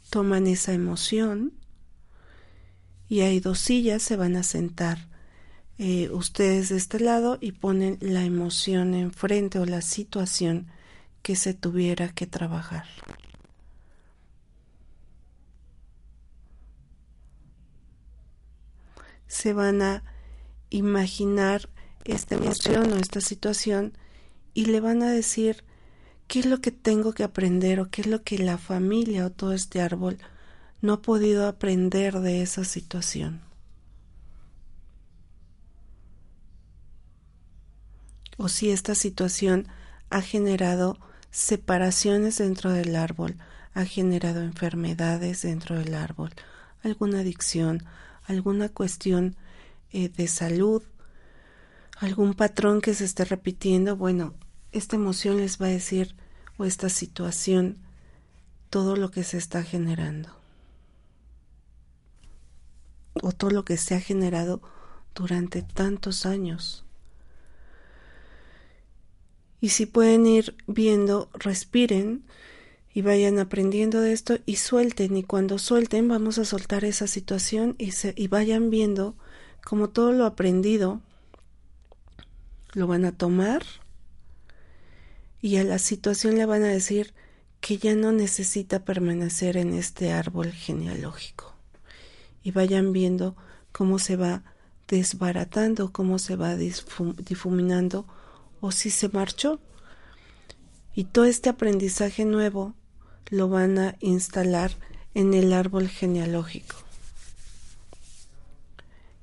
Toman 0.09 0.47
esa 0.47 0.71
emoción 0.71 1.51
y 3.09 3.19
hay 3.19 3.41
dos 3.41 3.59
sillas, 3.59 4.01
se 4.01 4.15
van 4.15 4.37
a 4.37 4.43
sentar 4.43 5.09
eh, 5.77 6.09
ustedes 6.09 6.69
de 6.69 6.77
este 6.77 7.01
lado 7.01 7.37
y 7.41 7.51
ponen 7.51 7.97
la 7.99 8.23
emoción 8.23 8.93
enfrente 8.93 9.59
o 9.59 9.65
la 9.65 9.81
situación 9.81 10.67
que 11.21 11.35
se 11.35 11.53
tuviera 11.53 12.07
que 12.07 12.27
trabajar. 12.27 12.85
Se 19.31 19.53
van 19.53 19.81
a 19.81 20.03
imaginar 20.69 21.69
esta 22.03 22.35
emoción 22.35 22.91
o 22.91 22.97
esta 22.97 23.21
situación 23.21 23.93
y 24.53 24.65
le 24.65 24.81
van 24.81 25.03
a 25.03 25.09
decir 25.09 25.63
qué 26.27 26.39
es 26.39 26.45
lo 26.45 26.59
que 26.59 26.71
tengo 26.71 27.13
que 27.13 27.23
aprender 27.23 27.79
o 27.79 27.89
qué 27.89 28.01
es 28.01 28.07
lo 28.07 28.23
que 28.23 28.37
la 28.39 28.57
familia 28.57 29.25
o 29.25 29.29
todo 29.29 29.53
este 29.53 29.79
árbol 29.79 30.17
no 30.81 30.91
ha 30.91 31.01
podido 31.01 31.47
aprender 31.47 32.19
de 32.19 32.41
esa 32.41 32.65
situación. 32.65 33.39
O 38.37 38.49
si 38.49 38.69
esta 38.69 38.95
situación 38.95 39.69
ha 40.09 40.21
generado 40.21 40.97
separaciones 41.29 42.37
dentro 42.37 42.73
del 42.73 42.97
árbol, 42.97 43.37
ha 43.73 43.85
generado 43.85 44.41
enfermedades 44.41 45.43
dentro 45.43 45.79
del 45.79 45.93
árbol, 45.93 46.33
alguna 46.83 47.21
adicción, 47.21 47.85
alguna 48.31 48.69
cuestión 48.69 49.35
eh, 49.91 50.09
de 50.09 50.27
salud, 50.27 50.81
algún 51.99 52.33
patrón 52.33 52.81
que 52.81 52.93
se 52.93 53.05
esté 53.05 53.25
repitiendo, 53.25 53.95
bueno, 53.95 54.33
esta 54.71 54.95
emoción 54.95 55.37
les 55.37 55.61
va 55.61 55.67
a 55.67 55.69
decir 55.69 56.15
o 56.57 56.65
esta 56.65 56.89
situación 56.89 57.77
todo 58.69 58.95
lo 58.95 59.11
que 59.11 59.23
se 59.23 59.37
está 59.37 59.63
generando 59.63 60.29
o 63.21 63.31
todo 63.33 63.51
lo 63.51 63.65
que 63.65 63.77
se 63.77 63.93
ha 63.95 63.99
generado 63.99 64.61
durante 65.13 65.61
tantos 65.61 66.25
años. 66.25 66.85
Y 69.59 69.69
si 69.69 69.85
pueden 69.85 70.25
ir 70.25 70.55
viendo, 70.65 71.29
respiren 71.33 72.23
y 72.93 73.01
vayan 73.01 73.39
aprendiendo 73.39 74.01
de 74.01 74.13
esto 74.13 74.37
y 74.45 74.57
suelten. 74.57 75.15
Y 75.17 75.23
cuando 75.23 75.57
suelten, 75.57 76.07
vamos 76.07 76.37
a 76.37 76.45
soltar 76.45 76.83
esa 76.83 77.07
situación 77.07 77.75
y, 77.77 77.91
se, 77.91 78.13
y 78.17 78.27
vayan 78.27 78.69
viendo 78.69 79.15
como 79.63 79.89
todo 79.89 80.11
lo 80.11 80.25
aprendido 80.25 81.01
lo 82.73 82.87
van 82.87 83.05
a 83.05 83.11
tomar 83.11 83.63
y 85.41 85.57
a 85.57 85.63
la 85.63 85.79
situación 85.79 86.35
le 86.35 86.45
van 86.45 86.63
a 86.63 86.67
decir 86.67 87.13
que 87.59 87.77
ya 87.77 87.95
no 87.95 88.11
necesita 88.11 88.85
permanecer 88.85 89.57
en 89.57 89.73
este 89.73 90.11
árbol 90.11 90.51
genealógico. 90.51 91.53
Y 92.43 92.51
vayan 92.51 92.91
viendo 92.91 93.35
cómo 93.71 93.99
se 93.99 94.15
va 94.15 94.43
desbaratando, 94.87 95.91
cómo 95.91 96.17
se 96.19 96.35
va 96.35 96.55
difuminando 96.55 98.05
o 98.61 98.71
si 98.71 98.89
se 98.89 99.09
marchó. 99.09 99.59
Y 100.93 101.05
todo 101.05 101.25
este 101.25 101.49
aprendizaje 101.49 102.25
nuevo 102.25 102.73
lo 103.29 103.49
van 103.49 103.77
a 103.77 103.95
instalar 103.99 104.71
en 105.13 105.33
el 105.33 105.53
árbol 105.53 105.87
genealógico. 105.87 106.75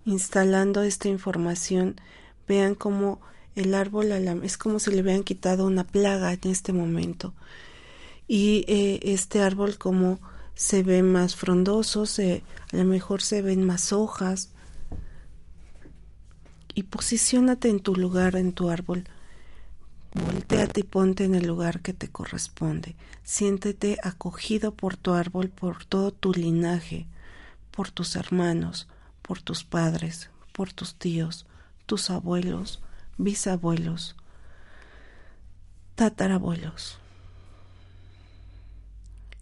Instalando 0.04 0.82
esta 0.82 1.08
información, 1.08 2.00
vean 2.46 2.74
cómo 2.74 3.20
el 3.54 3.74
árbol 3.74 4.12
es 4.42 4.56
como 4.56 4.78
si 4.78 4.90
le 4.90 5.02
hubieran 5.02 5.24
quitado 5.24 5.66
una 5.66 5.84
plaga 5.84 6.32
en 6.32 6.50
este 6.50 6.72
momento. 6.72 7.34
Y 8.26 8.64
eh, 8.68 9.00
este 9.02 9.40
árbol 9.40 9.78
como 9.78 10.20
se 10.54 10.82
ve 10.82 11.02
más 11.02 11.36
frondoso, 11.36 12.06
se, 12.06 12.42
a 12.72 12.76
lo 12.76 12.84
mejor 12.84 13.22
se 13.22 13.42
ven 13.42 13.64
más 13.64 13.92
hojas. 13.92 14.50
Y 16.74 16.84
posiciónate 16.84 17.68
en 17.68 17.80
tu 17.80 17.94
lugar, 17.94 18.36
en 18.36 18.52
tu 18.52 18.70
árbol. 18.70 19.04
Volteate 20.24 20.80
y 20.80 20.82
ponte 20.82 21.24
en 21.24 21.34
el 21.34 21.46
lugar 21.46 21.80
que 21.80 21.92
te 21.92 22.08
corresponde. 22.08 22.96
Siéntete 23.24 23.98
acogido 24.02 24.74
por 24.74 24.96
tu 24.96 25.12
árbol, 25.12 25.48
por 25.48 25.84
todo 25.84 26.12
tu 26.12 26.32
linaje, 26.32 27.06
por 27.70 27.90
tus 27.90 28.16
hermanos, 28.16 28.88
por 29.22 29.42
tus 29.42 29.64
padres, 29.64 30.30
por 30.52 30.72
tus 30.72 30.94
tíos, 30.94 31.46
tus 31.86 32.10
abuelos, 32.10 32.80
bisabuelos, 33.16 34.16
tatarabuelos. 35.94 36.98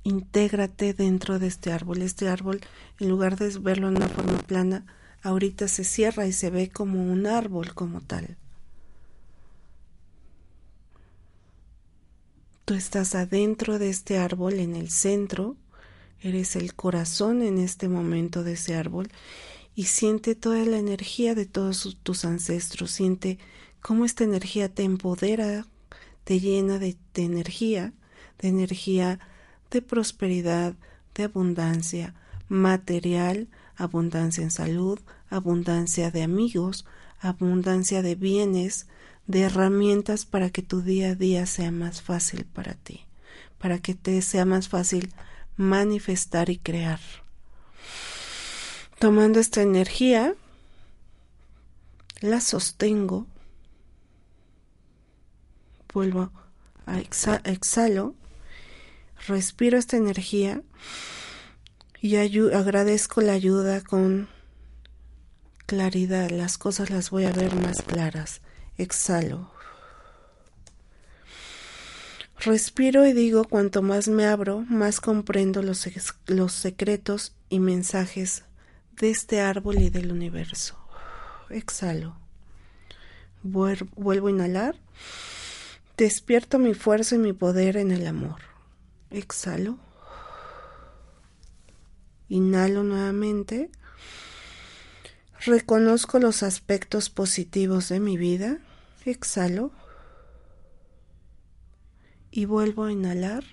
Intégrate 0.03 0.95
dentro 0.95 1.39
de 1.39 1.49
este 1.49 1.73
árbol. 1.73 2.03
Este 2.03 2.29
árbol, 2.29 2.61
en 3.01 3.09
lugar 3.09 3.37
de 3.37 3.59
verlo 3.59 3.89
en 3.89 3.97
una 3.97 4.09
forma 4.09 4.39
plana, 4.39 4.87
ahorita 5.23 5.67
se 5.67 5.83
cierra 5.83 6.27
y 6.27 6.33
se 6.33 6.51
ve 6.51 6.71
como 6.71 7.03
un 7.03 7.27
árbol 7.27 7.75
como 7.75 8.01
tal. 8.01 8.37
Tú 12.67 12.75
estás 12.75 13.15
adentro 13.15 13.79
de 13.79 13.91
este 13.91 14.19
árbol, 14.19 14.55
en 14.55 14.75
el 14.75 14.91
centro, 14.91 15.55
eres 16.21 16.57
el 16.57 16.75
corazón 16.75 17.43
en 17.43 17.59
este 17.59 17.89
momento 17.89 18.43
de 18.43 18.55
ese 18.55 18.75
árbol 18.75 19.09
y 19.77 19.85
siente 19.85 20.35
toda 20.35 20.65
la 20.65 20.77
energía 20.77 21.37
de 21.37 21.47
todos 21.47 21.97
tus 22.03 22.25
ancestros, 22.25 22.91
siente 22.91 23.39
cómo 23.81 24.05
esta 24.05 24.25
energía 24.25 24.69
te 24.69 24.83
empodera, 24.83 25.65
te 26.25 26.41
llena 26.41 26.81
de, 26.81 26.97
de 27.15 27.23
energía, 27.23 27.93
de 28.41 28.49
energía 28.49 29.21
de 29.71 29.81
prosperidad, 29.81 30.75
de 31.15 31.23
abundancia 31.23 32.17
material, 32.49 33.47
abundancia 33.77 34.43
en 34.43 34.51
salud, 34.51 34.99
abundancia 35.31 36.11
de 36.11 36.25
amigos, 36.25 36.85
abundancia 37.21 38.03
de 38.03 38.17
bienes, 38.17 38.89
de 39.27 39.43
herramientas 39.43 40.25
para 40.25 40.51
que 40.51 40.63
tu 40.63 40.83
día 40.83 41.11
a 41.11 41.15
día 41.15 41.47
sea 41.47 41.71
más 41.73 42.03
fácil 42.03 42.45
para 42.45 42.75
ti, 42.75 43.05
para 43.59 43.79
que 43.79 43.95
te 43.95 44.23
sea 44.23 44.45
más 44.45 44.69
fácil 44.69 45.13
manifestar 45.57 46.51
y 46.51 46.59
crear. 46.59 47.01
Tomando 48.99 49.41
esta 49.41 49.63
energía, 49.63 50.35
la 52.21 52.41
sostengo, 52.41 53.27
vuelvo 55.93 56.31
a 56.87 56.99
exhalo, 56.99 58.15
respiro 59.27 59.77
esta 59.77 59.97
energía 59.97 60.63
y 62.01 62.17
agradezco 62.17 63.21
la 63.21 63.33
ayuda 63.33 63.81
con 63.81 64.29
claridad. 65.67 66.31
Las 66.31 66.59
cosas 66.59 66.91
las 66.91 67.11
voy 67.11 67.25
a 67.25 67.33
ver 67.33 67.55
más 67.57 67.83
claras 67.83 68.41
exhalo. 68.79 69.51
Respiro 72.41 73.07
y 73.07 73.13
digo, 73.13 73.45
cuanto 73.45 73.83
más 73.83 74.09
me 74.09 74.27
abro, 74.27 74.61
más 74.69 75.01
comprendo 75.01 75.63
los, 75.63 75.89
los 76.27 76.53
secretos 76.53 77.35
y 77.49 77.61
mensajes 77.61 78.45
de 79.01 79.11
este 79.11 79.41
árbol 79.41 79.79
y 79.79 79.91
del 79.91 80.13
universo. 80.13 80.77
Exhalo. 81.51 82.17
Vuelvo 83.43 84.27
a 84.27 84.31
inhalar. 84.31 84.77
Despierto 85.97 86.59
mi 86.59 86.75
fuerza 86.75 87.15
y 87.15 87.19
mi 87.19 87.33
poder 87.33 87.77
en 87.77 87.91
el 87.91 88.07
amor. 88.07 88.43
Exhalo. 89.11 89.79
Inhalo 92.29 92.83
nuevamente. 92.83 93.71
Reconozco 95.41 96.19
los 96.19 96.43
aspectos 96.43 97.09
positivos 97.09 97.89
de 97.89 98.01
mi 98.01 98.17
vida. 98.17 98.59
Exhalo. 99.11 99.73
Y 102.31 102.45
vuelvo 102.45 102.85
a 102.85 102.93
inhalar. 102.93 103.45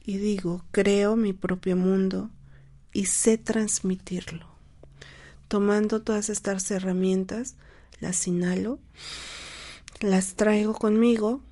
Y 0.00 0.16
digo, 0.16 0.64
creo 0.70 1.16
mi 1.16 1.32
propio 1.32 1.76
mundo 1.76 2.30
y 2.92 3.06
sé 3.06 3.36
transmitirlo. 3.36 4.46
Tomando 5.48 6.02
todas 6.02 6.30
estas 6.30 6.70
herramientas, 6.70 7.56
las 8.00 8.26
inhalo, 8.26 8.78
las 10.00 10.34
traigo 10.34 10.74
conmigo 10.74 11.42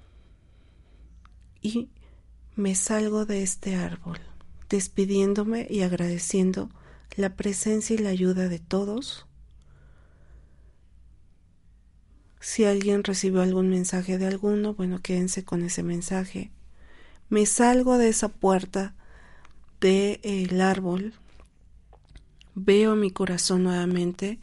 y 1.61 1.91
me 2.55 2.75
salgo 2.75 3.27
de 3.27 3.43
este 3.43 3.75
árbol, 3.75 4.19
despidiéndome 4.69 5.67
y 5.69 5.83
agradeciendo 5.83 6.71
la 7.17 7.37
presencia 7.37 7.95
y 7.95 7.99
la 7.99 8.11
ayuda 8.11 8.49
de 8.49 8.59
todos. 8.59 9.26
Si 12.47 12.65
alguien 12.65 13.03
recibió 13.03 13.43
algún 13.43 13.71
mensaje 13.71 14.19
de 14.19 14.27
alguno, 14.29 14.73
bueno, 14.73 15.01
quédense 15.03 15.45
con 15.45 15.65
ese 15.65 15.83
mensaje. 15.83 16.53
Me 17.29 17.45
salgo 17.45 17.99
de 17.99 18.09
esa 18.09 18.29
puerta 18.29 18.95
del 19.81 20.21
el 20.23 20.61
árbol, 20.61 21.13
veo 22.55 22.95
mi 22.95 23.11
corazón 23.11 23.65
nuevamente 23.65 24.39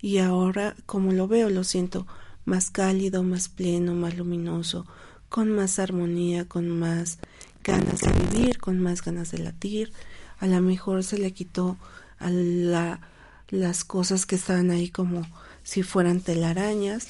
y 0.00 0.18
ahora 0.18 0.76
como 0.86 1.10
lo 1.10 1.26
veo 1.26 1.50
lo 1.50 1.64
siento 1.64 2.06
más 2.44 2.70
cálido, 2.70 3.24
más 3.24 3.48
pleno, 3.48 3.92
más 3.92 4.16
luminoso, 4.16 4.86
con 5.28 5.50
más 5.50 5.80
armonía, 5.80 6.46
con 6.46 6.68
más 6.68 7.18
ganas 7.64 8.02
de 8.02 8.12
vivir, 8.12 8.58
con 8.58 8.78
más 8.78 9.02
ganas 9.02 9.32
de 9.32 9.38
latir. 9.38 9.92
A 10.38 10.46
lo 10.46 10.60
mejor 10.60 11.02
se 11.02 11.18
le 11.18 11.32
quitó 11.32 11.76
a 12.20 12.30
la, 12.30 13.00
las 13.48 13.82
cosas 13.82 14.26
que 14.26 14.36
estaban 14.36 14.70
ahí 14.70 14.90
como 14.90 15.26
si 15.64 15.82
fueran 15.82 16.20
telarañas. 16.20 17.08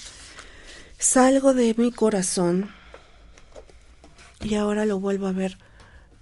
Salgo 0.98 1.54
de 1.54 1.74
mi 1.78 1.92
corazón 1.92 2.70
y 4.40 4.56
ahora 4.56 4.84
lo 4.84 4.98
vuelvo 4.98 5.28
a 5.28 5.32
ver 5.32 5.56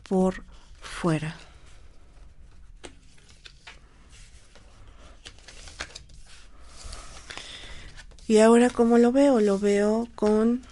por 0.07 0.45
fuera. 0.81 1.35
Y 8.29 8.39
ahora 8.39 8.69
como 8.69 8.99
lo 8.99 9.13
veo, 9.13 9.41
lo 9.41 9.59
veo 9.59 10.09
con 10.15 10.63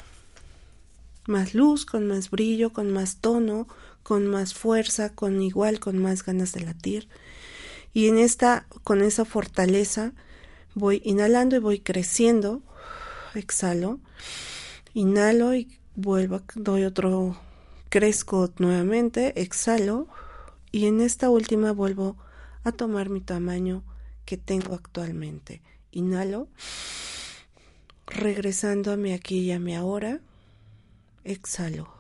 más 1.27 1.55
luz, 1.55 1.87
con 1.87 2.07
más 2.07 2.31
brillo, 2.31 2.75
con 2.75 2.93
más 2.93 3.17
tono, 3.17 3.67
con 4.03 4.27
más 4.27 4.53
fuerza, 4.53 5.15
con 5.15 5.41
igual, 5.41 5.81
con 5.81 5.97
más 5.97 6.25
ganas 6.25 6.53
de 6.53 6.61
latir. 6.61 7.09
Y 7.95 8.09
en 8.09 8.19
esta, 8.19 8.67
con 8.83 9.01
esa 9.03 9.25
fortaleza, 9.25 10.13
voy 10.75 11.01
inhalando 11.05 11.57
y 11.57 11.61
voy 11.61 11.79
creciendo. 11.79 12.61
Exhalo. 13.35 14.01
Inhalo 14.93 15.55
y 15.55 15.79
vuelvo, 15.97 16.43
doy 16.55 16.85
otro, 16.85 17.37
crezco 17.89 18.53
nuevamente, 18.59 19.41
exhalo. 19.41 20.09
Y 20.71 20.87
en 20.87 21.01
esta 21.01 21.31
última 21.31 21.73
vuelvo 21.73 22.17
a 22.65 22.73
tomar 22.73 23.11
mi 23.11 23.21
tamaño 23.21 23.83
que 24.25 24.37
tengo 24.37 24.75
actualmente. 24.75 25.63
Inhalo, 25.93 26.49
regresando 28.07 28.93
a 28.93 28.97
mi 28.97 29.13
aquí 29.13 29.41
y 29.41 29.53
a 29.53 29.59
mi 29.59 29.75
ahora. 29.75 30.21
Exhalo. 31.25 31.93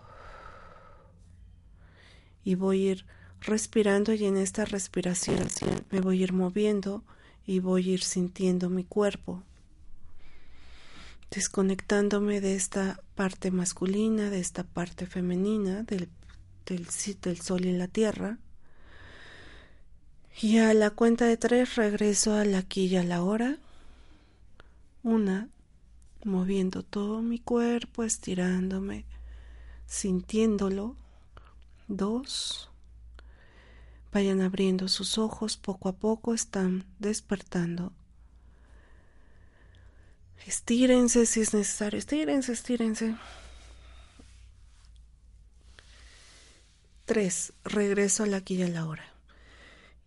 Y 2.45 2.57
voy 2.57 2.89
a 2.89 2.91
ir 2.93 3.07
respirando 3.41 4.13
y 4.13 4.25
en 4.25 4.37
esta 4.37 4.65
respiración 4.65 5.49
me 5.91 6.01
voy 6.01 6.21
a 6.21 6.25
ir 6.25 6.33
moviendo 6.33 7.03
y 7.47 7.61
voy 7.61 7.91
a 7.91 7.93
ir 7.95 8.03
sintiendo 8.03 8.71
mi 8.71 8.85
cuerpo. 8.85 9.43
Desconectándome 11.31 12.41
de 12.41 12.55
esta 12.55 13.01
parte 13.15 13.51
masculina, 13.51 14.31
de 14.31 14.41
esta 14.41 14.65
parte 14.65 15.07
femenina, 15.07 15.83
del, 15.83 16.09
del, 16.67 17.41
sol 17.41 17.65
y 17.65 17.73
la 17.73 17.89
tierra. 17.89 18.39
Y 20.41 20.59
a 20.59 20.75
la 20.75 20.91
cuenta 20.91 21.27
de 21.27 21.37
tres 21.37 21.77
regreso 21.77 22.35
al 22.35 22.55
aquí 22.55 22.87
y 22.87 22.97
a 22.97 23.05
la 23.05 23.23
hora. 23.23 23.59
Una, 25.03 25.49
moviendo 26.25 26.83
todo 26.83 27.23
mi 27.23 27.39
cuerpo, 27.39 28.03
estirándome, 28.03 29.05
sintiéndolo. 29.87 30.97
Dos, 31.87 32.71
vayan 34.13 34.41
abriendo 34.41 34.89
sus 34.89 35.19
ojos 35.19 35.57
poco 35.57 35.89
a 35.89 35.97
poco, 35.97 36.35
están 36.35 36.85
despertando. 36.99 37.93
Estírense 40.47 41.27
si 41.27 41.41
es 41.41 41.55
necesario, 41.55 41.99
estírense, 41.99 42.53
estírense. 42.53 43.17
Tres, 47.07 47.53
regreso 47.65 48.23
a 48.23 48.27
la 48.27 48.39
aquí 48.39 48.55
y 48.55 48.63
a 48.63 48.69
la 48.69 48.87
hora. 48.87 49.05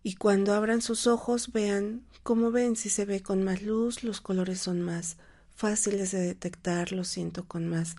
Y 0.02 0.14
cuando 0.14 0.54
abran 0.54 0.80
sus 0.80 1.06
ojos, 1.06 1.52
vean 1.52 2.02
cómo 2.22 2.50
ven 2.50 2.76
si 2.76 2.88
se 2.88 3.04
ve 3.04 3.22
con 3.22 3.42
más 3.42 3.62
luz, 3.62 4.02
los 4.02 4.20
colores 4.20 4.60
son 4.60 4.80
más 4.80 5.16
fáciles 5.54 6.12
de 6.12 6.20
detectar, 6.20 6.92
lo 6.92 7.04
siento 7.04 7.44
con 7.46 7.68
más 7.68 7.96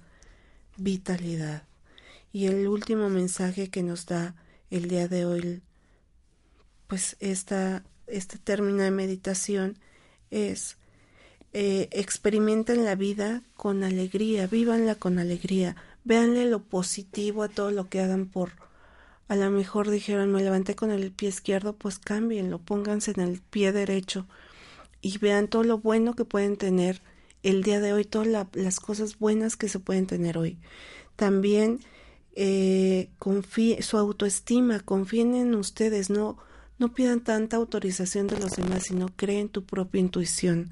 vitalidad. 0.78 1.64
Y 2.32 2.48
el 2.48 2.68
último 2.68 3.10
mensaje 3.10 3.70
que 3.70 3.84
nos 3.84 4.06
da 4.06 4.36
el 4.70 4.88
día 4.88 5.08
de 5.08 5.26
hoy, 5.26 5.62
pues 6.88 7.18
esta, 7.20 7.84
este 8.08 8.38
término 8.38 8.84
de 8.84 8.92
meditación 8.92 9.78
es 10.32 10.78
eh, 11.54 11.90
experimenten 11.92 12.86
la 12.86 12.96
vida 12.96 13.44
con 13.56 13.84
alegría, 13.84 14.48
vívanla 14.48 14.96
con 14.96 15.20
alegría, 15.20 15.76
véanle 16.04 16.46
lo 16.50 16.64
positivo 16.64 17.44
a 17.44 17.50
todo 17.50 17.72
lo 17.72 17.90
que 17.90 18.02
hagan 18.02 18.26
por 18.28 18.52
a 19.30 19.36
lo 19.36 19.52
mejor 19.52 19.92
dijeron 19.92 20.32
me 20.32 20.44
levanté 20.44 20.76
con 20.76 20.90
el 20.90 21.12
pie 21.12 21.30
izquierdo, 21.30 21.74
pues 21.74 22.00
cámbienlo, 22.00 22.58
pónganse 22.58 23.12
en 23.12 23.22
el 23.22 23.42
pie 23.42 23.72
derecho 23.72 24.26
y 25.02 25.20
vean 25.20 25.48
todo 25.48 25.64
lo 25.64 25.78
bueno 25.78 26.16
que 26.16 26.26
pueden 26.26 26.58
tener 26.58 27.04
el 27.44 27.62
día 27.62 27.80
de 27.80 27.94
hoy, 27.94 28.06
todas 28.06 28.48
las 28.54 28.80
cosas 28.80 29.20
buenas 29.20 29.56
que 29.56 29.70
se 29.70 29.78
pueden 29.80 30.08
tener 30.08 30.40
hoy. 30.40 30.58
También 31.16 31.80
eh, 32.36 33.12
su 33.82 33.98
autoestima, 33.98 34.80
confíen 34.80 35.36
en 35.36 35.54
ustedes, 35.54 36.10
no, 36.10 36.40
no 36.80 36.96
pidan 36.96 37.24
tanta 37.24 37.58
autorización 37.58 38.26
de 38.26 38.40
los 38.40 38.56
demás, 38.56 38.86
sino 38.86 39.10
creen 39.16 39.48
tu 39.48 39.64
propia 39.64 40.02
intuición. 40.02 40.72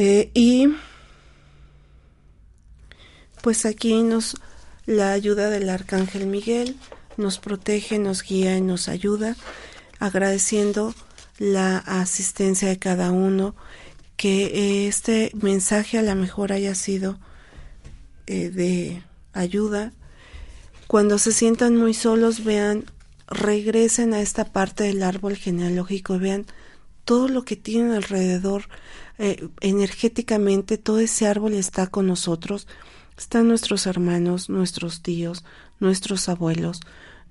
Eh, 0.00 0.30
y 0.32 0.68
pues 3.42 3.66
aquí 3.66 4.00
nos 4.04 4.36
la 4.86 5.10
ayuda 5.10 5.50
del 5.50 5.68
Arcángel 5.68 6.28
Miguel 6.28 6.76
nos 7.16 7.38
protege, 7.38 7.98
nos 7.98 8.22
guía 8.22 8.56
y 8.56 8.60
nos 8.60 8.88
ayuda, 8.88 9.34
agradeciendo 9.98 10.94
la 11.40 11.78
asistencia 11.78 12.68
de 12.68 12.78
cada 12.78 13.10
uno, 13.10 13.56
que 14.16 14.86
este 14.86 15.32
mensaje 15.34 15.98
a 15.98 16.02
lo 16.02 16.14
mejor 16.14 16.52
haya 16.52 16.76
sido 16.76 17.18
eh, 18.28 18.50
de 18.50 19.02
ayuda. 19.32 19.92
Cuando 20.86 21.18
se 21.18 21.32
sientan 21.32 21.76
muy 21.76 21.92
solos, 21.92 22.44
vean, 22.44 22.84
regresen 23.26 24.14
a 24.14 24.20
esta 24.20 24.44
parte 24.44 24.84
del 24.84 25.02
árbol 25.02 25.34
genealógico, 25.34 26.20
vean 26.20 26.46
todo 27.08 27.28
lo 27.28 27.46
que 27.46 27.56
tienen 27.56 27.92
alrededor, 27.92 28.68
eh, 29.16 29.48
energéticamente, 29.62 30.76
todo 30.76 30.98
ese 30.98 31.26
árbol 31.26 31.54
está 31.54 31.86
con 31.86 32.06
nosotros 32.06 32.66
están 33.18 33.48
nuestros 33.48 33.86
hermanos, 33.86 34.48
nuestros 34.48 35.02
tíos, 35.02 35.42
nuestros 35.80 36.28
abuelos, 36.28 36.80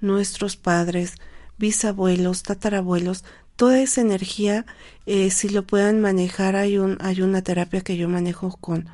nuestros 0.02 0.58
padres, 0.58 1.14
bisabuelos, 1.58 2.44
tatarabuelos, 2.44 3.24
toda 3.56 3.80
esa 3.80 4.02
energía, 4.02 4.66
eh, 5.06 5.32
si 5.32 5.50
lo 5.50 5.64
puedan 5.64 6.02
manejar, 6.02 6.56
hay, 6.56 6.78
un, 6.78 6.98
hay 7.00 7.22
una 7.22 7.42
terapia 7.42 7.82
que 7.82 7.96
yo 7.96 8.10
manejo 8.10 8.58
con, 8.60 8.88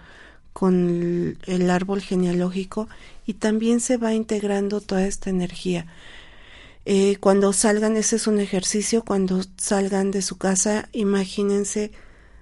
con 0.54 1.38
el 1.48 1.70
árbol 1.70 2.02
genealógico 2.02 2.88
y 3.26 3.34
también 3.34 3.80
se 3.80 3.98
va 3.98 4.14
integrando 4.14 4.80
toda 4.80 5.08
esta 5.08 5.30
energía. 5.32 5.88
Eh, 6.86 7.18
cuando 7.20 7.54
salgan, 7.54 7.96
ese 7.96 8.18
es 8.18 8.28
un 8.28 8.40
ejercicio, 8.40 9.04
cuando 9.04 9.42
salgan 9.58 10.12
de 10.12 10.22
su 10.22 10.38
casa, 10.38 10.90
imagínense 10.92 11.92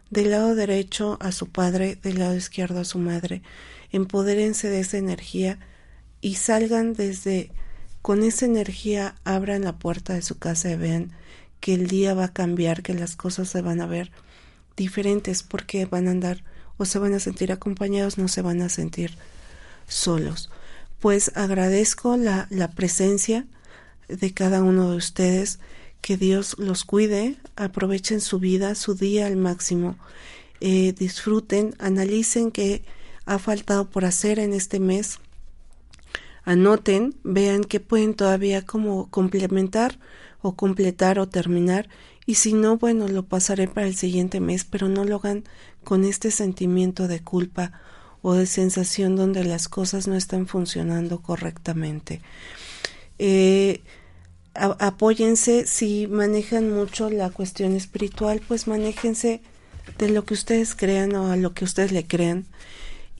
del 0.10 0.32
lado 0.32 0.56
derecho 0.56 1.18
a 1.22 1.32
su 1.32 1.48
padre, 1.50 1.98
del 2.02 2.20
lado 2.20 2.36
izquierdo 2.36 2.80
a 2.80 2.86
su 2.86 2.98
madre 3.00 3.44
empodérense 3.92 4.70
de 4.70 4.80
esa 4.80 4.98
energía 4.98 5.60
y 6.22 6.36
salgan 6.36 6.94
desde 6.94 7.52
con 8.02 8.24
esa 8.24 8.46
energía, 8.46 9.16
abran 9.24 9.64
la 9.64 9.78
puerta 9.78 10.14
de 10.14 10.22
su 10.22 10.40
casa 10.40 10.72
y 10.72 10.76
vean 10.76 11.12
que 11.60 11.74
el 11.76 11.88
día 11.88 12.14
va 12.14 12.26
a 12.26 12.34
cambiar, 12.34 12.82
que 12.82 12.94
las 12.94 13.16
cosas 13.16 13.50
se 13.50 13.62
van 13.62 13.82
a 13.82 13.86
ver 13.86 14.12
diferentes 14.76 15.44
porque 15.44 15.86
van 15.86 16.08
a 16.08 16.12
andar 16.12 16.44
o 16.78 16.86
se 16.86 16.98
van 16.98 17.14
a 17.14 17.20
sentir 17.20 17.52
acompañados, 17.52 18.18
no 18.18 18.28
se 18.28 18.42
van 18.42 18.62
a 18.62 18.70
sentir 18.70 19.18
solos. 19.88 20.50
Pues 21.00 21.32
agradezco 21.36 22.18
la, 22.18 22.48
la 22.50 22.72
presencia 22.72 23.46
de 24.16 24.34
cada 24.34 24.64
uno 24.64 24.92
de 24.92 24.98
ustedes, 24.98 25.60
que 26.02 26.18
Dios 26.18 26.56
los 26.58 26.84
cuide, 26.84 27.38
aprovechen 27.56 28.22
su 28.22 28.40
vida, 28.40 28.76
su 28.76 28.96
día 28.96 29.28
al 29.28 29.38
máximo, 29.38 29.98
eh, 30.60 30.94
disfruten, 30.98 31.76
analicen 31.80 32.52
que 32.52 32.84
ha 33.26 33.40
faltado 33.40 33.90
por 33.90 34.06
hacer 34.06 34.40
en 34.40 34.54
este 34.54 34.80
mes. 34.80 35.20
Anoten, 36.44 37.16
vean 37.24 37.64
que 37.64 37.80
pueden 37.80 38.16
todavía 38.16 38.66
como 38.66 39.10
complementar 39.10 40.00
o 40.42 40.56
completar 40.56 41.20
o 41.20 41.28
terminar 41.28 41.88
y 42.26 42.36
si 42.36 42.54
no, 42.54 42.78
bueno, 42.78 43.08
lo 43.08 43.24
pasaré 43.24 43.68
para 43.68 43.88
el 43.88 43.96
siguiente 43.96 44.40
mes, 44.40 44.64
pero 44.64 44.88
no 44.90 45.04
lo 45.04 45.18
hagan 45.18 45.44
con 45.84 46.04
este 46.04 46.32
sentimiento 46.32 47.08
de 47.08 47.22
culpa 47.22 47.74
o 48.22 48.34
de 48.34 48.46
sensación 48.46 49.16
donde 49.16 49.44
las 49.44 49.68
cosas 49.68 50.08
no 50.08 50.16
están 50.16 50.48
funcionando 50.48 51.22
correctamente. 51.22 52.22
Eh, 53.18 53.82
apóyense 54.54 55.66
si 55.66 56.08
manejan 56.08 56.72
mucho 56.72 57.10
la 57.10 57.30
cuestión 57.30 57.76
espiritual, 57.76 58.42
pues 58.48 58.68
manéjense 58.68 59.42
de 59.98 60.10
lo 60.10 60.26
que 60.26 60.34
ustedes 60.34 60.76
crean 60.76 61.16
o 61.16 61.32
a 61.32 61.36
lo 61.36 61.54
que 61.54 61.66
ustedes 61.66 61.92
le 61.92 62.06
crean 62.06 62.46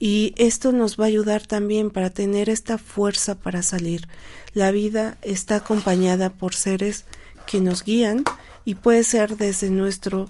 y 0.04 0.34
esto 0.36 0.72
nos 0.72 0.98
va 0.98 1.04
a 1.04 1.06
ayudar 1.06 1.46
también 1.46 1.88
para 1.92 2.10
tener 2.10 2.50
esta 2.50 2.76
fuerza 2.76 3.36
para 3.36 3.62
salir. 3.62 4.08
La 4.52 4.72
vida 4.72 5.16
está 5.22 5.54
acompañada 5.54 6.30
por 6.30 6.56
seres 6.56 7.04
que 7.46 7.60
nos 7.60 7.84
guían 7.84 8.24
y 8.64 8.74
puede 8.74 9.04
ser 9.04 9.36
desde 9.36 9.70
nuestro 9.70 10.28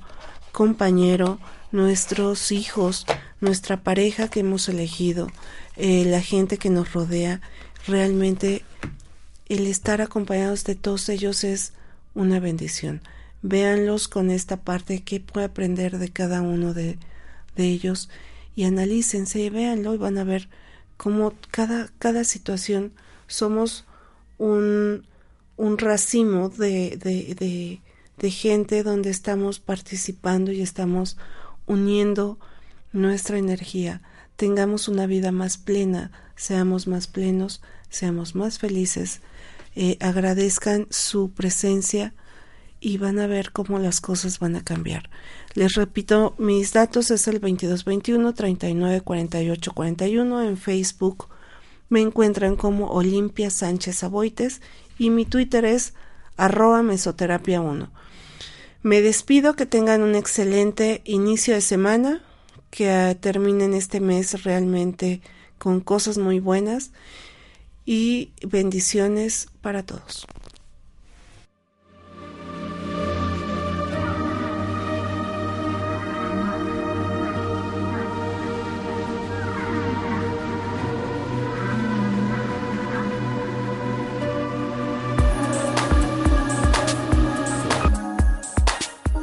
compañero, 0.53 1.39
nuestros 1.71 2.53
hijos, 2.53 3.07
nuestra 3.41 3.83
pareja 3.83 4.29
que 4.29 4.41
hemos 4.41 4.69
elegido, 4.69 5.29
eh, 5.79 6.05
la 6.05 6.21
gente 6.21 6.59
que 6.59 6.69
nos 6.69 6.93
rodea. 6.93 7.41
Realmente 7.87 8.67
el 9.49 9.67
estar 9.67 10.01
acompañados 10.01 10.65
de 10.65 10.75
todos 10.75 11.09
ellos 11.09 11.45
es 11.45 11.73
una 12.15 12.41
bendición. 12.41 13.01
Véanlos 13.43 14.09
con 14.09 14.31
esta 14.31 14.57
parte 14.59 15.03
que 15.03 15.21
puede 15.21 15.47
aprender 15.47 15.99
de 15.99 16.11
cada 16.11 16.43
uno 16.43 16.75
de, 16.75 16.99
de 17.57 17.65
ellos 17.65 18.09
y 18.55 18.65
analícense 18.65 19.41
y 19.41 19.51
véanlo 19.51 19.95
y 19.95 19.99
van 19.99 20.19
a 20.19 20.25
ver 20.25 20.49
cómo 20.97 21.35
cada, 21.51 21.91
cada 21.99 22.25
situación 22.25 22.93
somos 23.27 23.85
un, 24.39 25.07
un 25.57 25.79
racimo 25.79 26.49
de, 26.49 26.97
de, 26.97 27.35
de, 27.35 27.81
de 28.19 28.31
gente 28.31 28.83
donde 28.83 29.11
estamos 29.11 29.59
participando 29.59 30.53
y 30.53 30.63
estamos 30.63 31.17
uniendo 31.67 32.39
nuestra 32.93 33.39
energía. 33.39 34.03
Tengamos 34.37 34.89
una 34.89 35.07
vida 35.07 35.33
más 35.33 35.57
plena, 35.59 36.13
seamos 36.37 36.87
más 36.87 37.07
plenos, 37.07 37.63
seamos 37.89 38.35
más 38.35 38.59
felices, 38.59 39.21
eh, 39.75 39.97
agradezcan 40.01 40.87
su 40.91 41.33
presencia 41.33 42.15
y 42.81 42.99
van 42.99 43.21
a 43.21 43.27
ver 43.27 43.53
cómo 43.53 43.79
las 43.79 44.01
cosas 44.01 44.41
van 44.41 44.57
a 44.57 44.65
cambiar. 44.65 45.09
Les 45.55 45.75
repito, 45.75 46.35
mis 46.39 46.73
datos 46.73 47.11
es 47.11 47.29
el 47.29 47.41
2221 47.41 48.35
394841 48.35 50.43
en 50.43 50.57
Facebook. 50.57 51.29
Me 51.89 52.01
encuentran 52.01 52.57
como 52.57 52.91
Olimpia 52.91 53.51
Sánchez 53.51 54.03
Aboites 54.03 54.61
y 54.99 55.11
mi 55.11 55.25
Twitter 55.25 55.65
es 55.65 55.95
arroba 56.37 56.83
mesoterapia 56.83 57.61
1. 57.61 57.91
Me 58.83 59.01
despido, 59.01 59.55
que 59.55 59.65
tengan 59.65 60.03
un 60.03 60.17
excelente 60.17 61.03
inicio 61.05 61.55
de 61.55 61.61
semana, 61.61 62.21
que 62.71 63.17
terminen 63.21 63.75
este 63.75 64.01
mes 64.01 64.43
realmente 64.43 65.21
con 65.59 65.81
cosas 65.81 66.19
muy 66.19 66.41
buenas 66.41 66.91
y 67.85 68.33
bendiciones 68.43 69.49
para 69.61 69.83
todos. 69.83 70.27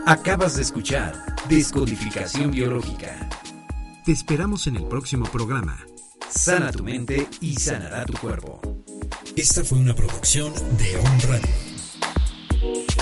Acabas 0.09 0.55
de 0.55 0.63
escuchar 0.63 1.13
Descodificación 1.47 2.49
Biológica. 2.49 3.29
Te 4.03 4.11
esperamos 4.11 4.65
en 4.65 4.77
el 4.77 4.85
próximo 4.85 5.27
programa. 5.27 5.77
Sana 6.29 6.71
tu 6.71 6.83
mente 6.83 7.27
y 7.41 7.55
sanará 7.55 8.05
tu 8.05 8.13
cuerpo. 8.13 8.61
Esta 9.35 9.63
fue 9.63 9.79
una 9.79 9.95
producción 9.95 10.53
de 10.77 10.97
On 10.97 11.19
Radio. 11.21 12.98